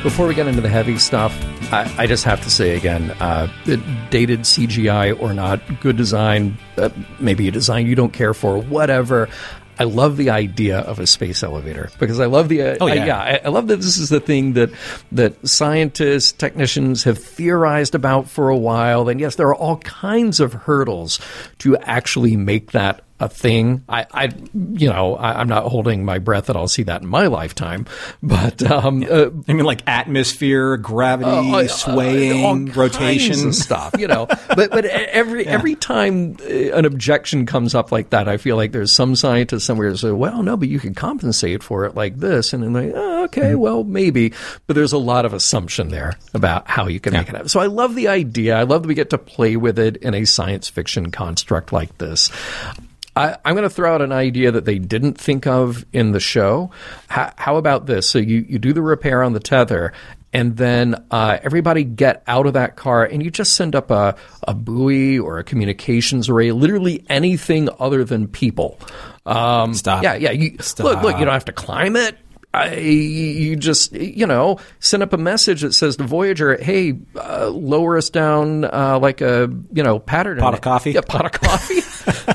Before 0.05 0.27
we 0.27 0.35
get 0.35 0.47
into 0.47 0.61
the 0.61 0.69
heavy 0.69 0.99
stuff, 0.99 1.35
I, 1.73 1.91
I 1.97 2.07
just 2.07 2.25
have 2.25 2.43
to 2.43 2.51
say 2.51 2.77
again, 2.77 3.11
uh, 3.21 3.49
dated 4.11 4.41
CGI 4.41 5.19
or 5.19 5.33
not, 5.33 5.63
good 5.81 5.97
design, 5.97 6.59
uh, 6.77 6.91
maybe 7.19 7.49
a 7.49 7.51
design 7.51 7.87
you 7.87 7.95
don't 7.95 8.13
care 8.13 8.35
for, 8.35 8.59
whatever. 8.59 9.31
I 9.79 9.85
love 9.85 10.19
the 10.19 10.29
idea 10.29 10.81
of 10.81 10.99
a 10.99 11.07
space 11.07 11.43
elevator 11.43 11.91
because 11.99 12.21
I 12.21 12.27
love 12.27 12.51
the 12.51 12.63
uh, 12.63 12.77
Oh, 12.83 12.87
yeah. 12.87 13.03
I, 13.03 13.07
yeah 13.07 13.19
I, 13.19 13.41
I 13.47 13.49
love 13.49 13.69
that 13.69 13.77
this 13.77 13.97
is 13.97 14.11
the 14.11 14.21
thing 14.21 14.53
that 14.53 14.71
that 15.13 15.49
scientists 15.49 16.33
technicians 16.33 17.05
have 17.05 17.19
theorized 17.19 17.95
about 17.95 18.29
for 18.29 18.51
a 18.51 18.57
while 18.57 19.09
and 19.09 19.19
yes 19.19 19.35
there 19.37 19.49
are 19.49 19.55
all 19.55 19.79
kinds 19.79 20.39
of 20.39 20.53
hurdles 20.53 21.19
to 21.59 21.77
actually 21.79 22.37
make 22.37 22.71
that 22.71 23.04
a 23.25 23.29
thing 23.29 23.85
I, 23.89 24.07
I 24.13 24.29
you 24.55 24.89
know 24.89 25.17
I, 25.17 25.41
I'm 25.41 25.49
not 25.49 25.65
holding 25.65 26.05
my 26.05 26.19
breath 26.19 26.47
that 26.47 26.57
I'll 26.57 26.69
see 26.69 26.83
that 26.85 27.03
in 27.03 27.09
my 27.09 27.27
lifetime 27.27 27.87
but 28.23 28.63
um, 28.71 29.03
uh, 29.09 29.31
I 29.49 29.53
mean, 29.53 29.65
like 29.65 29.83
atmosphere, 29.87 30.77
gravity, 30.77 31.31
uh, 31.53 31.67
swaying, 31.69 32.73
rotation. 32.73 33.53
stuff, 33.53 33.95
you 33.99 34.07
know. 34.09 34.27
but 34.49 34.71
but 34.71 34.85
every 34.85 35.47
every 35.47 35.75
time 35.75 36.37
uh, 36.43 36.73
an 36.77 36.85
objection 36.85 37.47
comes 37.47 37.75
up 37.75 37.93
like 37.93 38.11
that, 38.11 38.29
I 38.29 38.37
feel 38.37 38.57
like 38.57 38.73
there's 38.73 38.93
some 38.93 39.15
scientist 39.17 39.67
somewhere 39.67 39.91
who 39.91 39.97
say, 39.97 40.11
"Well, 40.11 40.43
no, 40.43 40.57
but 40.57 40.69
you 40.69 40.79
can 40.81 40.95
compensate 40.95 41.63
for 41.63 41.85
it 41.85 41.95
like 41.95 42.17
this," 42.19 42.53
and 42.53 42.63
then 42.63 42.73
like, 42.73 42.93
oh, 42.95 43.25
okay, 43.25 43.41
Mm-hmm. 43.53 43.59
well, 43.59 43.85
maybe. 43.85 44.33
But 44.67 44.75
there's 44.75 44.93
a 44.93 44.99
lot 44.99 45.25
of 45.25 45.33
assumption 45.35 45.89
there 45.89 46.15
about 46.33 46.69
how 46.69 46.87
you 46.89 47.01
can 47.01 47.13
make 47.13 47.29
it 47.29 47.35
happen. 47.35 47.49
So 47.49 47.61
I 47.61 47.67
love 47.67 47.95
the 47.95 48.09
idea. 48.09 48.57
I 48.57 48.63
love 48.63 48.83
that 48.83 48.89
we 48.89 48.95
get 48.95 49.11
to 49.11 49.19
play 49.19 49.57
with 49.57 49.79
it 49.79 49.97
in 49.99 50.15
a 50.15 50.25
science 50.25 50.69
fiction 50.69 51.11
construct 51.11 51.73
like 51.73 51.99
this. 51.99 52.31
I, 53.17 53.37
I'm 53.45 53.55
going 53.55 53.63
to 53.69 53.71
throw 53.71 53.95
out 53.95 54.03
an 54.03 54.13
idea 54.13 54.51
that 54.51 54.65
they 54.65 54.79
didn't 54.79 55.19
think 55.19 55.47
of 55.47 55.85
in 55.93 56.13
the 56.13 56.21
show. 56.21 56.71
How, 57.09 57.33
how 57.37 57.57
about 57.57 57.87
this? 57.87 58.09
So 58.09 58.19
you, 58.19 58.45
you 58.49 58.59
do 58.59 58.73
the 58.73 58.83
repair 58.83 59.23
on 59.23 59.33
the 59.33 59.41
tether, 59.41 59.93
and 60.33 60.57
then 60.57 60.97
uh, 61.13 61.39
everybody 61.43 61.85
get 61.85 62.25
out 62.27 62.47
of 62.47 62.55
that 62.55 62.75
car, 62.75 63.05
and 63.05 63.23
you 63.23 63.31
just 63.31 63.55
send 63.55 63.77
up 63.77 63.91
a, 63.91 64.17
a 64.43 64.53
buoy 64.53 65.19
or 65.19 65.39
a 65.39 65.45
communications 65.45 66.29
array, 66.29 66.51
literally 66.51 67.05
anything 67.09 67.69
other 67.79 68.03
than 68.05 68.27
people. 68.27 68.79
Um, 69.27 69.75
Stop. 69.75 70.03
Yeah, 70.03 70.15
yeah. 70.15 70.33
You, 70.33 70.59
look, 70.81 71.03
look. 71.03 71.19
You 71.19 71.25
don't 71.25 71.35
have 71.35 71.45
to 71.47 71.53
climb 71.53 71.97
it. 71.97 72.19
I, 72.55 72.75
you 72.77 73.57
just, 73.57 73.93
you 73.93 74.27
know, 74.27 74.59
send 74.79 75.03
up 75.03 75.13
a 75.13 75.19
message 75.19 75.63
that 75.63 75.73
says 75.73 75.97
to 75.97 76.05
Voyager, 76.05 76.57
"Hey, 76.57 76.97
uh, 77.17 77.49
lower 77.49 77.99
us 77.99 78.11
down 78.11 78.65
uh, 78.65 78.99
like 79.01 79.21
a, 79.21 79.51
you 79.73 79.83
know, 79.83 79.99
pattern 79.99 80.39
Pot 80.39 80.55
of 80.55 80.61
coffee? 80.61 80.93
Yeah, 80.93 81.01
pot 81.01 81.27
of 81.27 81.33
coffee, 81.33 81.81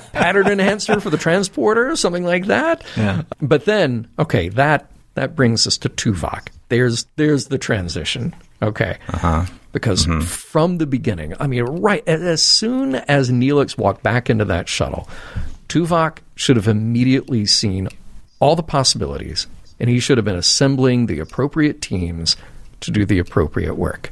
pattern 0.11 0.47
enhancer 0.47 0.99
for 0.99 1.09
the 1.09 1.17
transporter, 1.17 1.95
something 1.95 2.25
like 2.25 2.47
that. 2.47 2.83
Yeah. 2.97 3.23
But 3.41 3.65
then, 3.65 4.09
okay, 4.19 4.49
that 4.49 4.91
that 5.15 5.35
brings 5.35 5.65
us 5.67 5.77
to 5.79 5.89
Tuvok. 5.89 6.49
There's 6.69 7.05
there's 7.15 7.47
the 7.47 7.57
transition. 7.57 8.35
Okay. 8.61 8.97
Uh-huh. 9.09 9.45
Because 9.71 10.05
from 10.25 10.79
the 10.79 10.87
beginning, 10.87 11.35
I 11.39 11.45
mean, 11.45 11.63
right 11.63 12.05
as 12.07 12.43
soon 12.43 12.95
as 12.95 13.29
Neelix 13.29 13.77
walked 13.77 14.01
back 14.01 14.29
into 14.29 14.43
that 14.45 14.67
shuttle, 14.67 15.07
Tuvok 15.67 16.17
should 16.35 16.55
have 16.55 16.67
immediately 16.67 17.45
seen 17.45 17.87
all 18.39 18.55
the 18.55 18.63
possibilities, 18.63 19.45
and 19.79 19.89
he 19.89 19.99
should 19.99 20.17
have 20.17 20.25
been 20.25 20.35
assembling 20.35 21.05
the 21.05 21.19
appropriate 21.19 21.81
teams 21.81 22.35
to 22.81 22.91
do 22.91 23.05
the 23.05 23.19
appropriate 23.19 23.75
work. 23.75 24.11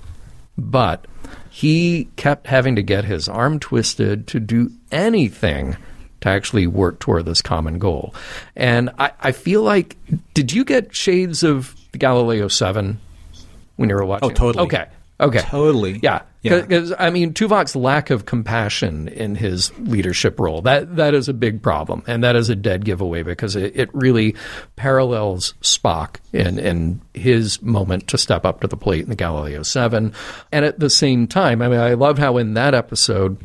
But 0.57 1.05
he 1.49 2.07
kept 2.15 2.47
having 2.47 2.75
to 2.75 2.83
get 2.83 3.05
his 3.05 3.27
arm 3.27 3.59
twisted 3.59 4.27
to 4.27 4.39
do 4.39 4.71
anything 4.91 5.75
to 6.21 6.29
actually 6.29 6.67
work 6.67 6.99
toward 6.99 7.25
this 7.25 7.41
common 7.41 7.79
goal. 7.79 8.13
And 8.55 8.89
I, 8.97 9.11
I 9.19 9.31
feel 9.31 9.61
like, 9.61 9.97
did 10.33 10.51
you 10.51 10.65
get 10.65 10.95
shades 10.95 11.43
of 11.43 11.75
the 11.91 11.97
Galileo 11.97 12.47
7 12.47 12.99
when 13.75 13.89
you 13.89 13.95
were 13.95 14.05
watching? 14.05 14.31
Oh, 14.31 14.33
totally. 14.33 14.65
Okay. 14.65 14.85
Okay. 15.19 15.39
Totally. 15.39 15.99
Yeah. 16.01 16.21
Yeah. 16.47 16.61
Because 16.61 16.93
I 16.97 17.09
mean, 17.09 17.33
Tuvok's 17.33 17.75
lack 17.75 18.09
of 18.09 18.25
compassion 18.25 19.07
in 19.09 19.35
his 19.35 19.77
leadership 19.79 20.39
role 20.39 20.61
that 20.63 20.95
that 20.95 21.13
is 21.13 21.29
a 21.29 21.33
big 21.33 21.61
problem, 21.61 22.03
and 22.07 22.23
that 22.23 22.35
is 22.35 22.49
a 22.49 22.55
dead 22.55 22.85
giveaway 22.85 23.23
because 23.23 23.55
it, 23.55 23.75
it 23.75 23.93
really 23.93 24.35
parallels 24.75 25.53
Spock 25.61 26.17
in 26.33 26.59
in 26.59 27.01
his 27.13 27.61
moment 27.61 28.07
to 28.09 28.17
step 28.17 28.45
up 28.45 28.61
to 28.61 28.67
the 28.67 28.77
plate 28.77 29.03
in 29.03 29.09
the 29.09 29.15
Galileo 29.15 29.63
Seven, 29.63 30.13
and 30.51 30.65
at 30.65 30.79
the 30.79 30.89
same 30.89 31.27
time, 31.27 31.61
I 31.61 31.67
mean, 31.67 31.79
I 31.79 31.93
love 31.93 32.17
how 32.17 32.37
in 32.37 32.53
that 32.55 32.73
episode 32.73 33.37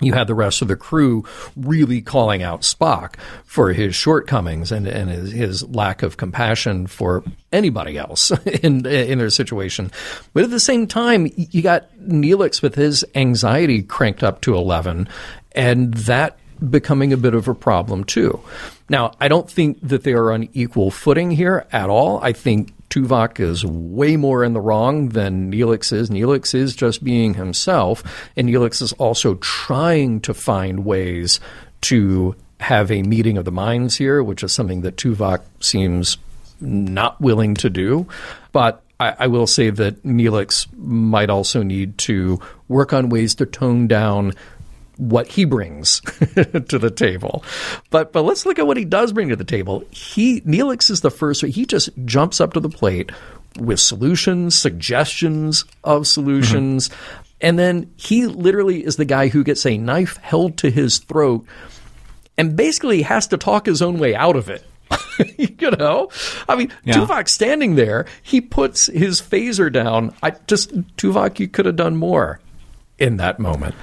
you 0.00 0.12
had 0.12 0.26
the 0.26 0.34
rest 0.34 0.62
of 0.62 0.68
the 0.68 0.76
crew 0.76 1.24
really 1.56 2.00
calling 2.00 2.42
out 2.42 2.62
Spock 2.62 3.16
for 3.44 3.72
his 3.72 3.94
shortcomings 3.94 4.70
and, 4.70 4.86
and 4.86 5.10
his, 5.10 5.32
his 5.32 5.68
lack 5.68 6.02
of 6.02 6.16
compassion 6.16 6.86
for 6.86 7.24
anybody 7.52 7.98
else 7.98 8.30
in 8.62 8.86
in 8.86 9.18
their 9.18 9.30
situation. 9.30 9.90
But 10.32 10.44
at 10.44 10.50
the 10.50 10.60
same 10.60 10.86
time, 10.86 11.30
you 11.36 11.62
got 11.62 11.90
Neelix 11.98 12.62
with 12.62 12.74
his 12.74 13.04
anxiety 13.14 13.82
cranked 13.82 14.22
up 14.22 14.40
to 14.42 14.54
eleven, 14.54 15.08
and 15.52 15.94
that 15.94 16.38
becoming 16.70 17.12
a 17.12 17.16
bit 17.16 17.34
of 17.34 17.48
a 17.48 17.54
problem 17.54 18.04
too. 18.04 18.40
Now, 18.88 19.12
I 19.20 19.28
don't 19.28 19.50
think 19.50 19.78
that 19.82 20.02
they 20.02 20.12
are 20.12 20.32
on 20.32 20.48
equal 20.52 20.90
footing 20.90 21.30
here 21.30 21.66
at 21.72 21.90
all. 21.90 22.20
I 22.22 22.32
think 22.32 22.72
Tuvok 22.88 23.38
is 23.38 23.64
way 23.64 24.16
more 24.16 24.42
in 24.44 24.54
the 24.54 24.60
wrong 24.60 25.10
than 25.10 25.52
Neelix 25.52 25.92
is. 25.92 26.08
Neelix 26.08 26.54
is 26.54 26.74
just 26.74 27.04
being 27.04 27.34
himself, 27.34 28.02
and 28.36 28.48
Neelix 28.48 28.80
is 28.80 28.92
also 28.94 29.34
trying 29.36 30.20
to 30.22 30.32
find 30.32 30.84
ways 30.84 31.38
to 31.82 32.34
have 32.60 32.90
a 32.90 33.02
meeting 33.02 33.36
of 33.36 33.44
the 33.44 33.52
minds 33.52 33.96
here, 33.96 34.22
which 34.22 34.42
is 34.42 34.52
something 34.52 34.80
that 34.80 34.96
Tuvok 34.96 35.42
seems 35.60 36.16
not 36.60 37.20
willing 37.20 37.54
to 37.54 37.70
do. 37.70 38.06
But 38.52 38.82
I, 38.98 39.14
I 39.20 39.26
will 39.26 39.46
say 39.46 39.70
that 39.70 40.02
Neelix 40.02 40.66
might 40.76 41.30
also 41.30 41.62
need 41.62 41.98
to 41.98 42.40
work 42.68 42.92
on 42.92 43.10
ways 43.10 43.34
to 43.36 43.46
tone 43.46 43.86
down 43.86 44.32
what 44.98 45.28
he 45.28 45.44
brings 45.44 46.00
to 46.68 46.78
the 46.78 46.92
table. 46.94 47.42
But 47.90 48.12
but 48.12 48.22
let's 48.22 48.44
look 48.44 48.58
at 48.58 48.66
what 48.66 48.76
he 48.76 48.84
does 48.84 49.12
bring 49.12 49.30
to 49.30 49.36
the 49.36 49.44
table. 49.44 49.84
He 49.90 50.42
Neelix 50.42 50.90
is 50.90 51.00
the 51.00 51.10
first 51.10 51.44
he 51.44 51.64
just 51.64 51.90
jumps 52.04 52.40
up 52.40 52.52
to 52.54 52.60
the 52.60 52.68
plate 52.68 53.10
with 53.58 53.80
solutions, 53.80 54.56
suggestions 54.58 55.64
of 55.84 56.06
solutions. 56.06 56.88
Mm-hmm. 56.88 57.24
And 57.40 57.58
then 57.58 57.90
he 57.96 58.26
literally 58.26 58.84
is 58.84 58.96
the 58.96 59.04
guy 59.04 59.28
who 59.28 59.44
gets 59.44 59.64
a 59.64 59.78
knife 59.78 60.16
held 60.16 60.58
to 60.58 60.70
his 60.70 60.98
throat 60.98 61.46
and 62.36 62.56
basically 62.56 63.02
has 63.02 63.28
to 63.28 63.36
talk 63.36 63.66
his 63.66 63.80
own 63.80 63.98
way 63.98 64.14
out 64.14 64.36
of 64.36 64.50
it. 64.50 64.64
you 65.38 65.70
know, 65.72 66.10
I 66.48 66.56
mean, 66.56 66.72
Yeah. 66.84 66.94
Tuvok 66.94 67.28
standing 67.28 67.76
there, 67.76 68.06
he 68.22 68.40
puts 68.40 68.86
his 68.86 69.20
phaser 69.20 69.72
down. 69.72 70.14
I 70.22 70.30
just 70.46 70.74
Tuvok, 70.96 71.38
you 71.38 71.48
could 71.48 71.66
have 71.66 71.76
done 71.76 71.96
more 71.96 72.40
in 72.98 73.18
that 73.18 73.38
moment. 73.38 73.76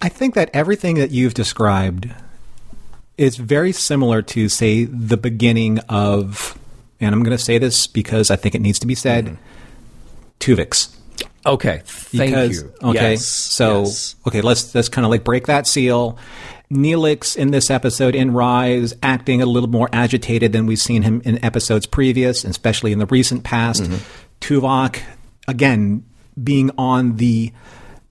I 0.00 0.08
think 0.08 0.34
that 0.34 0.50
everything 0.52 0.96
that 0.96 1.10
you've 1.10 1.34
described 1.34 2.10
is 3.16 3.36
very 3.36 3.72
similar 3.72 4.22
to, 4.22 4.48
say, 4.48 4.84
the 4.84 5.16
beginning 5.16 5.78
of, 5.88 6.58
and 7.00 7.14
I'm 7.14 7.22
going 7.22 7.36
to 7.36 7.42
say 7.42 7.58
this 7.58 7.86
because 7.86 8.30
I 8.30 8.36
think 8.36 8.54
it 8.54 8.60
needs 8.60 8.78
to 8.80 8.86
be 8.86 8.94
said, 8.94 9.38
Tuvix. 10.38 10.94
Okay, 11.46 11.80
thank 11.84 12.30
because, 12.32 12.62
you. 12.62 12.72
Okay, 12.82 13.10
Yes, 13.12 13.26
so 13.26 13.82
yes. 13.82 14.16
okay, 14.26 14.40
let's 14.40 14.74
let's 14.74 14.88
kind 14.88 15.04
of 15.04 15.10
like 15.10 15.22
break 15.22 15.46
that 15.46 15.66
seal. 15.66 16.18
Neelix 16.70 17.36
in 17.36 17.52
this 17.52 17.70
episode 17.70 18.16
in 18.16 18.32
Rise 18.32 18.94
acting 19.00 19.40
a 19.40 19.46
little 19.46 19.68
more 19.68 19.88
agitated 19.92 20.52
than 20.52 20.66
we've 20.66 20.80
seen 20.80 21.02
him 21.02 21.22
in 21.24 21.42
episodes 21.44 21.86
previous, 21.86 22.44
especially 22.44 22.90
in 22.90 22.98
the 22.98 23.06
recent 23.06 23.44
past. 23.44 23.84
Mm-hmm. 23.84 23.96
Tuvok 24.40 25.00
again 25.46 26.04
being 26.42 26.72
on 26.76 27.16
the 27.16 27.52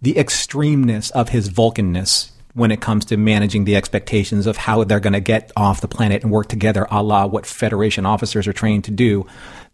the 0.06 0.14
extremeness 0.14 1.10
of 1.14 1.30
his 1.30 1.50
Vulcanness 1.50 2.30
when 2.54 2.70
it 2.70 2.80
comes 2.80 3.06
to 3.06 3.18
managing 3.18 3.66
the 3.66 3.76
expectations 3.76 4.46
of 4.46 4.56
how 4.56 4.84
they're 4.84 5.00
going 5.00 5.14
to 5.14 5.20
get 5.20 5.52
off 5.58 5.82
the 5.82 5.88
planet 5.88 6.22
and 6.22 6.32
work 6.32 6.48
together, 6.48 6.88
a 6.92 7.02
la 7.02 7.26
what 7.26 7.44
Federation 7.44 8.06
officers 8.06 8.48
are 8.48 8.54
trained 8.54 8.84
to 8.84 8.92
do. 8.92 9.26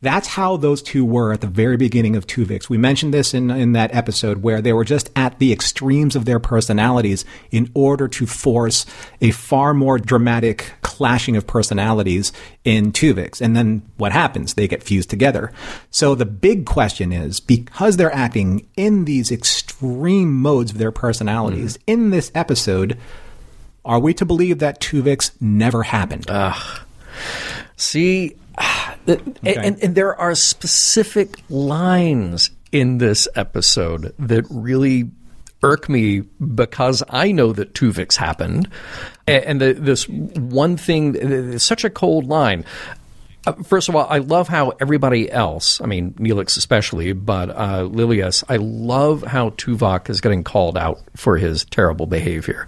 That's 0.02 0.28
how 0.28 0.58
those 0.58 0.82
two 0.82 1.06
were 1.06 1.32
at 1.32 1.41
the 1.41 1.47
very 1.47 1.78
beginning 1.78 2.16
of 2.16 2.26
Tuvix. 2.26 2.70
We 2.70 2.78
mentioned 2.78 3.14
this 3.14 3.36
in, 3.36 3.52
in 3.52 3.74
that 3.74 3.93
episode 3.93 4.41
where 4.41 4.60
they 4.60 4.74
were 4.74 4.84
just 4.84 5.12
at 5.16 5.38
the 5.38 5.54
extremes 5.54 6.16
of 6.16 6.26
their 6.26 6.39
personalities 6.39 7.24
in 7.52 7.70
order 7.76 8.08
to 8.08 8.26
force 8.26 8.86
a 9.22 9.30
far 9.30 9.76
more 9.76 9.99
dramatic 9.99 10.74
clashing 10.82 11.36
of 11.36 11.45
personalities 11.45 12.32
in 12.64 12.91
Tuvix. 12.91 13.41
And 13.41 13.56
then 13.56 13.84
what 13.97 14.12
happens? 14.12 14.56
They 14.56 14.68
get 14.68 14.82
fused 14.82 15.10
together. 15.10 15.52
So 15.91 16.16
the 16.16 16.26
big 16.26 16.66
question 16.66 17.12
is 17.12 17.39
because 17.39 17.97
they're 17.97 18.14
acting 18.14 18.68
in 18.76 19.06
these 19.06 19.32
extreme 19.32 20.34
modes 20.34 20.72
of 20.72 20.80
their 20.80 20.91
personalities 20.91 21.78
mm-hmm. 21.78 21.91
in 21.91 22.10
this 22.10 22.32
episode, 22.34 22.97
are 23.86 23.99
we 23.99 24.16
to 24.16 24.26
believe 24.26 24.60
that 24.60 24.80
Tuvix 24.80 25.32
never 25.39 25.84
happened? 25.84 26.26
See, 27.78 28.36
Okay. 29.08 29.56
And, 29.56 29.82
and 29.82 29.95
there 29.95 30.16
are 30.16 30.36
specific 30.36 31.41
lines 31.49 32.52
in 32.72 32.99
this 32.99 33.28
episode 33.36 34.14
that 34.20 34.45
really 34.49 35.10
irk 35.64 35.89
me 35.89 36.22
because 36.22 37.04
I 37.10 37.32
know 37.32 37.52
that 37.54 37.74
Tuvix 37.74 38.16
happened. 38.16 38.70
And, 39.28 39.62
the, 39.62 39.74
this 39.74 40.08
one 40.08 40.78
thing, 40.78 41.58
such 41.60 41.84
a 41.84 41.89
cold 41.89 42.28
line. 42.28 42.66
Uh, 43.45 43.54
first 43.64 43.89
of 43.89 43.95
all, 43.95 44.06
I 44.08 44.20
love 44.20 44.47
how 44.47 44.74
everybody 44.80 45.32
else, 45.32 45.82
I 45.82 45.86
mean, 45.86 46.14
Neelix 46.14 46.58
especially, 46.58 47.14
but 47.14 47.49
uh, 47.49 47.84
Lillias, 47.84 48.43
I 48.49 48.58
love 48.58 49.24
how 49.24 49.52
Tuvok 49.52 50.10
is 50.10 50.22
getting 50.22 50.43
called 50.43 50.78
out 50.78 50.99
for 51.16 51.38
his 51.38 51.66
terrible 51.66 52.06
behavior. 52.06 52.68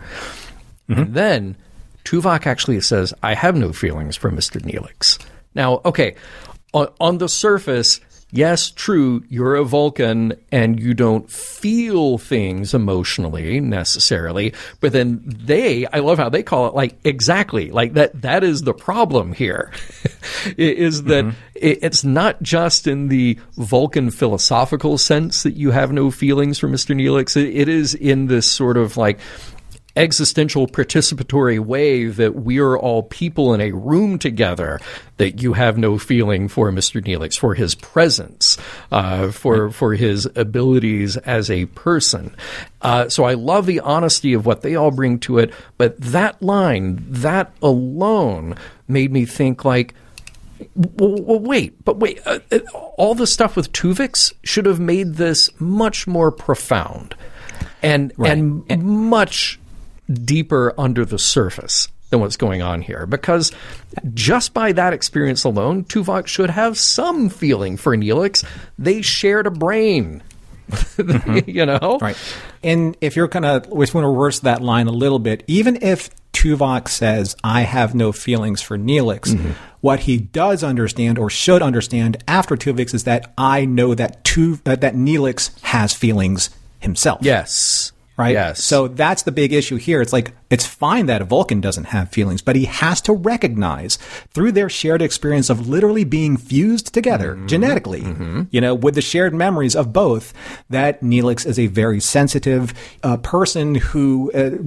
Mm-hmm. 0.90 1.02
And 1.02 1.14
then 1.14 1.58
Tuvok 2.06 2.48
actually 2.48 2.82
says, 2.82 3.14
I 3.22 3.36
have 3.36 3.56
no 3.56 3.72
feelings 3.72 4.16
for 4.16 4.32
Mr. 4.32 4.62
Neelix. 4.62 5.24
Now, 5.56 5.82
okay, 5.86 6.16
on, 6.74 6.88
on 7.00 7.18
the 7.20 7.30
surface, 7.30 8.00
yes, 8.32 8.72
true, 8.72 9.24
you're 9.30 9.56
a 9.56 9.64
Vulcan 9.64 10.34
and 10.52 10.80
you 10.80 10.94
don't 10.94 11.30
feel 11.30 12.18
things 12.18 12.74
emotionally 12.74 13.60
necessarily, 13.60 14.54
but 14.80 14.92
then 14.92 15.22
they, 15.24 15.86
I 15.86 16.00
love 16.00 16.18
how 16.18 16.30
they 16.30 16.44
call 16.44 16.68
it 16.68 16.74
like 16.74 16.98
exactly, 17.06 17.72
like 17.72 17.94
that, 17.94 18.22
that 18.22 18.44
is 18.44 18.64
the 18.64 18.74
problem 18.74 19.34
here. 19.34 19.72
is 20.58 21.04
that 21.04 21.26
mm-hmm. 21.26 21.38
it's 21.54 22.04
not 22.04 22.42
just 22.42 22.88
in 22.88 23.08
the 23.08 23.40
Vulcan 23.56 24.10
philosophical 24.10 24.98
sense 24.98 25.44
that 25.44 25.56
you 25.56 25.72
have 25.72 25.92
no 25.92 26.10
feelings 26.10 26.58
for 26.58 26.68
Mr. 26.68 26.96
Neelix. 26.96 27.38
it 27.38 27.70
is 27.70 27.94
in 27.94 28.28
this 28.28 28.50
sort 28.50 28.78
of 28.78 28.98
like, 28.98 29.20
existential 29.96 30.68
participatory 30.68 31.60
way 31.60 32.06
that 32.06 32.36
we 32.36 32.58
are 32.58 32.78
all 32.78 33.04
people 33.04 33.54
in 33.54 33.62
a 33.62 33.72
room 33.72 34.18
together 34.18 34.80
that 35.18 35.42
you 35.42 35.54
have 35.54 35.78
no 35.78 35.98
feeling 36.00 36.48
for 36.48 36.72
Mr. 36.72 37.04
Neelix, 37.04 37.38
for 37.38 37.54
his 37.54 37.76
presence, 37.76 38.58
uh, 38.92 39.32
for 39.32 39.70
for 39.70 39.94
his 39.94 40.28
abilities 40.36 41.18
as 41.18 41.52
a 41.52 41.66
person. 41.68 42.36
Uh, 42.82 43.08
so 43.08 43.24
I 43.24 43.36
love 43.36 43.66
the 43.66 43.80
honesty 43.82 44.34
of 44.34 44.46
what 44.46 44.62
they 44.62 44.76
all 44.76 44.92
bring 44.92 45.20
to 45.20 45.38
it. 45.38 45.54
But 45.78 46.00
that 46.02 46.42
line, 46.42 47.06
that 47.10 47.54
alone, 47.62 48.56
made 48.88 49.12
me 49.12 49.26
think 49.26 49.64
like. 49.64 49.94
Well, 50.76 51.40
wait, 51.40 51.84
but 51.84 51.98
wait. 51.98 52.22
Uh, 52.26 52.40
uh 52.52 52.60
all 52.96 53.16
the 53.16 53.28
stuff 53.28 53.56
with 53.56 53.74
Tuvix 53.74 54.34
should 54.44 54.66
have 54.66 54.80
made 54.80 55.16
this 55.16 55.50
much 55.60 56.08
more 56.08 56.32
profound, 56.32 57.16
and 57.82 58.14
right. 58.18 58.32
and, 58.32 58.64
and 58.70 58.84
much 58.84 59.60
deeper 60.12 60.74
under 60.78 61.06
the 61.06 61.20
surface 61.20 61.88
than 62.14 62.20
what's 62.20 62.38
going 62.38 62.62
on 62.62 62.82
here 62.82 63.08
because 63.08 63.52
just 64.14 64.54
by 64.54 64.72
that 64.72 64.94
experience 64.94 65.44
alone, 65.44 65.84
Tuvok 65.84 66.28
should 66.28 66.52
have 66.52 66.78
some 66.78 67.30
feeling 67.30 67.76
for 67.76 67.98
Neelix. 67.98 68.46
They 68.78 69.02
shared 69.02 69.48
a 69.48 69.52
brain. 69.52 70.22
mm-hmm. 70.70 71.50
you 71.50 71.66
know? 71.66 71.98
Right. 72.00 72.18
And 72.64 72.96
if 73.02 73.16
you're 73.16 73.28
kind 73.28 73.46
of, 73.46 73.68
we 73.68 73.84
just 73.84 73.96
want 73.96 74.06
to 74.06 74.10
reverse 74.10 74.42
that 74.42 74.62
line 74.62 74.88
a 74.88 74.92
little 74.92 75.20
bit, 75.20 75.44
even 75.48 75.82
if 75.82 76.10
Tuvok 76.34 76.88
says, 76.88 77.36
I 77.44 77.62
have 77.62 77.96
no 77.96 78.12
feelings 78.12 78.62
for 78.62 78.78
Neelix, 78.78 79.34
mm-hmm. 79.34 79.52
what 79.82 80.02
he 80.02 80.18
does 80.18 80.64
understand 80.64 81.18
or 81.18 81.30
should 81.30 81.62
understand 81.64 82.24
after 82.28 82.56
Tuvix 82.56 82.94
is 82.94 83.06
that 83.06 83.34
I 83.38 83.66
know 83.66 83.96
that, 83.96 84.24
tu- 84.24 84.60
uh, 84.66 84.76
that 84.76 84.94
Neelix 84.94 85.60
has 85.64 85.94
feelings 85.94 86.52
himself. 86.80 87.20
Yes 87.24 87.93
right? 88.18 88.34
Yes. 88.34 88.64
So 88.64 88.88
that's 88.88 89.24
the 89.24 89.32
big 89.32 89.54
issue 89.54 89.78
here. 89.78 90.02
It's 90.02 90.14
like 90.14 90.34
it's 90.50 90.66
fine 90.66 91.08
that 91.08 91.22
a 91.22 91.26
Vulcan 91.26 91.62
doesn't 91.62 91.86
have 91.86 92.10
feelings, 92.10 92.42
but 92.42 92.56
he 92.56 92.66
has 92.66 93.02
to 93.02 93.14
recognize 93.14 93.98
through 94.32 94.52
their 94.52 94.70
shared 94.70 95.02
experience 95.02 95.50
of 95.50 95.68
literally 95.68 96.04
being 96.04 96.38
fused 96.38 96.94
together 96.94 97.36
mm-hmm. 97.36 97.48
genetically, 97.48 98.02
mm-hmm. 98.02 98.44
you 98.52 98.62
know, 98.62 98.76
with 98.76 98.96
the 98.96 99.02
shared 99.02 99.34
memories 99.34 99.76
of 99.76 99.92
both, 99.94 100.34
that 100.70 101.02
Neelix 101.02 101.46
is 101.46 101.58
a 101.58 101.68
very 101.68 102.00
sensitive 102.00 102.74
uh, 103.02 103.18
person 103.18 103.76
who 103.76 104.32
uh, 104.34 104.58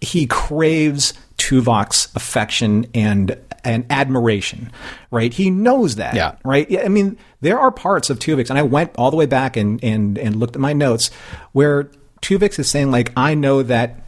he 0.00 0.26
craves 0.26 1.14
Tuvok's 1.36 2.14
affection 2.14 2.86
and 2.94 3.38
and 3.64 3.84
admiration, 3.90 4.72
right? 5.10 5.32
He 5.32 5.50
knows 5.50 5.96
that, 5.96 6.14
yeah. 6.14 6.36
right? 6.44 6.82
I 6.82 6.88
mean, 6.88 7.18
there 7.40 7.58
are 7.58 7.70
parts 7.70 8.08
of 8.08 8.18
Tuvix, 8.18 8.48
and 8.48 8.58
I 8.58 8.62
went 8.62 8.92
all 8.96 9.10
the 9.10 9.16
way 9.16 9.26
back 9.26 9.56
and 9.56 9.82
and 9.82 10.18
and 10.18 10.36
looked 10.36 10.54
at 10.54 10.60
my 10.60 10.72
notes 10.72 11.10
where 11.52 11.90
Tuvix 12.22 12.58
is 12.58 12.68
saying 12.68 12.90
like, 12.90 13.12
I 13.16 13.34
know 13.34 13.62
that 13.62 14.00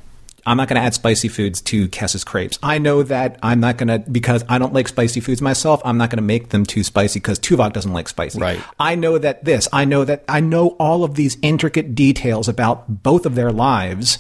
I'm 0.44 0.56
not 0.56 0.68
going 0.68 0.80
to 0.80 0.84
add 0.84 0.94
spicy 0.94 1.28
foods 1.28 1.60
to 1.62 1.88
Kes's 1.88 2.24
crepes. 2.24 2.58
I 2.62 2.78
know 2.78 3.02
that 3.04 3.38
I'm 3.42 3.60
not 3.60 3.76
going 3.76 3.88
to 3.88 3.98
because 4.10 4.44
I 4.48 4.58
don't 4.58 4.72
like 4.72 4.88
spicy 4.88 5.20
foods 5.20 5.40
myself. 5.40 5.80
I'm 5.84 5.98
not 5.98 6.10
going 6.10 6.18
to 6.18 6.22
make 6.22 6.48
them 6.48 6.66
too 6.66 6.82
spicy 6.82 7.20
because 7.20 7.38
Tuvok 7.38 7.72
doesn't 7.72 7.92
like 7.92 8.08
spicy. 8.08 8.40
Right. 8.40 8.60
I 8.78 8.96
know 8.96 9.18
that 9.18 9.44
this. 9.44 9.68
I 9.72 9.84
know 9.84 10.04
that 10.04 10.24
I 10.28 10.40
know 10.40 10.70
all 10.80 11.04
of 11.04 11.14
these 11.14 11.38
intricate 11.42 11.94
details 11.94 12.48
about 12.48 13.02
both 13.02 13.24
of 13.24 13.34
their 13.34 13.52
lives. 13.52 14.18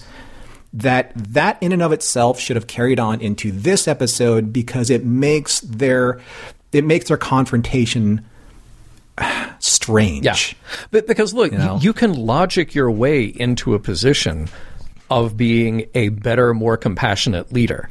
That 0.74 1.12
that 1.14 1.62
in 1.62 1.72
and 1.72 1.82
of 1.82 1.92
itself 1.92 2.40
should 2.40 2.56
have 2.56 2.66
carried 2.66 2.98
on 2.98 3.20
into 3.20 3.52
this 3.52 3.86
episode 3.86 4.52
because 4.52 4.88
it 4.88 5.04
makes 5.04 5.60
their 5.60 6.20
it 6.72 6.84
makes 6.84 7.08
their 7.08 7.18
confrontation 7.18 8.24
strange. 9.58 10.24
Yeah. 10.24 10.36
But 10.90 11.06
because 11.06 11.34
look, 11.34 11.52
you, 11.52 11.58
know? 11.58 11.78
you 11.80 11.92
can 11.92 12.14
logic 12.14 12.74
your 12.74 12.90
way 12.90 13.24
into 13.24 13.74
a 13.74 13.78
position 13.78 14.48
of 15.10 15.36
being 15.36 15.88
a 15.94 16.08
better, 16.08 16.54
more 16.54 16.76
compassionate 16.76 17.52
leader. 17.52 17.90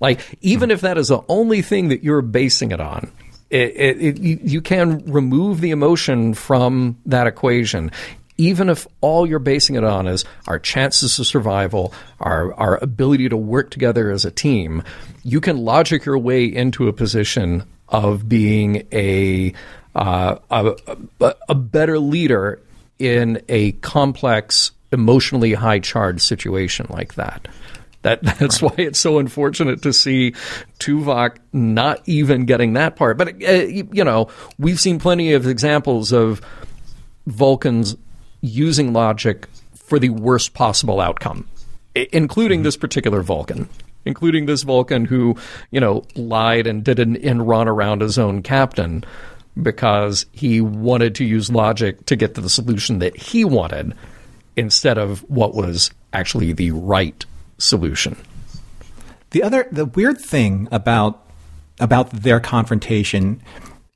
Like, 0.00 0.20
even 0.40 0.68
hmm. 0.68 0.74
if 0.74 0.80
that 0.82 0.98
is 0.98 1.08
the 1.08 1.22
only 1.28 1.62
thing 1.62 1.88
that 1.88 2.04
you're 2.04 2.22
basing 2.22 2.72
it 2.72 2.80
on, 2.80 3.10
it, 3.50 3.72
it, 3.76 4.00
it, 4.00 4.18
you 4.20 4.60
can 4.60 5.04
remove 5.10 5.60
the 5.60 5.70
emotion 5.70 6.34
from 6.34 6.98
that 7.06 7.26
equation. 7.26 7.90
Even 8.36 8.68
if 8.68 8.86
all 9.00 9.26
you're 9.26 9.38
basing 9.38 9.76
it 9.76 9.84
on 9.84 10.08
is 10.08 10.24
our 10.48 10.58
chances 10.58 11.18
of 11.18 11.26
survival, 11.26 11.94
our, 12.18 12.52
our 12.54 12.82
ability 12.82 13.28
to 13.28 13.36
work 13.36 13.70
together 13.70 14.10
as 14.10 14.24
a 14.24 14.30
team, 14.30 14.82
you 15.22 15.40
can 15.40 15.58
logic 15.58 16.04
your 16.04 16.18
way 16.18 16.44
into 16.44 16.88
a 16.88 16.92
position 16.92 17.64
of 17.88 18.28
being 18.28 18.88
a 18.92 19.54
uh, 19.94 20.36
a, 20.50 21.34
a, 21.48 21.54
better 21.54 21.98
leader 21.98 22.60
in 22.98 23.42
a 23.48 23.72
complex, 23.72 24.72
emotionally 24.92 25.54
high 25.54 25.78
charged 25.78 26.22
situation 26.22 26.86
like 26.90 27.14
that. 27.14 27.48
That 28.02 28.22
that's 28.38 28.60
why 28.60 28.74
it's 28.76 28.98
so 28.98 29.18
unfortunate 29.18 29.82
to 29.82 29.92
see 29.92 30.32
Tuvok 30.78 31.36
not 31.52 32.02
even 32.06 32.44
getting 32.44 32.72
that 32.74 32.96
part. 32.96 33.16
But 33.16 33.42
uh, 33.42 33.52
you 33.52 34.04
know, 34.04 34.28
we've 34.58 34.80
seen 34.80 34.98
plenty 34.98 35.32
of 35.32 35.46
examples 35.46 36.12
of 36.12 36.40
Vulcans 37.26 37.96
using 38.40 38.92
logic 38.92 39.48
for 39.74 39.98
the 39.98 40.10
worst 40.10 40.54
possible 40.54 41.00
outcome, 41.00 41.48
including 41.94 42.58
mm-hmm. 42.58 42.64
this 42.64 42.76
particular 42.76 43.22
Vulcan 43.22 43.68
including 44.06 44.46
this 44.46 44.64
Vulcan 44.64 45.06
who, 45.06 45.34
you 45.70 45.80
know, 45.80 46.04
lied 46.14 46.66
and 46.66 46.84
did 46.84 46.98
an 46.98 47.16
in 47.16 47.42
run 47.42 47.68
around 47.68 48.02
his 48.02 48.18
own 48.18 48.42
captain 48.42 49.04
because 49.60 50.26
he 50.32 50.60
wanted 50.60 51.14
to 51.16 51.24
use 51.24 51.50
logic 51.50 52.06
to 52.06 52.16
get 52.16 52.34
to 52.34 52.40
the 52.40 52.50
solution 52.50 52.98
that 52.98 53.16
he 53.16 53.44
wanted 53.44 53.94
instead 54.56 54.98
of 54.98 55.20
what 55.28 55.54
was 55.54 55.90
actually 56.12 56.52
the 56.52 56.70
right 56.72 57.24
solution. 57.58 58.16
The 59.30 59.42
other 59.42 59.66
the 59.70 59.84
weird 59.84 60.20
thing 60.20 60.68
about 60.70 61.20
about 61.80 62.10
their 62.10 62.40
confrontation 62.40 63.42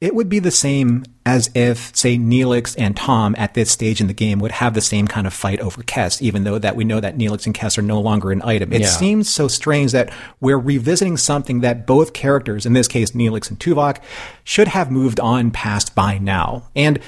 it 0.00 0.14
would 0.14 0.28
be 0.28 0.38
the 0.38 0.52
same 0.52 1.04
as 1.26 1.50
if, 1.56 1.94
say, 1.96 2.16
Neelix 2.16 2.76
and 2.78 2.96
Tom 2.96 3.34
at 3.36 3.54
this 3.54 3.72
stage 3.72 4.00
in 4.00 4.06
the 4.06 4.14
game 4.14 4.38
would 4.38 4.52
have 4.52 4.74
the 4.74 4.80
same 4.80 5.08
kind 5.08 5.26
of 5.26 5.34
fight 5.34 5.58
over 5.58 5.82
Kes, 5.82 6.22
even 6.22 6.44
though 6.44 6.58
that 6.58 6.76
we 6.76 6.84
know 6.84 7.00
that 7.00 7.18
Neelix 7.18 7.46
and 7.46 7.54
Kes 7.54 7.76
are 7.76 7.82
no 7.82 8.00
longer 8.00 8.30
an 8.30 8.40
item. 8.44 8.72
It 8.72 8.82
yeah. 8.82 8.86
seems 8.86 9.34
so 9.34 9.48
strange 9.48 9.90
that 9.92 10.12
we're 10.40 10.58
revisiting 10.58 11.16
something 11.16 11.62
that 11.62 11.84
both 11.84 12.12
characters, 12.12 12.64
in 12.64 12.74
this 12.74 12.86
case 12.86 13.10
Neelix 13.10 13.50
and 13.50 13.58
Tuvok, 13.58 14.00
should 14.44 14.68
have 14.68 14.92
moved 14.92 15.18
on 15.18 15.50
past 15.50 15.96
by 15.96 16.18
now. 16.18 16.68
And 16.76 17.00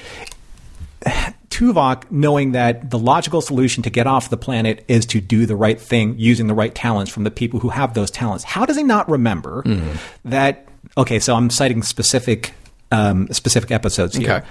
Tuvok, 1.51 2.11
knowing 2.11 2.53
that 2.53 2.91
the 2.91 2.99
logical 2.99 3.41
solution 3.41 3.85
to 3.85 3.91
get 3.91 4.09
off 4.09 4.31
the 4.31 4.37
planet 4.37 4.85
is 4.89 5.07
to 5.07 5.21
do 5.21 5.47
the 5.47 5.57
right 5.57 5.81
thing 5.81 6.17
using 6.19 6.49
the 6.49 6.55
right 6.55 6.75
talents 6.75 7.11
from 7.13 7.23
the 7.23 7.31
people 7.31 7.61
who 7.61 7.69
have 7.69 7.95
those 7.95 8.11
talents, 8.11 8.43
how 8.43 8.67
does 8.67 8.77
he 8.77 8.83
not 8.83 9.09
remember 9.09 9.63
mm. 9.63 9.97
that? 10.25 10.67
Okay, 10.97 11.21
so 11.21 11.37
I'm 11.37 11.51
citing 11.51 11.83
specific 11.83 12.53
um, 12.91 13.29
specific 13.33 13.71
episodes 13.71 14.17
here. 14.17 14.31
Okay. 14.31 14.47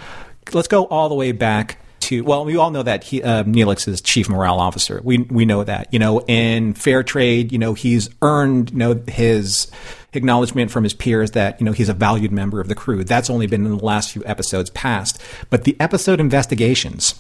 Let's 0.53 0.67
go 0.67 0.85
all 0.85 1.09
the 1.09 1.15
way 1.15 1.31
back 1.31 1.77
to 2.01 2.23
well, 2.23 2.45
we 2.45 2.57
all 2.57 2.71
know 2.71 2.83
that 2.83 3.03
he, 3.03 3.21
uh, 3.21 3.43
Neelix 3.43 3.87
is 3.87 4.01
chief 4.01 4.29
morale 4.29 4.59
officer. 4.59 5.01
We 5.03 5.19
we 5.19 5.45
know 5.45 5.63
that. 5.63 5.93
You 5.93 5.99
know, 5.99 6.21
in 6.21 6.73
fair 6.73 7.03
trade, 7.03 7.51
you 7.51 7.59
know, 7.59 7.73
he's 7.73 8.09
earned 8.21 8.71
you 8.71 8.77
know 8.77 9.01
his 9.07 9.71
acknowledgement 10.13 10.71
from 10.71 10.83
his 10.83 10.93
peers 10.93 11.31
that 11.31 11.59
you 11.59 11.65
know 11.65 11.71
he's 11.71 11.89
a 11.89 11.93
valued 11.93 12.31
member 12.31 12.59
of 12.59 12.67
the 12.67 12.75
crew. 12.75 13.03
That's 13.03 13.29
only 13.29 13.47
been 13.47 13.65
in 13.65 13.77
the 13.77 13.85
last 13.85 14.11
few 14.11 14.23
episodes 14.25 14.69
past. 14.71 15.21
But 15.49 15.63
the 15.63 15.75
episode 15.79 16.19
investigations. 16.19 17.15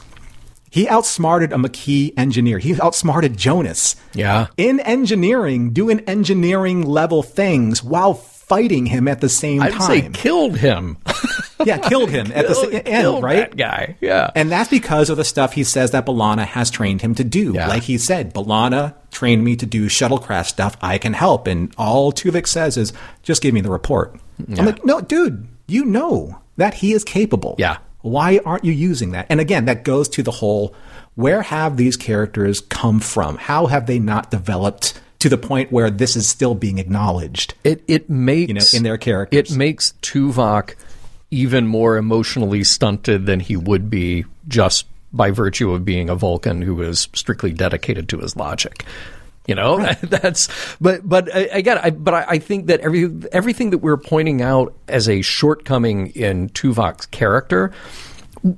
He 0.71 0.87
outsmarted 0.87 1.51
a 1.51 1.57
Maquis 1.57 2.11
engineer. 2.15 2.59
He 2.59 2.79
outsmarted 2.79 3.35
Jonas. 3.35 3.95
Yeah. 4.13 4.47
In 4.55 4.79
engineering, 4.81 5.71
doing 5.71 6.01
engineering 6.01 6.85
level 6.85 7.23
things 7.23 7.83
while 7.83 8.13
fighting 8.49 8.85
him 8.85 9.07
at 9.07 9.21
the 9.21 9.29
same 9.29 9.61
I'd 9.61 9.73
time. 9.73 9.81
say 9.81 10.09
killed 10.09 10.57
him. 10.57 10.97
yeah, 11.63 11.77
killed 11.77 12.09
him 12.09 12.31
at 12.33 12.47
the 12.47 12.81
end, 12.85 13.23
right? 13.23 13.49
that 13.49 13.55
guy. 13.55 13.95
Yeah. 14.01 14.31
And 14.35 14.51
that's 14.51 14.69
because 14.69 15.09
of 15.09 15.17
the 15.17 15.23
stuff 15.23 15.53
he 15.53 15.63
says 15.63 15.91
that 15.91 16.05
B'Elanna 16.05 16.45
has 16.45 16.69
trained 16.69 17.01
him 17.01 17.15
to 17.15 17.23
do. 17.23 17.53
Yeah. 17.53 17.67
Like 17.67 17.83
he 17.83 17.97
said, 17.97 18.33
B'Elanna 18.33 18.95
trained 19.11 19.43
me 19.43 19.55
to 19.55 19.65
do 19.65 19.85
shuttlecraft 19.85 20.47
stuff. 20.47 20.75
I 20.81 20.97
can 20.97 21.13
help. 21.13 21.47
And 21.47 21.73
all 21.77 22.11
Tuvok 22.11 22.47
says 22.47 22.75
is, 22.75 22.91
just 23.23 23.41
give 23.41 23.53
me 23.53 23.61
the 23.61 23.71
report. 23.71 24.19
I'm 24.57 24.65
like, 24.65 24.83
no, 24.85 25.01
dude, 25.01 25.47
you 25.67 25.85
know 25.85 26.41
that 26.57 26.73
he 26.73 26.93
is 26.93 27.03
capable. 27.03 27.55
Yeah. 27.57 27.77
Why 28.01 28.39
aren't 28.45 28.63
you 28.65 28.71
using 28.71 29.11
that? 29.11 29.27
And 29.29 29.39
again, 29.39 29.65
that 29.65 29.83
goes 29.83 30.07
to 30.09 30.23
the 30.23 30.31
whole 30.31 30.73
where 31.15 31.41
have 31.41 31.75
these 31.75 31.97
characters 31.97 32.61
come 32.61 33.01
from? 33.01 33.37
How 33.37 33.65
have 33.65 33.85
they 33.85 33.99
not 33.99 34.31
developed 34.31 34.99
to 35.19 35.29
the 35.29 35.37
point 35.37 35.71
where 35.71 35.89
this 35.89 36.15
is 36.15 36.27
still 36.27 36.55
being 36.55 36.77
acknowledged? 36.77 37.53
It 37.63 37.83
it 37.87 38.09
makes 38.09 38.47
You 38.47 38.53
know, 38.55 38.77
in 38.77 38.83
their 38.83 38.97
characters. 38.97 39.51
It 39.51 39.57
makes 39.57 39.93
Tuvok 40.01 40.75
even 41.31 41.67
more 41.67 41.97
emotionally 41.97 42.63
stunted 42.63 43.25
than 43.25 43.39
he 43.39 43.55
would 43.55 43.89
be 43.89 44.25
just 44.47 44.85
by 45.11 45.31
virtue 45.31 45.71
of 45.71 45.85
being 45.85 46.09
a 46.09 46.15
Vulcan 46.15 46.61
who 46.61 46.81
is 46.81 47.07
strictly 47.13 47.51
dedicated 47.51 48.09
to 48.09 48.19
his 48.19 48.35
logic. 48.35 48.85
You 49.47 49.55
know, 49.55 49.79
that's 50.01 50.47
but 50.79 51.07
but 51.07 51.33
uh, 51.35 51.45
again, 51.51 51.79
I, 51.81 51.89
but 51.89 52.13
I, 52.13 52.25
I 52.29 52.39
think 52.39 52.67
that 52.67 52.81
every 52.81 53.11
everything 53.31 53.71
that 53.71 53.79
we're 53.79 53.97
pointing 53.97 54.41
out 54.41 54.75
as 54.87 55.09
a 55.09 55.21
shortcoming 55.21 56.07
in 56.11 56.49
Tuvok's 56.49 57.07
character 57.07 57.71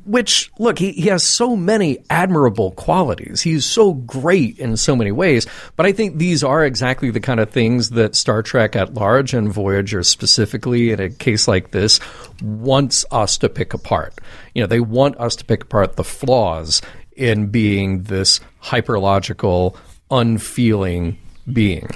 which 0.05 0.51
look 0.59 0.79
he, 0.79 0.91
he 0.91 1.09
has 1.09 1.23
so 1.23 1.55
many 1.55 1.99
admirable 2.09 2.71
qualities. 2.71 3.41
He's 3.41 3.65
so 3.65 3.93
great 3.93 4.59
in 4.59 4.77
so 4.77 4.95
many 4.95 5.11
ways. 5.11 5.47
But 5.75 5.85
i 5.85 5.91
think 5.91 6.17
these 6.17 6.43
are 6.43 6.65
exactly 6.65 7.09
the 7.09 7.19
kind 7.19 7.39
of 7.39 7.49
things 7.49 7.91
that 7.91 8.15
star 8.15 8.41
trek 8.41 8.75
at 8.75 8.93
large 8.93 9.33
and 9.33 9.51
voyager 9.51 10.03
specifically 10.03 10.91
in 10.91 10.99
a 10.99 11.09
case 11.09 11.47
like 11.47 11.71
this 11.71 11.99
wants 12.41 13.05
us 13.11 13.37
to 13.39 13.49
pick 13.49 13.73
apart. 13.73 14.19
You 14.53 14.61
know 14.61 14.67
they 14.67 14.79
want 14.79 15.17
us 15.17 15.35
to 15.37 15.45
pick 15.45 15.63
apart 15.63 15.95
the 15.95 16.03
flaws 16.03 16.81
in 17.15 17.47
being 17.47 18.03
this 18.03 18.39
hyperlogical 18.63 19.75
unfeeling 20.09 21.17
being 21.51 21.89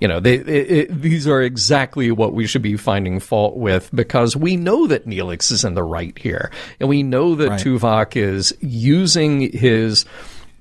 you 0.00 0.08
know, 0.08 0.20
they, 0.20 0.34
it, 0.34 0.70
it, 0.70 1.00
these 1.02 1.26
are 1.26 1.40
exactly 1.40 2.10
what 2.10 2.34
we 2.34 2.46
should 2.46 2.62
be 2.62 2.76
finding 2.76 3.20
fault 3.20 3.56
with 3.56 3.90
because 3.94 4.36
we 4.36 4.56
know 4.56 4.86
that 4.86 5.06
Neelix 5.06 5.52
is 5.52 5.64
in 5.64 5.74
the 5.74 5.82
right 5.82 6.18
here. 6.18 6.50
And 6.80 6.88
we 6.88 7.02
know 7.02 7.34
that 7.36 7.50
Right. 7.50 7.60
Tuvok 7.60 8.16
is 8.16 8.56
using 8.60 9.52
his 9.52 10.04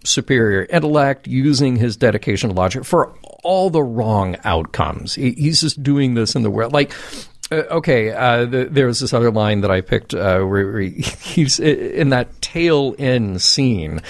superior 0.03 0.65
intellect, 0.69 1.27
using 1.27 1.75
his 1.77 1.95
dedication 1.95 2.49
to 2.49 2.55
logic 2.55 2.85
for 2.85 3.13
all 3.43 3.69
the 3.69 3.83
wrong 3.83 4.35
outcomes. 4.43 5.15
He, 5.15 5.31
he's 5.31 5.61
just 5.61 5.81
doing 5.81 6.13
this 6.13 6.35
in 6.35 6.43
the 6.43 6.51
world. 6.51 6.73
Like, 6.73 6.93
uh, 7.51 7.55
okay, 7.71 8.11
uh, 8.11 8.45
the, 8.45 8.65
there 8.65 8.87
was 8.87 8.99
this 8.99 9.13
other 9.13 9.31
line 9.31 9.61
that 9.61 9.71
I 9.71 9.81
picked 9.81 10.13
uh, 10.13 10.39
where, 10.39 10.71
where 10.71 10.79
he, 10.79 10.89
he's 11.21 11.59
in 11.59 12.09
that 12.09 12.41
tail 12.41 12.95
end 12.97 13.41
scene, 13.41 14.01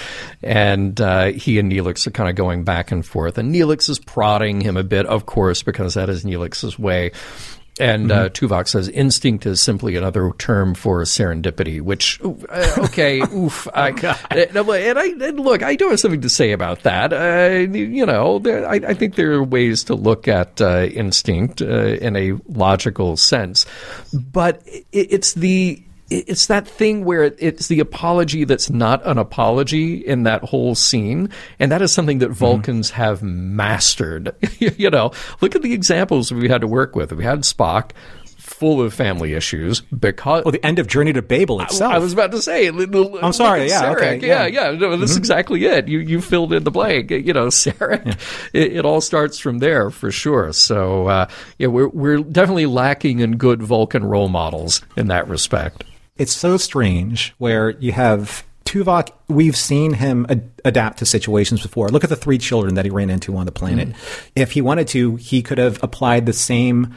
and 0.42 1.00
uh, 1.00 1.26
he 1.26 1.58
and 1.58 1.70
Neelix 1.70 2.06
are 2.06 2.10
kind 2.12 2.30
of 2.30 2.36
going 2.36 2.64
back 2.64 2.90
and 2.92 3.04
forth, 3.04 3.38
and 3.38 3.54
Neelix 3.54 3.88
is 3.88 3.98
prodding 3.98 4.60
him 4.60 4.76
a 4.76 4.84
bit, 4.84 5.06
of 5.06 5.26
course, 5.26 5.62
because 5.62 5.94
that 5.94 6.08
is 6.08 6.24
Neelix's 6.24 6.78
way. 6.78 7.12
And 7.80 8.12
uh, 8.12 8.28
Tuvok 8.28 8.68
says 8.68 8.88
instinct 8.88 9.46
is 9.46 9.60
simply 9.60 9.96
another 9.96 10.30
term 10.38 10.74
for 10.74 11.02
serendipity, 11.02 11.80
which 11.80 12.20
uh, 12.22 12.76
okay, 12.78 13.20
oof. 13.34 13.66
I, 13.74 13.88
and, 14.30 14.56
I'm 14.56 14.66
like- 14.66 14.82
and 14.84 14.96
I 14.98 15.06
and 15.06 15.40
look, 15.40 15.62
I 15.64 15.74
do 15.74 15.88
have 15.90 15.98
something 15.98 16.20
to 16.20 16.28
say 16.28 16.52
about 16.52 16.84
that. 16.84 17.12
Uh, 17.12 17.72
you 17.76 18.06
know, 18.06 18.38
there, 18.38 18.64
I, 18.68 18.74
I 18.76 18.94
think 18.94 19.16
there 19.16 19.32
are 19.32 19.42
ways 19.42 19.82
to 19.84 19.94
look 19.96 20.28
at 20.28 20.60
uh, 20.60 20.82
instinct 20.92 21.62
uh, 21.62 21.66
in 21.66 22.14
a 22.14 22.34
logical 22.48 23.16
sense, 23.16 23.66
but 24.12 24.62
it, 24.66 24.86
it's 24.92 25.32
the 25.34 25.82
it's 26.10 26.46
that 26.46 26.68
thing 26.68 27.04
where 27.04 27.34
it's 27.38 27.68
the 27.68 27.80
apology 27.80 28.44
that's 28.44 28.68
not 28.68 29.04
an 29.06 29.18
apology 29.18 29.96
in 29.96 30.24
that 30.24 30.42
whole 30.42 30.74
scene, 30.74 31.30
and 31.58 31.72
that 31.72 31.82
is 31.82 31.92
something 31.92 32.18
that 32.18 32.30
Vulcans 32.30 32.90
have 32.90 33.22
mastered. 33.22 34.34
you 34.58 34.90
know, 34.90 35.12
look 35.40 35.54
at 35.54 35.62
the 35.62 35.72
examples 35.72 36.30
we 36.32 36.48
had 36.48 36.60
to 36.60 36.66
work 36.66 36.94
with. 36.94 37.12
We 37.12 37.24
had 37.24 37.40
Spock, 37.40 37.92
full 38.44 38.82
of 38.82 38.92
family 38.92 39.32
issues 39.32 39.80
because. 39.80 40.44
Well, 40.44 40.52
the 40.52 40.64
end 40.64 40.78
of 40.78 40.86
Journey 40.86 41.12
to 41.14 41.22
Babel 41.22 41.60
itself. 41.62 41.92
I 41.92 41.98
was 41.98 42.12
about 42.12 42.32
to 42.32 42.42
say. 42.42 42.68
I'm 42.68 43.32
sorry, 43.32 43.68
yeah, 43.68 43.92
okay, 43.92 44.18
yeah, 44.18 44.46
yeah. 44.46 44.70
yeah. 44.70 44.78
No, 44.78 44.96
that's 44.96 45.16
exactly 45.16 45.64
it. 45.64 45.88
You 45.88 45.98
you 46.00 46.20
filled 46.20 46.52
in 46.52 46.64
the 46.64 46.70
blank. 46.70 47.10
You 47.10 47.32
know, 47.32 47.46
Sarek. 47.48 48.18
It, 48.52 48.74
it 48.74 48.84
all 48.84 49.00
starts 49.00 49.38
from 49.38 49.58
there 49.58 49.90
for 49.90 50.10
sure. 50.10 50.52
So 50.52 51.06
uh, 51.06 51.28
yeah, 51.58 51.68
we're 51.68 51.88
we're 51.88 52.18
definitely 52.18 52.66
lacking 52.66 53.20
in 53.20 53.36
good 53.36 53.62
Vulcan 53.62 54.04
role 54.04 54.28
models 54.28 54.82
in 54.96 55.08
that 55.08 55.28
respect. 55.28 55.84
It's 56.16 56.32
so 56.32 56.56
strange 56.56 57.34
where 57.38 57.70
you 57.70 57.92
have 57.92 58.44
Tuvok. 58.64 59.10
We've 59.28 59.56
seen 59.56 59.94
him 59.94 60.26
ad- 60.28 60.50
adapt 60.64 60.98
to 60.98 61.06
situations 61.06 61.62
before. 61.62 61.88
Look 61.88 62.04
at 62.04 62.10
the 62.10 62.16
three 62.16 62.38
children 62.38 62.74
that 62.74 62.84
he 62.84 62.90
ran 62.90 63.10
into 63.10 63.36
on 63.36 63.46
the 63.46 63.52
planet. 63.52 63.88
Mm-hmm. 63.88 64.30
If 64.36 64.52
he 64.52 64.60
wanted 64.60 64.88
to, 64.88 65.16
he 65.16 65.42
could 65.42 65.58
have 65.58 65.82
applied 65.82 66.26
the 66.26 66.32
same 66.32 66.94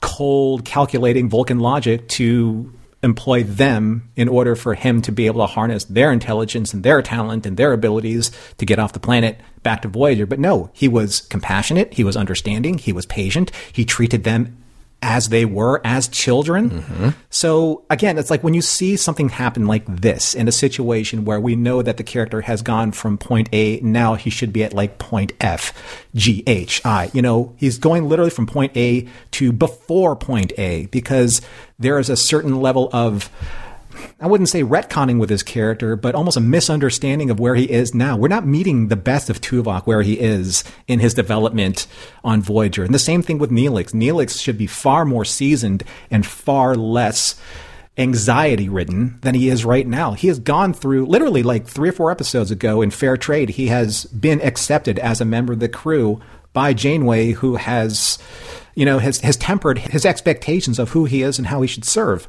cold, 0.00 0.64
calculating 0.64 1.28
Vulcan 1.28 1.60
logic 1.60 2.08
to 2.08 2.72
employ 3.02 3.44
them 3.44 4.10
in 4.16 4.28
order 4.28 4.56
for 4.56 4.74
him 4.74 5.02
to 5.02 5.12
be 5.12 5.26
able 5.26 5.40
to 5.40 5.46
harness 5.46 5.84
their 5.84 6.10
intelligence 6.10 6.74
and 6.74 6.82
their 6.82 7.00
talent 7.00 7.46
and 7.46 7.56
their 7.56 7.72
abilities 7.72 8.32
to 8.56 8.66
get 8.66 8.78
off 8.78 8.92
the 8.92 8.98
planet 8.98 9.38
back 9.62 9.82
to 9.82 9.88
Voyager. 9.88 10.26
But 10.26 10.40
no, 10.40 10.70
he 10.72 10.88
was 10.88 11.20
compassionate, 11.22 11.94
he 11.94 12.02
was 12.02 12.16
understanding, 12.16 12.78
he 12.78 12.92
was 12.92 13.06
patient, 13.06 13.52
he 13.72 13.84
treated 13.84 14.24
them 14.24 14.56
as 15.00 15.28
they 15.28 15.44
were 15.44 15.80
as 15.84 16.08
children. 16.08 17.14
So 17.30 17.84
again, 17.88 18.18
it's 18.18 18.30
like 18.30 18.42
when 18.42 18.54
you 18.54 18.62
see 18.62 18.96
something 18.96 19.28
happen 19.28 19.66
like 19.66 19.86
this 19.86 20.34
in 20.34 20.48
a 20.48 20.52
situation 20.52 21.24
where 21.24 21.40
we 21.40 21.54
know 21.54 21.82
that 21.82 21.98
the 21.98 22.02
character 22.02 22.40
has 22.40 22.62
gone 22.62 22.92
from 22.92 23.16
point 23.16 23.48
A, 23.52 23.80
now 23.80 24.14
he 24.14 24.28
should 24.28 24.52
be 24.52 24.64
at 24.64 24.72
like 24.72 24.98
point 24.98 25.32
F, 25.40 25.72
G, 26.14 26.42
H, 26.46 26.84
I. 26.84 27.10
You 27.12 27.22
know, 27.22 27.54
he's 27.56 27.78
going 27.78 28.08
literally 28.08 28.30
from 28.30 28.46
point 28.46 28.76
A 28.76 29.06
to 29.32 29.52
before 29.52 30.16
point 30.16 30.52
A 30.58 30.86
because 30.86 31.42
there 31.78 31.98
is 31.98 32.10
a 32.10 32.16
certain 32.16 32.60
level 32.60 32.90
of 32.92 33.30
I 34.20 34.26
wouldn't 34.26 34.48
say 34.48 34.62
retconning 34.62 35.18
with 35.18 35.30
his 35.30 35.42
character, 35.42 35.96
but 35.96 36.14
almost 36.14 36.36
a 36.36 36.40
misunderstanding 36.40 37.30
of 37.30 37.40
where 37.40 37.54
he 37.54 37.70
is 37.70 37.94
now. 37.94 38.16
We're 38.16 38.28
not 38.28 38.46
meeting 38.46 38.88
the 38.88 38.96
best 38.96 39.30
of 39.30 39.40
Tuvok 39.40 39.86
where 39.86 40.02
he 40.02 40.14
is 40.14 40.64
in 40.86 41.00
his 41.00 41.14
development 41.14 41.86
on 42.24 42.42
Voyager. 42.42 42.84
And 42.84 42.94
the 42.94 42.98
same 42.98 43.22
thing 43.22 43.38
with 43.38 43.50
Neelix. 43.50 43.92
Neelix 43.92 44.40
should 44.40 44.58
be 44.58 44.66
far 44.66 45.04
more 45.04 45.24
seasoned 45.24 45.84
and 46.10 46.26
far 46.26 46.74
less 46.74 47.40
anxiety 47.98 48.68
ridden 48.68 49.18
than 49.22 49.34
he 49.34 49.48
is 49.48 49.64
right 49.64 49.86
now. 49.86 50.12
He 50.12 50.28
has 50.28 50.38
gone 50.38 50.72
through 50.72 51.06
literally 51.06 51.42
like 51.42 51.66
three 51.66 51.88
or 51.88 51.92
four 51.92 52.10
episodes 52.10 52.50
ago 52.50 52.80
in 52.80 52.90
Fair 52.90 53.16
Trade. 53.16 53.50
He 53.50 53.66
has 53.66 54.04
been 54.06 54.40
accepted 54.40 54.98
as 55.00 55.20
a 55.20 55.24
member 55.24 55.52
of 55.52 55.58
the 55.58 55.68
crew 55.68 56.20
by 56.52 56.72
Janeway, 56.72 57.32
who 57.32 57.56
has, 57.56 58.18
you 58.74 58.84
know, 58.84 58.98
has, 58.98 59.20
has 59.20 59.36
tempered 59.36 59.78
his 59.78 60.06
expectations 60.06 60.78
of 60.78 60.90
who 60.90 61.04
he 61.04 61.22
is 61.22 61.38
and 61.38 61.48
how 61.48 61.60
he 61.60 61.68
should 61.68 61.84
serve. 61.84 62.28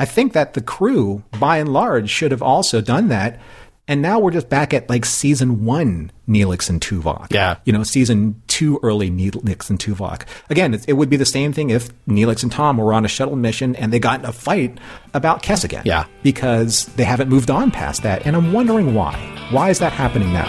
I 0.00 0.06
think 0.06 0.32
that 0.32 0.54
the 0.54 0.62
crew, 0.62 1.22
by 1.38 1.58
and 1.58 1.74
large, 1.74 2.08
should 2.08 2.30
have 2.30 2.40
also 2.40 2.80
done 2.80 3.08
that. 3.08 3.38
And 3.86 4.00
now 4.00 4.18
we're 4.18 4.30
just 4.30 4.48
back 4.48 4.72
at 4.72 4.88
like 4.88 5.04
season 5.04 5.66
one, 5.66 6.10
Neelix 6.26 6.70
and 6.70 6.80
Tuvok. 6.80 7.26
Yeah. 7.30 7.56
You 7.66 7.74
know, 7.74 7.82
season 7.82 8.40
two, 8.46 8.80
early 8.82 9.10
Neelix 9.10 9.68
and 9.68 9.78
Tuvok. 9.78 10.22
Again, 10.48 10.72
it, 10.72 10.86
it 10.88 10.92
would 10.94 11.10
be 11.10 11.18
the 11.18 11.26
same 11.26 11.52
thing 11.52 11.68
if 11.68 11.90
Neelix 12.06 12.42
and 12.42 12.50
Tom 12.50 12.78
were 12.78 12.94
on 12.94 13.04
a 13.04 13.08
shuttle 13.08 13.36
mission 13.36 13.76
and 13.76 13.92
they 13.92 13.98
got 13.98 14.20
in 14.20 14.24
a 14.24 14.32
fight 14.32 14.78
about 15.12 15.42
Kes 15.42 15.64
again. 15.64 15.82
Yeah. 15.84 16.06
Because 16.22 16.86
they 16.96 17.04
haven't 17.04 17.28
moved 17.28 17.50
on 17.50 17.70
past 17.70 18.02
that. 18.02 18.24
And 18.24 18.34
I'm 18.34 18.54
wondering 18.54 18.94
why. 18.94 19.18
Why 19.50 19.68
is 19.68 19.80
that 19.80 19.92
happening 19.92 20.32
now? 20.32 20.48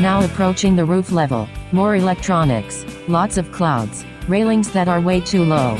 Now 0.00 0.24
approaching 0.24 0.76
the 0.76 0.84
roof 0.84 1.10
level. 1.10 1.48
More 1.72 1.96
electronics. 1.96 2.86
Lots 3.08 3.36
of 3.36 3.50
clouds. 3.50 4.04
Railings 4.28 4.70
that 4.74 4.86
are 4.86 5.00
way 5.00 5.20
too 5.20 5.42
low. 5.42 5.76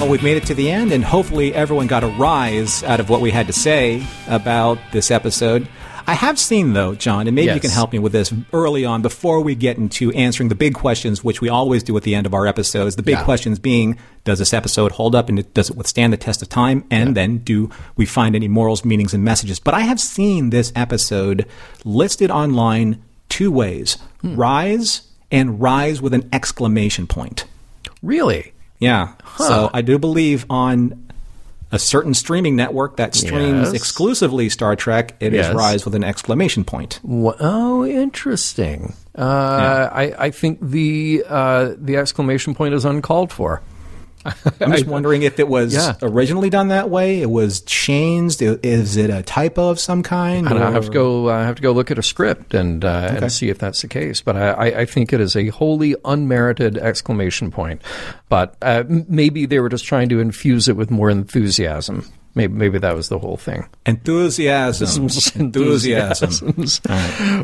Well, 0.00 0.08
we've 0.08 0.22
made 0.22 0.38
it 0.38 0.46
to 0.46 0.54
the 0.54 0.70
end, 0.70 0.92
and 0.92 1.04
hopefully 1.04 1.54
everyone 1.54 1.86
got 1.86 2.02
a 2.02 2.06
rise 2.06 2.82
out 2.84 3.00
of 3.00 3.10
what 3.10 3.20
we 3.20 3.30
had 3.30 3.46
to 3.48 3.52
say 3.52 4.02
about 4.28 4.78
this 4.92 5.10
episode. 5.10 5.68
I 6.06 6.14
have 6.14 6.38
seen, 6.38 6.72
though, 6.72 6.94
John, 6.94 7.26
and 7.26 7.34
maybe 7.34 7.52
you 7.52 7.60
can 7.60 7.70
help 7.70 7.92
me 7.92 7.98
with 7.98 8.12
this 8.12 8.32
early 8.54 8.86
on 8.86 9.02
before 9.02 9.42
we 9.42 9.54
get 9.54 9.76
into 9.76 10.10
answering 10.12 10.48
the 10.48 10.54
big 10.54 10.72
questions, 10.72 11.22
which 11.22 11.42
we 11.42 11.50
always 11.50 11.82
do 11.82 11.94
at 11.98 12.02
the 12.04 12.14
end 12.14 12.24
of 12.24 12.32
our 12.32 12.46
episodes. 12.46 12.96
The 12.96 13.02
big 13.02 13.16
Yeah. 13.16 13.24
questions 13.24 13.58
being, 13.58 13.98
does 14.24 14.38
this 14.38 14.54
episode 14.54 14.92
hold 14.92 15.14
up 15.14 15.28
and 15.28 15.52
does 15.52 15.68
it 15.68 15.76
withstand 15.76 16.14
the 16.14 16.16
test 16.16 16.40
of 16.40 16.48
time? 16.48 16.82
And 16.90 17.14
then 17.14 17.38
do 17.38 17.68
we 17.94 18.06
find 18.06 18.34
any 18.34 18.48
morals, 18.48 18.86
meanings, 18.86 19.12
and 19.12 19.22
messages? 19.22 19.60
But 19.60 19.74
I 19.74 19.80
have 19.80 20.00
seen 20.00 20.48
this 20.48 20.72
episode 20.74 21.44
listed 21.84 22.30
online 22.30 23.02
two 23.28 23.52
ways 23.52 23.98
hmm. 24.22 24.34
rise 24.34 25.02
and 25.30 25.60
rise 25.60 26.00
with 26.00 26.14
an 26.14 26.26
exclamation 26.32 27.06
point. 27.06 27.44
Really? 28.02 28.54
Yeah. 28.80 29.12
So 29.38 29.70
I 29.72 29.82
do 29.82 29.98
believe 29.98 30.44
on 30.50 31.06
a 31.72 31.78
certain 31.78 32.14
streaming 32.14 32.56
network 32.56 32.96
that 32.96 33.14
streams 33.14 33.68
Yes. 33.68 33.72
exclusively 33.74 34.48
Star 34.48 34.74
Trek, 34.74 35.14
it 35.20 35.32
is 35.34 35.46
Yes. 35.46 35.54
Rise 35.54 35.84
with 35.84 35.94
an 35.94 36.02
exclamation 36.02 36.64
point. 36.64 36.98
Oh, 37.08 37.84
interesting. 37.84 38.94
Uh, 39.16 39.88
I, 39.92 40.14
I 40.18 40.30
think 40.30 40.58
the 40.62 41.22
uh, 41.28 41.74
the 41.78 41.96
exclamation 41.96 42.54
point 42.54 42.74
is 42.74 42.84
uncalled 42.84 43.30
for. 43.30 43.62
I'm 44.24 44.72
just 44.72 44.86
wondering 44.86 45.22
if 45.22 45.38
it 45.38 45.48
was 45.48 45.72
Yeah. 45.74 45.94
originally 46.02 46.50
done 46.50 46.68
that 46.68 46.90
way. 46.90 47.20
It 47.22 47.30
was 47.30 47.60
changed. 47.62 48.42
Is 48.42 48.96
it 48.96 49.10
a 49.10 49.22
typo 49.22 49.70
of 49.70 49.80
some 49.80 50.02
kind? 50.02 50.46
And 50.48 50.58
I 50.58 50.70
have 50.70 50.86
to 50.86 50.90
go. 50.90 51.28
I 51.30 51.42
have 51.44 51.56
to 51.56 51.62
go 51.62 51.72
look 51.72 51.90
at 51.90 51.98
a 51.98 52.02
script 52.02 52.54
and 52.54 52.84
uh, 52.84 53.08
Okay. 53.10 53.16
and 53.24 53.32
see 53.32 53.48
if 53.48 53.58
that's 53.58 53.82
the 53.82 53.88
case. 53.88 54.20
But 54.20 54.36
I, 54.36 54.48
I, 54.50 54.64
I 54.80 54.84
think 54.84 55.12
it 55.12 55.20
is 55.20 55.36
a 55.36 55.48
wholly 55.48 55.96
unmerited 56.04 56.76
exclamation 56.78 57.50
point. 57.50 57.82
But 58.28 58.56
uh, 58.62 58.84
maybe 58.88 59.46
they 59.46 59.58
were 59.60 59.68
just 59.68 59.84
trying 59.84 60.08
to 60.10 60.20
infuse 60.20 60.68
it 60.68 60.76
with 60.76 60.90
more 60.90 61.10
enthusiasm. 61.10 62.06
Maybe 62.34 62.52
maybe 62.52 62.78
that 62.78 62.94
was 62.94 63.08
the 63.08 63.18
whole 63.18 63.36
thing. 63.36 63.66
Enthusiasm. 63.86 65.02
Enthusiasm. 65.40 66.46
Enthusiasms. 66.46 66.80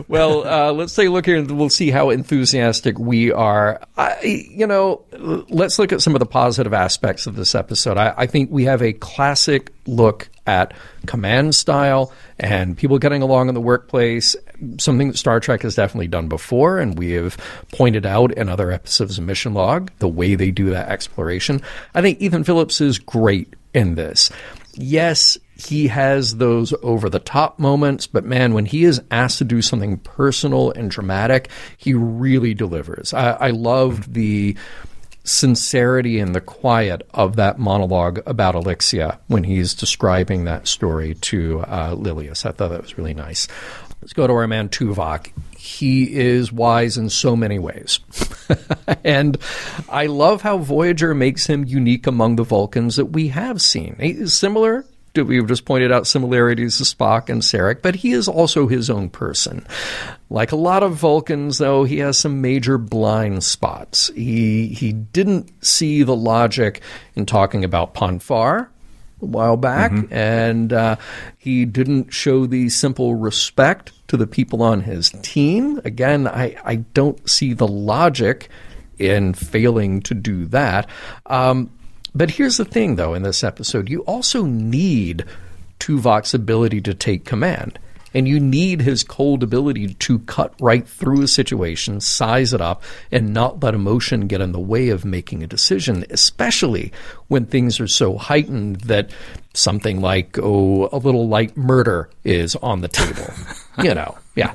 well, 0.09 0.47
uh, 0.47 0.73
let's 0.73 0.95
take 0.95 1.09
a 1.09 1.11
look 1.11 1.27
here 1.27 1.37
and 1.37 1.51
we'll 1.51 1.71
see 1.71 1.91
how 1.91 2.11
enthusiastic 2.11 2.99
we 2.99 3.33
are. 3.33 3.81
I, 3.97 4.21
you 4.23 4.67
know, 4.67 5.05
let's 5.49 5.79
look 5.79 5.93
at 5.93 6.03
some 6.03 6.15
of 6.15 6.21
the 6.21 6.27
positive 6.27 6.73
aspects 6.73 7.27
of 7.27 7.35
this 7.35 7.55
episode. 7.55 7.97
I, 7.97 8.15
I 8.17 8.27
think 8.27 8.51
we 8.51 8.65
have 8.65 8.81
a 8.81 8.93
classic 8.93 9.73
look 9.87 10.29
at 10.47 10.73
command 11.07 11.55
style 11.55 12.13
and 12.39 12.77
people 12.77 12.99
getting 12.99 13.23
along 13.23 13.49
in 13.49 13.55
the 13.55 13.61
workplace. 13.61 14.37
Something 14.79 15.09
that 15.09 15.17
Star 15.17 15.41
Trek 15.41 15.63
has 15.63 15.75
definitely 15.75 16.09
done 16.09 16.29
before, 16.29 16.79
and 16.79 16.99
we 16.99 17.13
have 17.13 17.37
pointed 17.73 18.07
out 18.07 18.33
in 18.33 18.49
other 18.49 18.71
episodes 18.71 19.19
of 19.19 19.25
Mission 19.25 19.55
Log 19.55 19.91
the 19.99 20.09
way 20.09 20.35
they 20.35 20.51
do 20.51 20.71
that 20.71 20.89
exploration. 20.89 21.61
I 21.95 22.03
think 22.03 22.21
Ethan 22.21 22.45
Phillips 22.45 22.81
is 22.81 22.99
great 22.99 23.55
in 23.75 23.95
this. 23.95 24.31
Yes, 24.79 25.39
he 25.57 25.89
has 25.89 26.37
those 26.37 26.75
over 26.83 27.09
the 27.09 27.19
top 27.19 27.59
moments, 27.59 28.07
but 28.07 28.25
man, 28.25 28.53
when 28.53 28.67
he 28.67 28.85
is 28.85 29.01
asked 29.11 29.39
to 29.39 29.45
do 29.45 29.63
something 29.63 29.97
personal 29.99 30.71
and 30.71 30.91
dramatic, 30.91 31.49
he 31.79 31.95
really 31.95 32.53
delivers. 32.53 33.15
I, 33.15 33.33
I 33.33 33.51
loved 33.51 34.13
the 34.13 34.55
sincerity 35.25 36.21
and 36.21 36.35
the 36.35 36.41
quiet 36.41 37.09
of 37.13 37.37
that 37.37 37.59
monologue 37.59 38.21
about 38.27 38.55
Alixia 38.55 39.19
when 39.27 39.45
he's 39.45 39.75
describing 39.75 40.45
that 40.45 40.69
story 40.69 41.15
to 41.15 41.61
uh, 41.61 41.95
Lillias. 41.95 42.45
I 42.45 42.53
thought 42.53 42.71
that 42.71 42.83
was 42.83 42.99
really 42.99 43.15
nice. 43.15 43.49
Let's 44.03 44.13
go 44.13 44.27
to 44.27 44.33
our 44.35 44.47
man 44.47 44.69
Tuvok. 44.69 45.33
He 45.57 46.15
is 46.15 46.53
wise 46.53 46.97
in 46.97 47.09
so 47.09 47.35
many 47.35 47.59
ways. 47.59 47.99
and 49.05 49.37
I 49.89 50.07
love 50.07 50.43
how 50.43 50.59
Voyager 50.59 51.15
makes 51.15 51.47
him 51.47 51.65
unique 51.65 52.07
among 52.07 52.37
the 52.37 52.45
Vulcans 52.45 52.97
that 52.97 53.07
we 53.07 53.29
have 53.29 53.61
seen. 53.61 53.97
He 54.01 54.11
is 54.11 54.37
similar 54.37 54.85
We've 55.25 55.47
just 55.47 55.65
pointed 55.65 55.93
out 55.93 56.07
similarities 56.07 56.79
to 56.79 56.85
Spock 56.85 57.29
and 57.29 57.43
Sarek, 57.43 57.83
but 57.83 57.97
he 57.97 58.13
is 58.13 58.29
also 58.29 58.67
his 58.67 58.91
own 58.91 59.09
person. 59.09 59.67
Like 60.29 60.53
a 60.53 60.57
lot 60.57 60.83
of 60.83 60.95
Vulcans, 60.95 61.59
though, 61.59 61.85
he 61.85 61.99
has 61.99 62.19
some 62.19 62.41
major 62.41 62.79
blind 62.79 63.45
spots. 63.45 64.11
He 64.15 64.69
he 64.69 64.93
didn't 64.93 65.65
see 65.65 66.03
the 66.03 66.17
logic 66.17 66.83
in 67.15 67.27
talking 67.27 67.65
about 67.65 67.95
Pon 67.95 68.19
farr, 68.19 68.71
a 69.27 69.31
while 69.31 69.57
back, 69.57 69.93
and 70.11 70.73
uh, 70.73 70.97
he 71.37 71.65
didn't 71.65 72.13
show 72.13 72.47
the 72.47 72.69
simple 72.69 73.15
respect 73.15 73.93
to 74.09 74.17
the 74.17 74.27
people 74.27 74.63
on 74.63 74.83
his 74.83 75.11
team. 75.23 75.81
Again, 75.85 76.27
I, 76.27 76.57
I 76.65 76.77
don't 76.77 77.29
see 77.29 77.53
the 77.53 77.69
logic 77.69 78.49
in 78.99 79.35
failing 79.35 80.01
to 80.03 80.15
do 80.15 80.47
that. 80.47 80.89
Um, 81.27 81.71
but 82.15 82.31
here's 82.31 82.57
the 82.57 82.65
thing, 82.65 82.97
though, 82.97 83.15
in 83.15 83.23
this 83.23 83.45
episode, 83.45 83.91
you 83.91 84.01
also 84.03 84.45
need 84.45 85.25
Tuvok's 85.79 86.33
ability 86.33 86.81
to 86.83 86.95
take 86.95 87.25
command. 87.25 87.79
And 88.17 88.27
you 88.27 88.41
need 88.41 88.81
his 88.81 89.05
cold 89.05 89.43
ability 89.43 89.93
to 89.93 90.19
cut 90.21 90.55
right 90.59 90.89
through 90.89 91.21
a 91.21 91.29
situation, 91.29 92.01
size 92.01 92.55
it 92.55 92.63
up, 92.63 92.83
and 93.13 93.35
not 93.35 93.63
let 93.63 93.75
emotion 93.75 94.27
get 94.27 94.41
in 94.41 94.53
the 94.53 94.59
way 94.59 94.89
of 94.89 95.05
making 95.05 95.43
a 95.43 95.47
decision, 95.47 96.03
especially 96.09 96.93
when 97.29 97.45
things 97.45 97.79
are 97.79 97.87
so 97.87 98.17
heightened 98.17 98.77
that 98.77 99.11
something 99.53 100.01
like, 100.01 100.39
oh, 100.39 100.89
a 100.93 100.97
little 100.97 101.29
light 101.29 101.59
murder 101.59 102.09
is 102.25 102.57
on 102.57 102.81
the 102.81 102.89
table. 102.89 103.29
you 103.83 103.93
know, 103.93 104.17
yeah. 104.35 104.55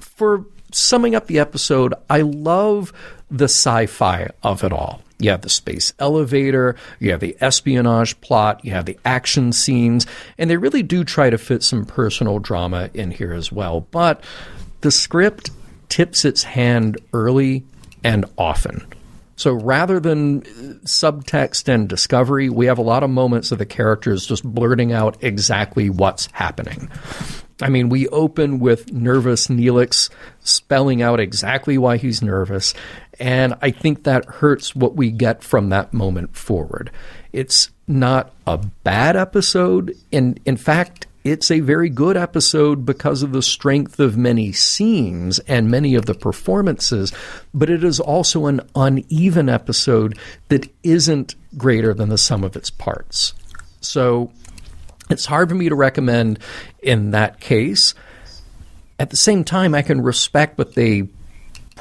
For 0.00 0.46
summing 0.72 1.14
up 1.14 1.26
the 1.26 1.40
episode, 1.40 1.92
I 2.08 2.22
love 2.22 2.94
the 3.30 3.48
sci 3.48 3.84
fi 3.84 4.30
of 4.42 4.64
it 4.64 4.72
all. 4.72 5.02
You 5.18 5.30
have 5.30 5.42
the 5.42 5.48
space 5.48 5.92
elevator, 5.98 6.76
you 7.00 7.10
have 7.10 7.20
the 7.20 7.36
espionage 7.40 8.20
plot, 8.20 8.64
you 8.64 8.70
have 8.72 8.86
the 8.86 8.98
action 9.04 9.52
scenes, 9.52 10.06
and 10.38 10.48
they 10.48 10.56
really 10.56 10.82
do 10.82 11.02
try 11.02 11.28
to 11.28 11.38
fit 11.38 11.62
some 11.62 11.84
personal 11.84 12.38
drama 12.38 12.90
in 12.94 13.10
here 13.10 13.32
as 13.32 13.50
well. 13.50 13.80
But 13.80 14.22
the 14.80 14.90
script 14.90 15.50
tips 15.88 16.24
its 16.24 16.44
hand 16.44 16.98
early 17.12 17.64
and 18.04 18.26
often. 18.36 18.86
So 19.38 19.52
rather 19.52 20.00
than 20.00 20.40
uh, 20.40 20.44
subtext 20.84 21.72
and 21.72 21.88
discovery, 21.88 22.48
we 22.48 22.66
have 22.66 22.78
a 22.78 22.82
lot 22.82 23.04
of 23.04 23.10
moments 23.10 23.52
of 23.52 23.58
the 23.58 23.66
characters 23.66 24.26
just 24.26 24.42
blurting 24.42 24.92
out 24.92 25.16
exactly 25.22 25.90
what's 25.90 26.28
happening. 26.32 26.90
I 27.60 27.68
mean, 27.68 27.88
we 27.88 28.08
open 28.08 28.58
with 28.58 28.92
nervous 28.92 29.48
Neelix 29.48 30.10
spelling 30.40 31.02
out 31.02 31.18
exactly 31.20 31.78
why 31.78 31.96
he's 31.96 32.22
nervous, 32.22 32.74
and 33.18 33.54
I 33.60 33.70
think 33.70 34.04
that 34.04 34.24
hurts 34.26 34.74
what 34.74 34.94
we 34.94 35.10
get 35.10 35.42
from 35.42 35.70
that 35.70 35.92
moment 35.92 36.36
forward. 36.36 36.90
It's 37.32 37.70
not 37.86 38.32
a 38.46 38.58
bad 38.58 39.16
episode, 39.16 39.96
and 40.12 40.38
in 40.44 40.56
fact, 40.56 41.06
it's 41.24 41.50
a 41.50 41.60
very 41.60 41.90
good 41.90 42.16
episode 42.16 42.86
because 42.86 43.22
of 43.22 43.32
the 43.32 43.42
strength 43.42 44.00
of 44.00 44.16
many 44.16 44.52
scenes 44.52 45.38
and 45.40 45.70
many 45.70 45.94
of 45.94 46.06
the 46.06 46.14
performances, 46.14 47.12
but 47.52 47.68
it 47.68 47.84
is 47.84 48.00
also 48.00 48.46
an 48.46 48.60
uneven 48.74 49.48
episode 49.48 50.18
that 50.48 50.72
isn't 50.82 51.34
greater 51.56 51.92
than 51.92 52.08
the 52.08 52.18
sum 52.18 52.44
of 52.44 52.56
its 52.56 52.70
parts. 52.70 53.34
So 53.80 54.32
it's 55.10 55.26
hard 55.26 55.48
for 55.48 55.54
me 55.54 55.68
to 55.68 55.74
recommend 55.74 56.38
in 56.82 57.10
that 57.10 57.40
case. 57.40 57.94
At 58.98 59.10
the 59.10 59.16
same 59.16 59.44
time, 59.44 59.74
I 59.74 59.82
can 59.82 60.00
respect 60.00 60.56
what 60.56 60.74
they 60.74 61.08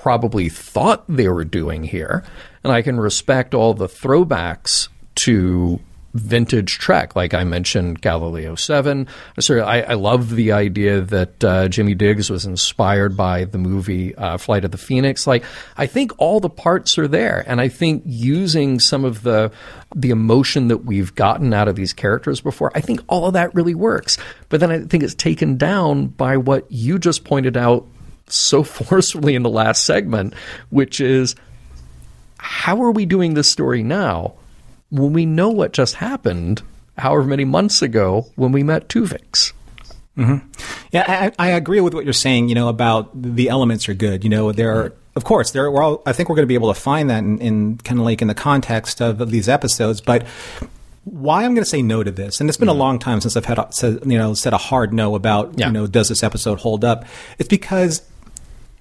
probably 0.01 0.49
thought 0.49 1.03
they 1.07 1.27
were 1.27 1.43
doing 1.43 1.83
here, 1.83 2.23
and 2.63 2.71
I 2.71 2.81
can 2.81 2.99
respect 2.99 3.53
all 3.53 3.73
the 3.73 3.87
throwbacks 3.87 4.89
to 5.15 5.79
vintage 6.13 6.77
Trek, 6.79 7.15
like 7.15 7.33
I 7.33 7.43
mentioned 7.43 8.01
Galileo 8.01 8.55
7. 8.55 9.07
So 9.39 9.59
I, 9.59 9.81
I 9.81 9.93
love 9.93 10.35
the 10.35 10.51
idea 10.51 11.01
that 11.01 11.43
uh, 11.43 11.67
Jimmy 11.67 11.95
Diggs 11.95 12.29
was 12.29 12.45
inspired 12.45 13.15
by 13.15 13.45
the 13.45 13.57
movie 13.57 14.15
uh, 14.15 14.37
Flight 14.37 14.65
of 14.65 14.71
the 14.71 14.77
Phoenix. 14.77 15.27
Like, 15.27 15.43
I 15.77 15.85
think 15.85 16.11
all 16.17 16.39
the 16.39 16.49
parts 16.49 16.97
are 16.97 17.07
there, 17.07 17.43
and 17.47 17.61
I 17.61 17.67
think 17.67 18.03
using 18.05 18.79
some 18.79 19.05
of 19.05 19.23
the 19.23 19.51
the 19.95 20.09
emotion 20.09 20.67
that 20.67 20.79
we've 20.79 21.15
gotten 21.15 21.53
out 21.53 21.67
of 21.67 21.75
these 21.75 21.93
characters 21.93 22.41
before, 22.41 22.71
I 22.75 22.81
think 22.81 22.99
all 23.07 23.27
of 23.27 23.33
that 23.33 23.55
really 23.55 23.75
works. 23.75 24.17
But 24.49 24.59
then 24.59 24.71
I 24.71 24.79
think 24.81 25.01
it's 25.01 25.15
taken 25.15 25.57
down 25.57 26.07
by 26.07 26.37
what 26.37 26.69
you 26.69 26.99
just 26.99 27.23
pointed 27.23 27.55
out 27.55 27.87
so 28.27 28.63
forcefully 28.63 29.35
in 29.35 29.43
the 29.43 29.49
last 29.49 29.83
segment, 29.83 30.33
which 30.69 30.99
is 30.99 31.35
how 32.37 32.81
are 32.83 32.91
we 32.91 33.05
doing 33.05 33.33
this 33.33 33.49
story 33.49 33.83
now 33.83 34.33
when 34.89 35.13
we 35.13 35.25
know 35.25 35.49
what 35.49 35.73
just 35.73 35.95
happened 35.95 36.61
however 36.97 37.23
many 37.23 37.45
months 37.45 37.81
ago 37.81 38.27
when 38.35 38.51
we 38.51 38.63
met 38.63 38.87
Tuvix? 38.89 39.53
Mm-hmm. 40.17 40.47
Yeah, 40.91 41.31
I, 41.37 41.47
I 41.47 41.49
agree 41.51 41.79
with 41.79 41.93
what 41.93 42.03
you're 42.03 42.13
saying. 42.13 42.49
You 42.49 42.55
know 42.55 42.69
about 42.69 43.09
the 43.13 43.49
elements 43.49 43.87
are 43.87 43.93
good. 43.93 44.23
You 44.23 44.29
know, 44.31 44.51
there 44.51 44.75
are, 44.75 44.93
of 45.15 45.23
course, 45.23 45.51
there. 45.51 45.69
We're 45.69 45.83
all, 45.83 46.01
I 46.05 46.13
think 46.13 46.27
we're 46.27 46.35
going 46.35 46.47
to 46.47 46.47
be 46.47 46.55
able 46.55 46.73
to 46.73 46.79
find 46.79 47.09
that 47.11 47.19
in, 47.19 47.39
in 47.39 47.77
kind 47.77 47.99
of 47.99 48.05
like 48.05 48.21
in 48.21 48.27
the 48.27 48.33
context 48.33 48.99
of, 48.99 49.29
these 49.29 49.47
episodes. 49.47 50.01
But 50.01 50.25
why 51.03 51.43
I'm 51.43 51.53
going 51.53 51.63
to 51.63 51.69
say 51.69 51.83
no 51.83 52.03
to 52.03 52.09
this, 52.09 52.39
and 52.39 52.49
it's 52.49 52.57
been 52.57 52.67
a 52.67 52.71
mm-hmm. 52.71 52.79
long 52.79 52.99
time 52.99 53.21
since 53.21 53.37
I've 53.37 53.45
had 53.45 53.59
a, 53.59 53.69
you 54.05 54.17
know 54.17 54.33
said 54.33 54.53
a 54.53 54.57
hard 54.57 54.91
no 54.91 55.13
about 55.13 55.57
Yeah. 55.57 55.67
you 55.67 55.73
know 55.73 55.85
does 55.85 56.09
this 56.09 56.23
episode 56.23 56.59
hold 56.59 56.83
up? 56.83 57.05
It's 57.37 57.49
because 57.49 58.01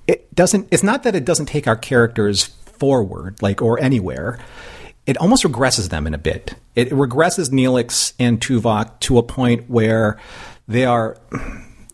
it 0.07 0.35
doesn't. 0.35 0.69
It's 0.71 0.83
not 0.83 1.03
that 1.03 1.15
it 1.15 1.25
doesn't 1.25 1.47
take 1.47 1.67
our 1.67 1.77
characters 1.77 2.45
forward, 2.45 3.41
like 3.43 3.63
or 3.63 3.81
anywhere. 3.81 4.39
It 5.07 5.17
almost 5.19 5.45
regresses 5.45 5.89
them 5.91 6.07
in 6.07 6.15
a 6.15 6.19
bit. 6.19 6.55
It 6.75 6.91
regresses 6.91 7.51
Neelix 7.51 8.13
and 8.19 8.41
Tuvok 8.41 8.99
to 9.01 9.19
a 9.19 9.23
point 9.23 9.71
where 9.71 10.19
they 10.69 10.85
are 10.85 11.17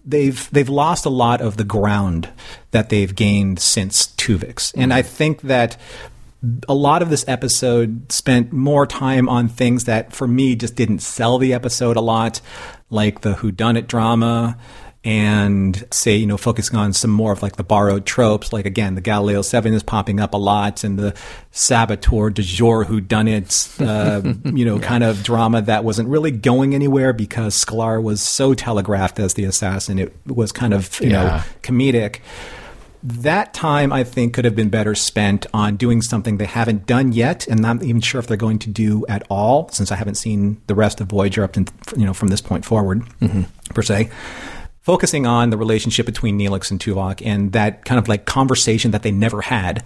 they've 0.04 0.48
they've 0.50 0.68
lost 0.68 1.04
a 1.04 1.10
lot 1.10 1.40
of 1.40 1.56
the 1.56 1.64
ground 1.64 2.28
that 2.70 2.88
they've 2.88 3.14
gained 3.14 3.58
since 3.58 4.08
Tuvix, 4.08 4.72
and 4.76 4.92
I 4.92 5.02
think 5.02 5.42
that 5.42 5.76
a 6.68 6.74
lot 6.74 7.02
of 7.02 7.10
this 7.10 7.24
episode 7.28 8.10
spent 8.10 8.52
more 8.52 8.84
time 8.84 9.28
on 9.28 9.48
things 9.48 9.84
that 9.84 10.12
for 10.12 10.26
me 10.26 10.56
just 10.56 10.74
didn't 10.74 10.98
sell 10.98 11.38
the 11.38 11.54
episode 11.54 11.96
a 11.96 12.00
lot, 12.00 12.40
like 12.90 13.20
the 13.20 13.34
whodunit 13.34 13.86
drama 13.86 14.58
and 15.04 15.84
say, 15.90 16.14
you 16.14 16.26
know, 16.26 16.36
focusing 16.36 16.78
on 16.78 16.92
some 16.92 17.10
more 17.10 17.32
of 17.32 17.42
like 17.42 17.56
the 17.56 17.64
borrowed 17.64 18.06
tropes, 18.06 18.52
like 18.52 18.66
again, 18.66 18.94
the 18.94 19.00
Galileo 19.00 19.42
7 19.42 19.74
is 19.74 19.82
popping 19.82 20.20
up 20.20 20.32
a 20.32 20.36
lot 20.36 20.84
and 20.84 20.96
the 20.96 21.14
saboteur 21.50 22.30
de 22.30 22.42
jour 22.42 22.84
who 22.84 23.00
done 23.00 23.26
it, 23.26 23.68
uh, 23.80 24.22
you 24.44 24.64
know, 24.64 24.76
yeah. 24.76 24.86
kind 24.86 25.02
of 25.02 25.24
drama 25.24 25.60
that 25.62 25.82
wasn't 25.82 26.08
really 26.08 26.30
going 26.30 26.74
anywhere 26.74 27.12
because 27.12 27.62
Sklar 27.62 28.00
was 28.00 28.20
so 28.20 28.54
telegraphed 28.54 29.18
as 29.18 29.34
the 29.34 29.44
assassin. 29.44 29.98
It 29.98 30.14
was 30.26 30.52
kind 30.52 30.72
of, 30.72 31.00
you 31.00 31.10
yeah. 31.10 31.22
know, 31.22 31.42
comedic. 31.62 32.20
That 33.02 33.52
time, 33.52 33.92
I 33.92 34.04
think, 34.04 34.34
could 34.34 34.44
have 34.44 34.54
been 34.54 34.68
better 34.68 34.94
spent 34.94 35.46
on 35.52 35.74
doing 35.74 36.02
something 36.02 36.36
they 36.36 36.44
haven't 36.44 36.86
done 36.86 37.10
yet, 37.10 37.48
and 37.48 37.66
I'm 37.66 37.78
not 37.78 37.84
even 37.84 38.00
sure 38.00 38.20
if 38.20 38.28
they're 38.28 38.36
going 38.36 38.60
to 38.60 38.70
do 38.70 39.04
at 39.08 39.24
all, 39.28 39.68
since 39.70 39.90
I 39.90 39.96
haven't 39.96 40.14
seen 40.14 40.62
the 40.68 40.76
rest 40.76 41.00
of 41.00 41.08
Voyager 41.08 41.42
up 41.42 41.54
to 41.54 41.64
you 41.96 42.06
know 42.06 42.14
from 42.14 42.28
this 42.28 42.40
point 42.40 42.64
forward, 42.64 43.02
mm-hmm. 43.20 43.42
per 43.74 43.82
se 43.82 44.08
focusing 44.82 45.26
on 45.26 45.50
the 45.50 45.56
relationship 45.56 46.06
between 46.06 46.38
Neelix 46.38 46.70
and 46.70 46.78
Tuvok 46.78 47.24
and 47.24 47.52
that 47.52 47.84
kind 47.84 47.98
of 47.98 48.08
like 48.08 48.26
conversation 48.26 48.90
that 48.90 49.02
they 49.02 49.12
never 49.12 49.40
had 49.40 49.82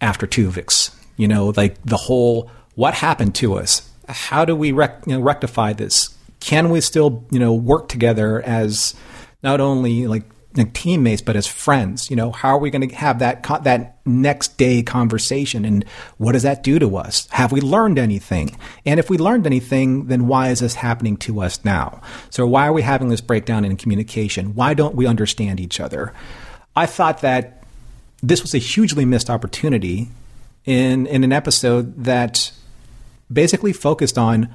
after 0.00 0.26
Tuvix. 0.26 0.94
You 1.16 1.28
know, 1.28 1.52
like 1.56 1.80
the 1.82 1.96
whole 1.96 2.50
what 2.74 2.94
happened 2.94 3.34
to 3.36 3.54
us? 3.54 3.88
How 4.08 4.44
do 4.44 4.56
we 4.56 4.72
rec- 4.72 5.02
you 5.06 5.14
know, 5.14 5.20
rectify 5.20 5.72
this? 5.72 6.16
Can 6.40 6.70
we 6.70 6.80
still, 6.80 7.24
you 7.30 7.38
know, 7.38 7.52
work 7.52 7.88
together 7.88 8.40
as 8.42 8.94
not 9.42 9.60
only 9.60 10.06
like 10.06 10.24
teammates, 10.54 11.22
but 11.22 11.36
as 11.36 11.46
friends. 11.46 12.10
You 12.10 12.16
know, 12.16 12.32
how 12.32 12.50
are 12.50 12.58
we 12.58 12.70
going 12.70 12.88
to 12.88 12.94
have 12.94 13.18
that 13.20 13.42
co- 13.42 13.60
that 13.60 13.98
next 14.04 14.56
day 14.58 14.82
conversation, 14.82 15.64
and 15.64 15.84
what 16.18 16.32
does 16.32 16.42
that 16.42 16.62
do 16.62 16.78
to 16.78 16.96
us? 16.96 17.28
Have 17.30 17.52
we 17.52 17.60
learned 17.60 17.98
anything? 17.98 18.56
And 18.84 18.98
if 18.98 19.08
we 19.08 19.18
learned 19.18 19.46
anything, 19.46 20.06
then 20.06 20.26
why 20.26 20.48
is 20.48 20.60
this 20.60 20.74
happening 20.74 21.16
to 21.18 21.40
us 21.40 21.64
now? 21.64 22.00
So 22.30 22.46
why 22.46 22.66
are 22.66 22.72
we 22.72 22.82
having 22.82 23.08
this 23.08 23.20
breakdown 23.20 23.64
in 23.64 23.76
communication? 23.76 24.54
Why 24.54 24.74
don't 24.74 24.96
we 24.96 25.06
understand 25.06 25.60
each 25.60 25.80
other? 25.80 26.12
I 26.74 26.86
thought 26.86 27.20
that 27.20 27.62
this 28.22 28.42
was 28.42 28.54
a 28.54 28.58
hugely 28.58 29.04
missed 29.04 29.30
opportunity 29.30 30.08
in 30.64 31.06
in 31.06 31.24
an 31.24 31.32
episode 31.32 32.04
that 32.04 32.52
basically 33.32 33.72
focused 33.72 34.18
on 34.18 34.48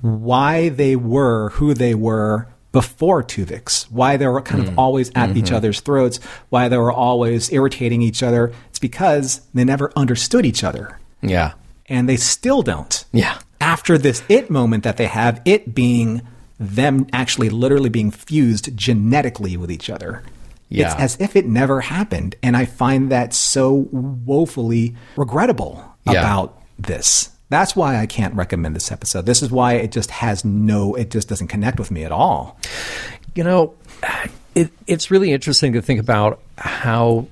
why 0.00 0.68
they 0.70 0.96
were 0.96 1.50
who 1.50 1.74
they 1.74 1.94
were 1.94 2.48
before 2.72 3.22
Tuvix, 3.22 3.84
why 3.90 4.16
they 4.16 4.26
were 4.26 4.40
kind 4.40 4.64
mm 4.64 4.68
of 4.68 4.78
always 4.78 5.10
at 5.10 5.28
mm-hmm. 5.28 5.38
each 5.38 5.52
other's 5.52 5.80
throats, 5.80 6.18
why 6.48 6.68
they 6.68 6.78
were 6.78 6.92
always 6.92 7.52
irritating 7.52 8.00
each 8.02 8.22
other. 8.22 8.52
It's 8.70 8.78
because 8.78 9.42
they 9.52 9.64
never 9.64 9.92
understood 9.94 10.46
each 10.46 10.64
other. 10.64 10.98
Yeah. 11.20 11.52
And 11.86 12.08
they 12.08 12.16
still 12.16 12.62
don't. 12.62 13.04
Yeah. 13.12 13.38
After 13.60 13.98
this 13.98 14.22
it 14.28 14.50
moment 14.50 14.84
that 14.84 14.96
they 14.96 15.06
have, 15.06 15.40
it 15.44 15.74
being 15.74 16.22
them 16.58 17.06
actually 17.12 17.50
literally 17.50 17.90
being 17.90 18.10
fused 18.10 18.76
genetically 18.76 19.56
with 19.56 19.70
each 19.70 19.90
other. 19.90 20.22
Yeah. 20.68 20.86
It's 20.86 21.00
as 21.00 21.20
if 21.20 21.36
it 21.36 21.46
never 21.46 21.80
happened. 21.82 22.36
And 22.42 22.56
I 22.56 22.64
find 22.64 23.10
that 23.12 23.34
so 23.34 23.88
woefully 23.90 24.96
regrettable 25.16 25.84
yeah. 26.04 26.20
about 26.20 26.62
this. 26.78 27.30
That's 27.52 27.76
why 27.76 27.98
I 27.98 28.06
can't 28.06 28.34
recommend 28.34 28.74
this 28.74 28.90
episode. 28.90 29.26
This 29.26 29.42
is 29.42 29.50
why 29.50 29.74
it 29.74 29.92
just 29.92 30.10
has 30.10 30.42
no, 30.42 30.94
it 30.94 31.10
just 31.10 31.28
doesn't 31.28 31.48
connect 31.48 31.78
with 31.78 31.90
me 31.90 32.02
at 32.02 32.10
all. 32.10 32.58
You 33.34 33.44
know, 33.44 33.74
it, 34.54 34.70
it's 34.86 35.10
really 35.10 35.32
interesting 35.32 35.74
to 35.74 35.82
think 35.82 36.00
about 36.00 36.40
how 36.56 37.26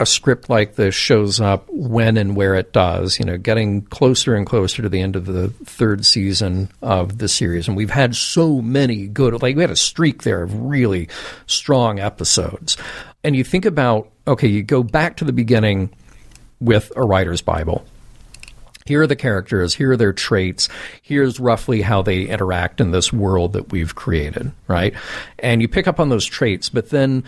a 0.00 0.06
script 0.06 0.48
like 0.48 0.76
this 0.76 0.94
shows 0.94 1.38
up 1.38 1.68
when 1.68 2.16
and 2.16 2.34
where 2.34 2.54
it 2.54 2.72
does, 2.72 3.18
you 3.18 3.26
know, 3.26 3.36
getting 3.36 3.82
closer 3.82 4.34
and 4.34 4.46
closer 4.46 4.80
to 4.80 4.88
the 4.88 5.02
end 5.02 5.16
of 5.16 5.26
the 5.26 5.48
third 5.66 6.06
season 6.06 6.70
of 6.80 7.18
the 7.18 7.28
series. 7.28 7.68
And 7.68 7.76
we've 7.76 7.90
had 7.90 8.16
so 8.16 8.62
many 8.62 9.06
good, 9.06 9.42
like 9.42 9.54
we 9.54 9.60
had 9.60 9.70
a 9.70 9.76
streak 9.76 10.22
there 10.22 10.42
of 10.42 10.58
really 10.62 11.10
strong 11.46 11.98
episodes. 11.98 12.78
And 13.22 13.36
you 13.36 13.44
think 13.44 13.66
about, 13.66 14.10
okay, 14.26 14.48
you 14.48 14.62
go 14.62 14.82
back 14.82 15.18
to 15.18 15.26
the 15.26 15.32
beginning 15.34 15.90
with 16.58 16.90
a 16.96 17.02
writer's 17.02 17.42
Bible 17.42 17.84
here 18.88 19.02
are 19.02 19.06
the 19.06 19.14
characters, 19.14 19.74
here 19.74 19.92
are 19.92 19.96
their 19.96 20.12
traits, 20.12 20.68
here's 21.02 21.38
roughly 21.38 21.82
how 21.82 22.02
they 22.02 22.22
interact 22.22 22.80
in 22.80 22.90
this 22.90 23.12
world 23.12 23.52
that 23.52 23.70
we've 23.70 23.94
created, 23.94 24.50
right? 24.66 24.94
And 25.38 25.62
you 25.62 25.68
pick 25.68 25.86
up 25.86 26.00
on 26.00 26.08
those 26.08 26.26
traits, 26.26 26.68
but 26.68 26.90
then 26.90 27.22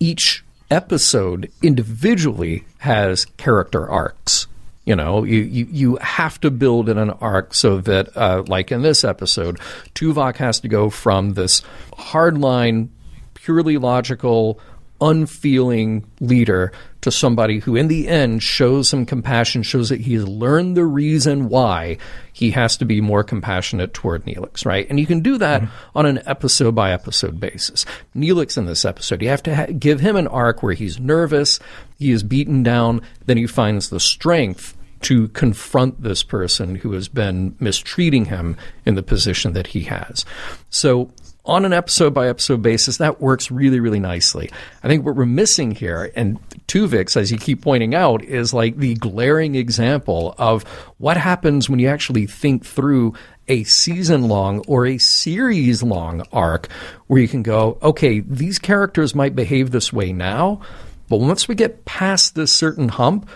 each 0.00 0.44
episode 0.70 1.50
individually 1.62 2.64
has 2.78 3.24
character 3.36 3.88
arcs. 3.88 4.46
You 4.84 4.96
know, 4.96 5.24
you, 5.24 5.40
you, 5.40 5.66
you 5.70 5.96
have 5.96 6.40
to 6.40 6.50
build 6.50 6.88
in 6.88 6.96
an 6.96 7.10
arc 7.10 7.52
so 7.52 7.78
that, 7.82 8.16
uh, 8.16 8.44
like 8.46 8.72
in 8.72 8.80
this 8.80 9.04
episode, 9.04 9.58
Tuvok 9.94 10.36
has 10.36 10.60
to 10.60 10.68
go 10.68 10.88
from 10.88 11.34
this 11.34 11.60
hardline, 11.92 12.88
purely 13.34 13.76
logical, 13.76 14.58
unfeeling 15.00 16.04
leader 16.20 16.72
to 17.00 17.10
somebody 17.10 17.60
who, 17.60 17.76
in 17.76 17.88
the 17.88 18.08
end, 18.08 18.42
shows 18.42 18.88
some 18.88 19.06
compassion, 19.06 19.62
shows 19.62 19.88
that 19.88 20.00
he 20.00 20.14
has 20.14 20.26
learned 20.26 20.76
the 20.76 20.84
reason 20.84 21.48
why 21.48 21.96
he 22.32 22.50
has 22.50 22.76
to 22.76 22.84
be 22.84 23.00
more 23.00 23.22
compassionate 23.22 23.94
toward 23.94 24.24
Neelix, 24.24 24.66
right? 24.66 24.86
And 24.90 24.98
you 24.98 25.06
can 25.06 25.20
do 25.20 25.38
that 25.38 25.62
mm-hmm. 25.62 25.98
on 25.98 26.06
an 26.06 26.20
episode 26.26 26.74
by 26.74 26.92
episode 26.92 27.38
basis. 27.38 27.86
Neelix 28.16 28.58
in 28.58 28.66
this 28.66 28.84
episode, 28.84 29.22
you 29.22 29.28
have 29.28 29.42
to 29.44 29.54
ha- 29.54 29.66
give 29.66 30.00
him 30.00 30.16
an 30.16 30.26
arc 30.26 30.62
where 30.62 30.74
he's 30.74 30.98
nervous, 30.98 31.60
he 31.98 32.10
is 32.10 32.22
beaten 32.22 32.62
down, 32.62 33.00
then 33.26 33.36
he 33.36 33.46
finds 33.46 33.90
the 33.90 34.00
strength 34.00 34.76
to 35.00 35.28
confront 35.28 36.02
this 36.02 36.24
person 36.24 36.74
who 36.74 36.92
has 36.92 37.08
been 37.08 37.54
mistreating 37.60 38.24
him 38.26 38.56
in 38.84 38.96
the 38.96 39.02
position 39.02 39.52
that 39.52 39.68
he 39.68 39.82
has. 39.82 40.24
So 40.70 41.10
on 41.48 41.64
an 41.64 41.72
episode 41.72 42.12
by 42.12 42.28
episode 42.28 42.62
basis, 42.62 42.98
that 42.98 43.20
works 43.20 43.50
really, 43.50 43.80
really 43.80 43.98
nicely. 43.98 44.50
I 44.82 44.88
think 44.88 45.04
what 45.04 45.16
we're 45.16 45.26
missing 45.26 45.70
here, 45.70 46.12
and 46.14 46.38
Tuvix, 46.68 47.16
as 47.16 47.32
you 47.32 47.38
keep 47.38 47.62
pointing 47.62 47.94
out, 47.94 48.22
is 48.22 48.52
like 48.52 48.76
the 48.76 48.94
glaring 48.94 49.54
example 49.54 50.34
of 50.36 50.62
what 50.98 51.16
happens 51.16 51.70
when 51.70 51.78
you 51.78 51.88
actually 51.88 52.26
think 52.26 52.64
through 52.64 53.14
a 53.48 53.64
season 53.64 54.28
long 54.28 54.60
or 54.68 54.86
a 54.86 54.98
series 54.98 55.82
long 55.82 56.22
arc 56.32 56.68
where 57.06 57.20
you 57.20 57.28
can 57.28 57.42
go, 57.42 57.78
okay, 57.82 58.20
these 58.20 58.58
characters 58.58 59.14
might 59.14 59.34
behave 59.34 59.70
this 59.70 59.90
way 59.90 60.12
now, 60.12 60.60
but 61.08 61.16
once 61.16 61.48
we 61.48 61.54
get 61.54 61.86
past 61.86 62.34
this 62.34 62.52
certain 62.52 62.90
hump, 62.90 63.28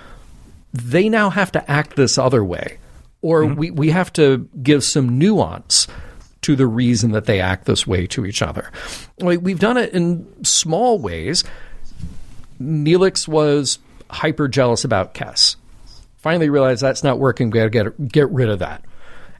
they 0.75 1.09
now 1.09 1.31
have 1.31 1.51
to 1.53 1.71
act 1.71 1.97
this 1.97 2.19
other 2.19 2.45
way. 2.45 2.79
Or 3.23 3.45
mm-hmm. 3.45 3.55
we, 3.55 3.71
we 3.71 3.91
have 3.91 4.13
to 4.15 4.49
give 4.63 4.85
some 4.85 5.19
nuance 5.19 5.87
to 6.43 6.57
the 6.57 6.67
reason 6.67 7.13
that 7.13 7.25
they 7.25 7.41
act 7.41 7.65
this 7.65 7.87
way 7.87 8.07
to 8.09 8.27
each 8.27 8.43
other. 8.43 8.71
We've 9.21 9.59
done 9.59 9.77
it 9.77 9.93
in 9.93 10.45
small 10.45 10.99
ways. 10.99 11.45
Neelix 12.61 13.27
was 13.27 13.79
hyper 14.11 14.49
jealous 14.49 14.85
about 14.85 15.15
Kes. 15.15 15.57
Finally 16.19 16.51
realized 16.51 16.83
that's 16.83 17.03
not 17.03 17.19
working. 17.19 17.51
We 17.51 17.59
got 17.59 17.65
to 17.65 17.71
get 17.71 18.09
get 18.09 18.31
rid 18.31 18.49
of 18.49 18.61
that. 18.61 18.85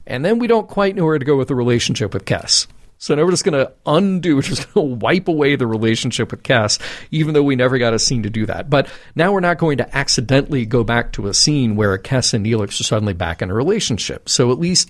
And 0.05 0.25
then 0.25 0.39
we 0.39 0.47
don't 0.47 0.67
quite 0.67 0.95
know 0.95 1.05
where 1.05 1.17
to 1.17 1.23
go 1.23 1.37
with 1.37 1.47
the 1.47 1.55
relationship 1.55 2.13
with 2.13 2.25
Kes. 2.25 2.67
So 3.03 3.13
now 3.15 3.25
we're 3.25 3.31
just 3.31 3.43
going 3.43 3.65
to 3.65 3.69
undo, 3.85 4.37
we're 4.37 4.43
just 4.43 4.73
going 4.73 4.87
to 4.91 4.95
wipe 4.95 5.27
away 5.27 5.57
the 5.57 5.67
relationship 5.67 6.31
with 6.31 6.41
Kes, 6.43 6.79
even 7.11 7.33
though 7.33 7.43
we 7.43 7.57
never 7.57 7.77
got 7.77 7.93
a 7.93 7.99
scene 7.99 8.23
to 8.23 8.29
do 8.29 8.45
that. 8.45 8.69
But 8.69 8.87
now 9.13 9.33
we're 9.33 9.41
not 9.41 9.57
going 9.57 9.79
to 9.79 9.93
accidentally 9.97 10.65
go 10.65 10.85
back 10.85 11.11
to 11.13 11.27
a 11.27 11.33
scene 11.33 11.75
where 11.75 11.97
Kes 11.97 12.33
and 12.33 12.45
Neelix 12.45 12.79
are 12.79 12.85
suddenly 12.85 13.11
back 13.11 13.41
in 13.41 13.49
a 13.49 13.53
relationship. 13.53 14.29
So 14.29 14.53
at 14.53 14.57
least 14.57 14.89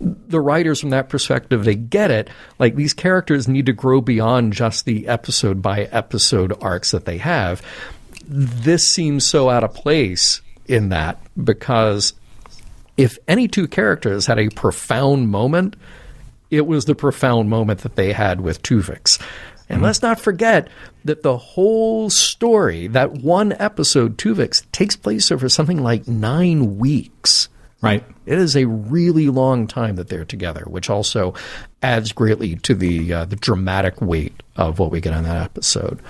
the 0.00 0.40
writers 0.40 0.80
from 0.80 0.90
that 0.90 1.08
perspective, 1.08 1.62
they 1.62 1.76
get 1.76 2.10
it. 2.10 2.28
Like 2.58 2.74
these 2.74 2.92
characters 2.92 3.46
need 3.46 3.66
to 3.66 3.72
grow 3.72 4.00
beyond 4.00 4.52
just 4.52 4.84
the 4.84 5.06
episode 5.06 5.62
by 5.62 5.84
episode 5.84 6.60
arcs 6.60 6.90
that 6.90 7.04
they 7.04 7.18
have. 7.18 7.62
This 8.26 8.88
seems 8.88 9.24
so 9.24 9.48
out 9.48 9.62
of 9.62 9.72
place 9.74 10.42
in 10.66 10.88
that 10.88 11.20
because 11.44 12.14
if 12.96 13.16
any 13.28 13.46
two 13.46 13.68
characters 13.68 14.26
had 14.26 14.40
a 14.40 14.48
profound 14.48 15.28
moment, 15.28 15.76
it 16.56 16.66
was 16.66 16.84
the 16.84 16.94
profound 16.94 17.50
moment 17.50 17.80
that 17.80 17.96
they 17.96 18.12
had 18.12 18.40
with 18.40 18.62
Tuvix. 18.62 19.20
And 19.68 19.76
mm-hmm. 19.76 19.84
let's 19.84 20.02
not 20.02 20.20
forget 20.20 20.68
that 21.04 21.22
the 21.22 21.36
whole 21.36 22.10
story, 22.10 22.86
that 22.88 23.12
one 23.12 23.52
episode, 23.58 24.18
Tuvix, 24.18 24.64
takes 24.72 24.96
place 24.96 25.32
over 25.32 25.48
something 25.48 25.82
like 25.82 26.06
nine 26.06 26.78
weeks. 26.78 27.48
Right. 27.80 28.04
It 28.24 28.38
is 28.38 28.56
a 28.56 28.64
really 28.64 29.28
long 29.28 29.66
time 29.66 29.96
that 29.96 30.08
they're 30.08 30.24
together, 30.24 30.64
which 30.66 30.88
also 30.88 31.34
adds 31.82 32.12
greatly 32.12 32.56
to 32.56 32.74
the 32.74 33.12
uh, 33.12 33.24
the 33.26 33.36
dramatic 33.36 34.00
weight 34.00 34.42
of 34.56 34.78
what 34.78 34.90
we 34.90 35.02
get 35.02 35.12
on 35.12 35.24
that 35.24 35.42
episode. 35.42 36.00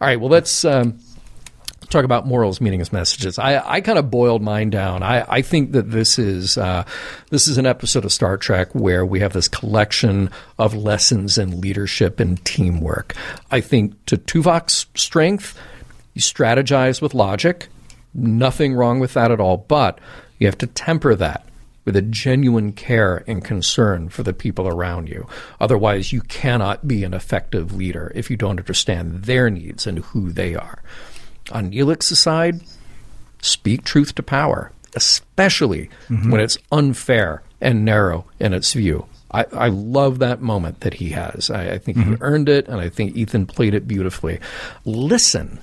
All 0.00 0.06
right, 0.06 0.20
well, 0.20 0.30
let's 0.30 0.64
um, 0.64 1.00
talk 1.88 2.04
about 2.04 2.26
morals, 2.26 2.60
meaningless 2.60 2.92
messages. 2.92 3.38
I, 3.38 3.62
I 3.64 3.80
kind 3.80 3.98
of 3.98 4.10
boiled 4.10 4.42
mine 4.42 4.70
down. 4.70 5.02
I, 5.02 5.24
I 5.28 5.42
think 5.42 5.72
that 5.72 5.90
this 5.90 6.18
is 6.18 6.58
uh, 6.58 6.84
this 7.30 7.48
is 7.48 7.58
an 7.58 7.66
episode 7.66 8.04
of 8.04 8.12
Star 8.12 8.36
Trek 8.36 8.74
where 8.74 9.04
we 9.04 9.20
have 9.20 9.32
this 9.32 9.48
collection 9.48 10.30
of 10.58 10.74
lessons 10.74 11.38
in 11.38 11.60
leadership 11.60 12.20
and 12.20 12.42
teamwork. 12.44 13.14
I 13.50 13.60
think 13.60 14.04
to 14.06 14.16
Tuvok's 14.16 14.86
strength, 14.94 15.58
you 16.14 16.20
strategize 16.20 17.02
with 17.02 17.14
logic. 17.14 17.68
Nothing 18.14 18.74
wrong 18.74 19.00
with 19.00 19.14
that 19.14 19.32
at 19.32 19.40
all, 19.40 19.56
but 19.56 19.98
you 20.38 20.46
have 20.46 20.58
to 20.58 20.66
temper 20.66 21.14
that 21.16 21.46
with 21.84 21.96
a 21.96 22.02
genuine 22.02 22.72
care 22.72 23.24
and 23.26 23.44
concern 23.44 24.08
for 24.08 24.22
the 24.22 24.32
people 24.32 24.66
around 24.66 25.08
you. 25.08 25.26
Otherwise, 25.60 26.12
you 26.12 26.22
cannot 26.22 26.88
be 26.88 27.04
an 27.04 27.14
effective 27.14 27.74
leader 27.74 28.10
if 28.14 28.30
you 28.30 28.36
don't 28.36 28.58
understand 28.58 29.24
their 29.24 29.50
needs 29.50 29.86
and 29.86 29.98
who 29.98 30.30
they 30.30 30.54
are. 30.54 30.82
On 31.52 31.70
Neelix's 31.70 32.18
side, 32.18 32.60
speak 33.42 33.84
truth 33.84 34.14
to 34.14 34.22
power, 34.22 34.72
especially 34.94 35.90
mm-hmm. 36.08 36.30
when 36.30 36.40
it's 36.40 36.58
unfair 36.72 37.42
and 37.60 37.84
narrow 37.84 38.26
in 38.40 38.52
its 38.52 38.72
view. 38.72 39.06
I, 39.30 39.44
I 39.52 39.68
love 39.68 40.20
that 40.20 40.40
moment 40.40 40.80
that 40.80 40.94
he 40.94 41.10
has. 41.10 41.50
I, 41.50 41.72
I 41.72 41.78
think 41.78 41.98
mm-hmm. 41.98 42.12
he 42.12 42.18
earned 42.20 42.48
it, 42.48 42.68
and 42.68 42.80
I 42.80 42.88
think 42.88 43.16
Ethan 43.16 43.46
played 43.46 43.74
it 43.74 43.88
beautifully. 43.88 44.38
Listen 44.84 45.58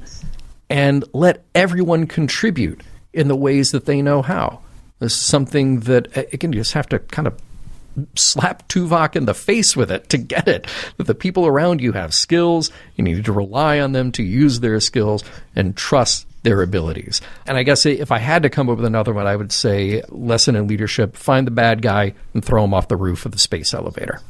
and 0.70 1.04
let 1.14 1.44
everyone 1.56 2.08
contribute 2.08 2.82
in 3.14 3.28
the 3.28 3.36
ways 3.36 3.72
that 3.72 3.86
they 3.86 4.02
know 4.02 4.22
how. 4.22 4.60
This 5.00 5.14
is 5.14 5.20
something 5.20 5.82
that, 5.82 6.16
again, 6.34 6.54
you 6.54 6.60
just 6.60 6.74
have 6.74 6.88
to 6.90 7.00
kind 7.00 7.28
of 7.28 7.40
slap 8.16 8.68
Tuvok 8.68 9.16
in 9.16 9.26
the 9.26 9.34
face 9.34 9.76
with 9.76 9.92
it 9.92 10.10
to 10.10 10.18
get 10.18 10.48
it. 10.48 10.68
That 10.98 11.08
the 11.08 11.16
people 11.16 11.46
around 11.46 11.82
you 11.82 11.92
have 11.94 12.14
skills, 12.14 12.72
you 12.96 13.04
need 13.04 13.26
to 13.26 13.32
rely 13.32 13.80
on 13.80 13.92
them 13.92 14.12
to 14.14 14.24
use 14.24 14.60
their 14.60 14.80
skills 14.80 15.24
and 15.56 15.76
trust 15.76 16.28
their 16.44 16.62
abilities. 16.62 17.22
And 17.46 17.58
I 17.58 17.64
guess 17.64 17.86
if 17.86 18.12
I 18.12 18.18
had 18.18 18.44
to 18.44 18.50
come 18.50 18.70
up 18.70 18.78
with 18.78 18.86
another 18.86 19.14
one, 19.14 19.28
I 19.28 19.36
would 19.36 19.52
say 19.52 20.02
lesson 20.10 20.56
in 20.56 20.68
leadership 20.68 21.16
find 21.16 21.46
the 21.46 21.52
bad 21.52 21.82
guy 21.82 22.14
and 22.34 22.44
throw 22.44 22.64
him 22.64 22.74
off 22.74 22.88
the 22.88 22.96
roof 22.96 23.26
of 23.26 23.32
the 23.32 23.40
space 23.40 23.74
elevator. 23.74 24.22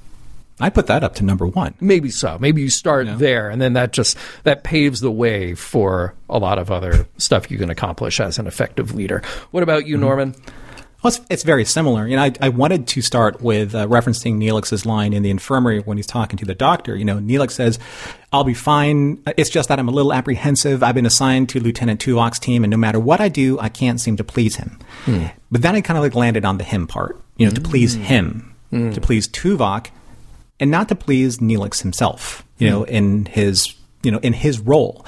I 0.59 0.69
put 0.69 0.87
that 0.87 1.03
up 1.03 1.15
to 1.15 1.25
number 1.25 1.47
one. 1.47 1.73
Maybe 1.79 2.11
so. 2.11 2.37
Maybe 2.39 2.61
you 2.61 2.69
start 2.69 3.07
yeah. 3.07 3.15
there, 3.15 3.49
and 3.49 3.59
then 3.59 3.73
that 3.73 3.93
just 3.93 4.15
that 4.43 4.63
paves 4.63 4.99
the 4.99 5.11
way 5.11 5.55
for 5.55 6.13
a 6.29 6.37
lot 6.37 6.59
of 6.59 6.69
other 6.69 7.07
stuff 7.17 7.49
you 7.49 7.57
can 7.57 7.71
accomplish 7.71 8.19
as 8.19 8.37
an 8.37 8.45
effective 8.45 8.93
leader. 8.93 9.23
What 9.49 9.63
about 9.63 9.87
you, 9.87 9.95
mm-hmm. 9.95 10.01
Norman? 10.01 10.35
Well, 11.01 11.13
it's, 11.13 11.21
it's, 11.29 11.43
very 11.43 11.65
similar. 11.65 12.07
You 12.07 12.15
know, 12.15 12.23
I, 12.23 12.33
I 12.41 12.49
wanted 12.49 12.87
to 12.89 13.01
start 13.01 13.41
with 13.41 13.73
uh, 13.73 13.87
referencing 13.87 14.37
Neelix's 14.37 14.85
line 14.85 15.13
in 15.13 15.23
the 15.23 15.31
infirmary 15.31 15.79
when 15.79 15.97
he's 15.97 16.05
talking 16.05 16.37
to 16.37 16.45
the 16.45 16.53
doctor. 16.53 16.95
You 16.95 17.05
know, 17.05 17.17
Neelix 17.17 17.51
says, 17.51 17.79
I'll 18.31 18.43
be 18.43 18.53
fine. 18.53 19.21
It's 19.35 19.49
just 19.49 19.69
that 19.69 19.79
I'm 19.79 19.87
a 19.87 19.91
little 19.91 20.13
apprehensive. 20.13 20.83
I've 20.83 20.93
been 20.93 21.07
assigned 21.07 21.49
to 21.49 21.59
Lieutenant 21.59 21.99
Tuvok's 21.99 22.37
team, 22.37 22.63
and 22.63 22.69
no 22.69 22.77
matter 22.77 22.99
what 22.99 23.19
I 23.19 23.29
do, 23.29 23.59
I 23.59 23.69
can't 23.69 23.99
seem 23.99 24.15
to 24.17 24.23
please 24.23 24.57
him. 24.57 24.77
Hmm. 25.05 25.25
But 25.49 25.63
then 25.63 25.75
I 25.75 25.81
kind 25.81 25.97
of 25.97 26.03
like 26.03 26.13
landed 26.13 26.45
on 26.45 26.59
the 26.59 26.63
him 26.63 26.85
part, 26.85 27.19
you 27.37 27.47
know, 27.47 27.53
to 27.53 27.61
please 27.61 27.95
hmm. 27.95 28.03
him, 28.03 28.55
hmm. 28.69 28.91
to 28.91 29.01
please 29.01 29.27
Tuvok, 29.27 29.87
and 30.59 30.69
not 30.69 30.87
to 30.89 30.95
please 30.95 31.39
Neelix 31.39 31.81
himself, 31.81 32.45
you 32.59 32.69
know, 32.69 32.83
in 32.83 33.25
his 33.25 33.73
you 34.03 34.11
know, 34.11 34.19
in 34.19 34.33
his 34.33 34.59
role. 34.59 35.05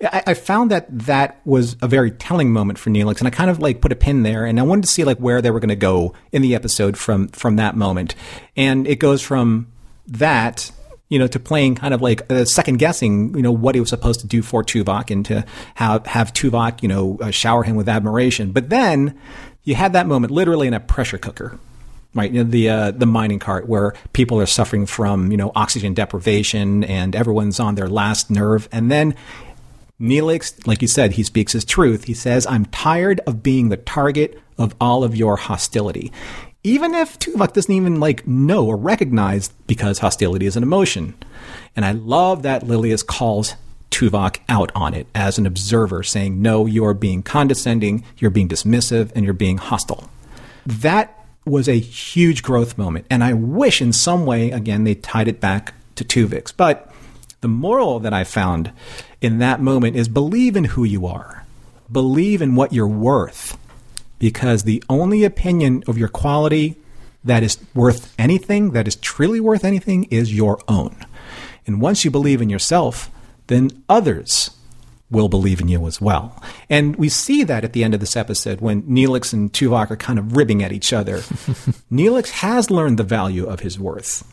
I, 0.00 0.22
I, 0.28 0.34
found 0.34 0.70
that 0.70 0.86
that 0.90 1.40
was 1.44 1.76
a 1.82 1.88
very 1.88 2.10
telling 2.10 2.52
moment 2.52 2.78
for 2.78 2.90
Neelix, 2.90 3.18
and 3.18 3.26
I 3.26 3.30
kind 3.30 3.50
of 3.50 3.58
like 3.58 3.80
put 3.80 3.92
a 3.92 3.96
pin 3.96 4.22
there, 4.22 4.44
and 4.44 4.58
I 4.60 4.62
wanted 4.62 4.82
to 4.82 4.88
see 4.88 5.04
like 5.04 5.18
where 5.18 5.42
they 5.42 5.50
were 5.50 5.60
going 5.60 5.68
to 5.68 5.76
go 5.76 6.14
in 6.32 6.42
the 6.42 6.54
episode 6.54 6.96
from 6.96 7.28
from 7.28 7.56
that 7.56 7.76
moment, 7.76 8.14
and 8.56 8.86
it 8.86 8.96
goes 8.96 9.22
from 9.22 9.72
that. 10.06 10.70
You 11.08 11.20
know, 11.20 11.28
to 11.28 11.38
playing 11.38 11.76
kind 11.76 11.94
of 11.94 12.02
like 12.02 12.28
uh, 12.32 12.44
second 12.44 12.80
guessing, 12.80 13.36
you 13.36 13.42
know, 13.42 13.52
what 13.52 13.76
he 13.76 13.80
was 13.80 13.90
supposed 13.90 14.18
to 14.22 14.26
do 14.26 14.42
for 14.42 14.64
Tuvok 14.64 15.12
and 15.12 15.24
to 15.26 15.46
have, 15.76 16.04
have 16.04 16.32
Tuvok, 16.32 16.82
you 16.82 16.88
know, 16.88 17.16
uh, 17.20 17.30
shower 17.30 17.62
him 17.62 17.76
with 17.76 17.88
admiration. 17.88 18.50
But 18.50 18.70
then 18.70 19.16
you 19.62 19.76
had 19.76 19.92
that 19.92 20.08
moment 20.08 20.32
literally 20.32 20.66
in 20.66 20.74
a 20.74 20.80
pressure 20.80 21.16
cooker 21.16 21.60
right? 22.16 22.32
The 22.32 22.68
uh, 22.68 22.90
the 22.90 23.06
mining 23.06 23.38
cart 23.38 23.68
where 23.68 23.94
people 24.12 24.40
are 24.40 24.46
suffering 24.46 24.86
from 24.86 25.30
you 25.30 25.36
know 25.36 25.52
oxygen 25.54 25.94
deprivation 25.94 26.82
and 26.84 27.14
everyone's 27.14 27.60
on 27.60 27.76
their 27.76 27.88
last 27.88 28.30
nerve, 28.30 28.68
and 28.72 28.90
then 28.90 29.14
Neelix, 30.00 30.66
like 30.66 30.82
you 30.82 30.88
said, 30.88 31.12
he 31.12 31.22
speaks 31.22 31.52
his 31.52 31.64
truth. 31.64 32.04
He 32.04 32.14
says, 32.14 32.46
"I'm 32.46 32.64
tired 32.66 33.20
of 33.26 33.42
being 33.42 33.68
the 33.68 33.76
target 33.76 34.40
of 34.58 34.74
all 34.80 35.04
of 35.04 35.14
your 35.14 35.36
hostility." 35.36 36.10
Even 36.64 36.94
if 36.94 37.16
Tuvok 37.20 37.52
doesn't 37.52 37.72
even 37.72 38.00
like 38.00 38.26
know 38.26 38.66
or 38.66 38.76
recognize 38.76 39.50
because 39.68 40.00
hostility 40.00 40.46
is 40.46 40.56
an 40.56 40.64
emotion. 40.64 41.14
And 41.76 41.84
I 41.84 41.92
love 41.92 42.42
that 42.42 42.66
Lillias 42.66 43.04
calls 43.04 43.54
Tuvok 43.90 44.38
out 44.48 44.72
on 44.74 44.92
it 44.92 45.06
as 45.14 45.38
an 45.38 45.46
observer, 45.46 46.02
saying, 46.02 46.42
No, 46.42 46.66
you 46.66 46.84
are 46.84 46.94
being 46.94 47.22
condescending, 47.22 48.04
you're 48.18 48.30
being 48.30 48.48
dismissive, 48.48 49.12
and 49.14 49.24
you're 49.24 49.32
being 49.32 49.58
hostile. 49.58 50.10
That 50.66 51.25
was 51.46 51.68
a 51.68 51.78
huge 51.78 52.42
growth 52.42 52.76
moment. 52.76 53.06
And 53.08 53.22
I 53.22 53.32
wish 53.32 53.80
in 53.80 53.92
some 53.92 54.26
way, 54.26 54.50
again, 54.50 54.84
they 54.84 54.96
tied 54.96 55.28
it 55.28 55.40
back 55.40 55.74
to 55.94 56.04
Tuvix. 56.04 56.52
But 56.54 56.92
the 57.40 57.48
moral 57.48 58.00
that 58.00 58.12
I 58.12 58.24
found 58.24 58.72
in 59.20 59.38
that 59.38 59.60
moment 59.60 59.96
is 59.96 60.08
believe 60.08 60.56
in 60.56 60.64
who 60.64 60.84
you 60.84 61.06
are, 61.06 61.46
believe 61.90 62.42
in 62.42 62.56
what 62.56 62.72
you're 62.72 62.86
worth, 62.86 63.56
because 64.18 64.64
the 64.64 64.82
only 64.88 65.24
opinion 65.24 65.84
of 65.86 65.96
your 65.96 66.08
quality 66.08 66.76
that 67.22 67.42
is 67.42 67.58
worth 67.74 68.14
anything, 68.18 68.72
that 68.72 68.88
is 68.88 68.96
truly 68.96 69.40
worth 69.40 69.64
anything, 69.64 70.04
is 70.04 70.34
your 70.34 70.58
own. 70.68 70.96
And 71.66 71.80
once 71.80 72.04
you 72.04 72.10
believe 72.10 72.40
in 72.40 72.50
yourself, 72.50 73.10
then 73.46 73.70
others 73.88 74.55
will 75.10 75.28
believe 75.28 75.60
in 75.60 75.68
you 75.68 75.86
as 75.86 76.00
well. 76.00 76.42
And 76.68 76.96
we 76.96 77.08
see 77.08 77.44
that 77.44 77.64
at 77.64 77.72
the 77.72 77.84
end 77.84 77.94
of 77.94 78.00
this 78.00 78.16
episode 78.16 78.60
when 78.60 78.82
Neelix 78.82 79.32
and 79.32 79.52
Tuvok 79.52 79.90
are 79.90 79.96
kind 79.96 80.18
of 80.18 80.36
ribbing 80.36 80.62
at 80.62 80.72
each 80.72 80.92
other. 80.92 81.18
Neelix 81.92 82.30
has 82.30 82.70
learned 82.70 82.98
the 82.98 83.04
value 83.04 83.46
of 83.46 83.60
his 83.60 83.78
worth. 83.78 84.26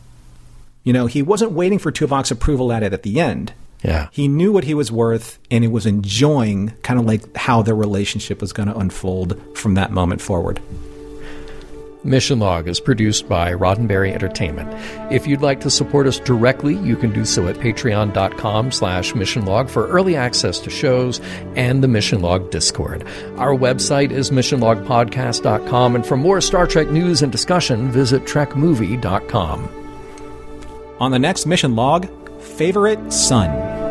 You 0.84 0.92
know, 0.92 1.06
he 1.06 1.22
wasn't 1.22 1.52
waiting 1.52 1.80
for 1.80 1.92
Tuvok's 1.92 2.32
approval 2.32 2.72
at 2.72 2.84
it 2.84 2.94
at 2.94 3.04
the 3.04 3.20
end. 3.20 3.54
Yeah. 3.84 4.08
He 4.12 4.28
knew 4.28 4.52
what 4.52 4.64
he 4.64 4.74
was 4.74 4.92
worth 4.92 5.40
and 5.52 5.64
he 5.64 5.68
was 5.68 5.86
enjoying 5.86 6.72
kind 6.84 7.00
of 7.00 7.06
like 7.06 7.36
how 7.36 7.62
their 7.62 7.76
relationship 7.76 8.42
was 8.42 8.54
going 8.54 8.70
to 8.70 8.78
unfold 8.78 9.40
from 9.58 9.76
that 9.76 9.92
moment 9.92 10.22
forward. 10.22 10.62
Mission 12.04 12.40
Log 12.40 12.68
is 12.68 12.80
produced 12.82 13.30
by 13.30 13.54
Roddenberry 13.54 14.12
Entertainment. 14.12 14.70
If 15.12 15.26
you'd 15.26 15.42
like 15.42 15.62
to 15.62 15.70
support 15.70 16.06
us 16.06 16.20
directly, 16.20 16.76
you 16.76 16.98
can 16.98 17.14
do 17.14 17.24
so 17.24 17.48
at 17.48 17.56
patreon.com 17.56 18.72
slash 18.72 19.14
missionlog 19.14 19.70
for 19.70 19.88
early 19.88 20.16
access 20.18 20.60
to 20.60 20.70
shows 20.70 21.22
and 21.56 21.82
the 21.82 21.88
Mission 21.88 22.22
Log 22.22 22.52
Discord. 22.52 23.08
Our 23.38 23.56
website 23.56 24.12
is 24.12 24.32
missionlogpodcast.com, 24.32 25.96
and 25.96 26.06
for 26.06 26.18
more 26.18 26.42
Star 26.42 26.68
Trek 26.68 26.90
news 26.90 27.22
and 27.22 27.32
discussion, 27.32 27.90
visit 27.90 28.26
trekmovie.com. 28.26 29.70
On 31.00 31.12
the 31.12 31.20
next 31.20 31.46
Mission 31.46 31.76
Log, 31.76 32.10
Favorite 32.42 33.14
Son. 33.14 33.83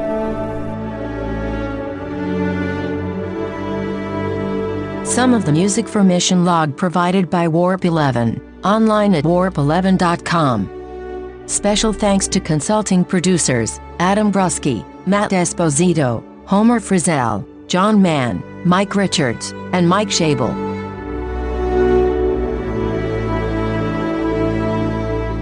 Some 5.13 5.35
of 5.35 5.45
the 5.45 5.53
music 5.53 5.87
for 5.87 6.03
Mission 6.03 6.47
Log 6.47 6.75
provided 6.75 7.29
by 7.29 7.47
Warp 7.47 7.85
11, 7.85 8.41
online 8.65 9.15
at 9.15 9.25
warp11.com. 9.25 11.43
Special 11.45 11.93
thanks 11.93 12.27
to 12.29 12.41
consulting 12.41 13.05
producers 13.05 13.79
Adam 13.99 14.33
Brusky, 14.33 14.87
Matt 15.07 15.33
Esposito, 15.33 16.25
Homer 16.47 16.81
Frizzell, 16.81 17.45
John 17.69 18.01
Mann, 18.01 18.43
Mike 18.65 18.97
Richards, 18.97 19.53
and 19.75 19.87
Mike 19.87 20.09
Shabel. 20.09 20.49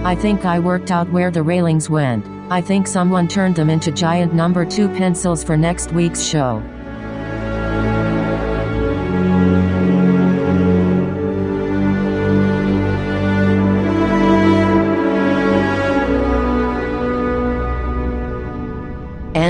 I 0.03 0.15
think 0.15 0.43
I 0.43 0.59
worked 0.59 0.91
out 0.91 1.09
where 1.13 1.31
the 1.31 1.43
railings 1.43 1.89
went. 1.89 2.25
I 2.51 2.59
think 2.59 2.87
someone 2.87 3.29
turned 3.29 3.55
them 3.55 3.69
into 3.69 3.93
giant 3.93 4.33
number 4.33 4.65
2 4.65 4.89
pencils 4.89 5.45
for 5.45 5.55
next 5.55 5.93
week's 5.93 6.21
show. 6.21 6.61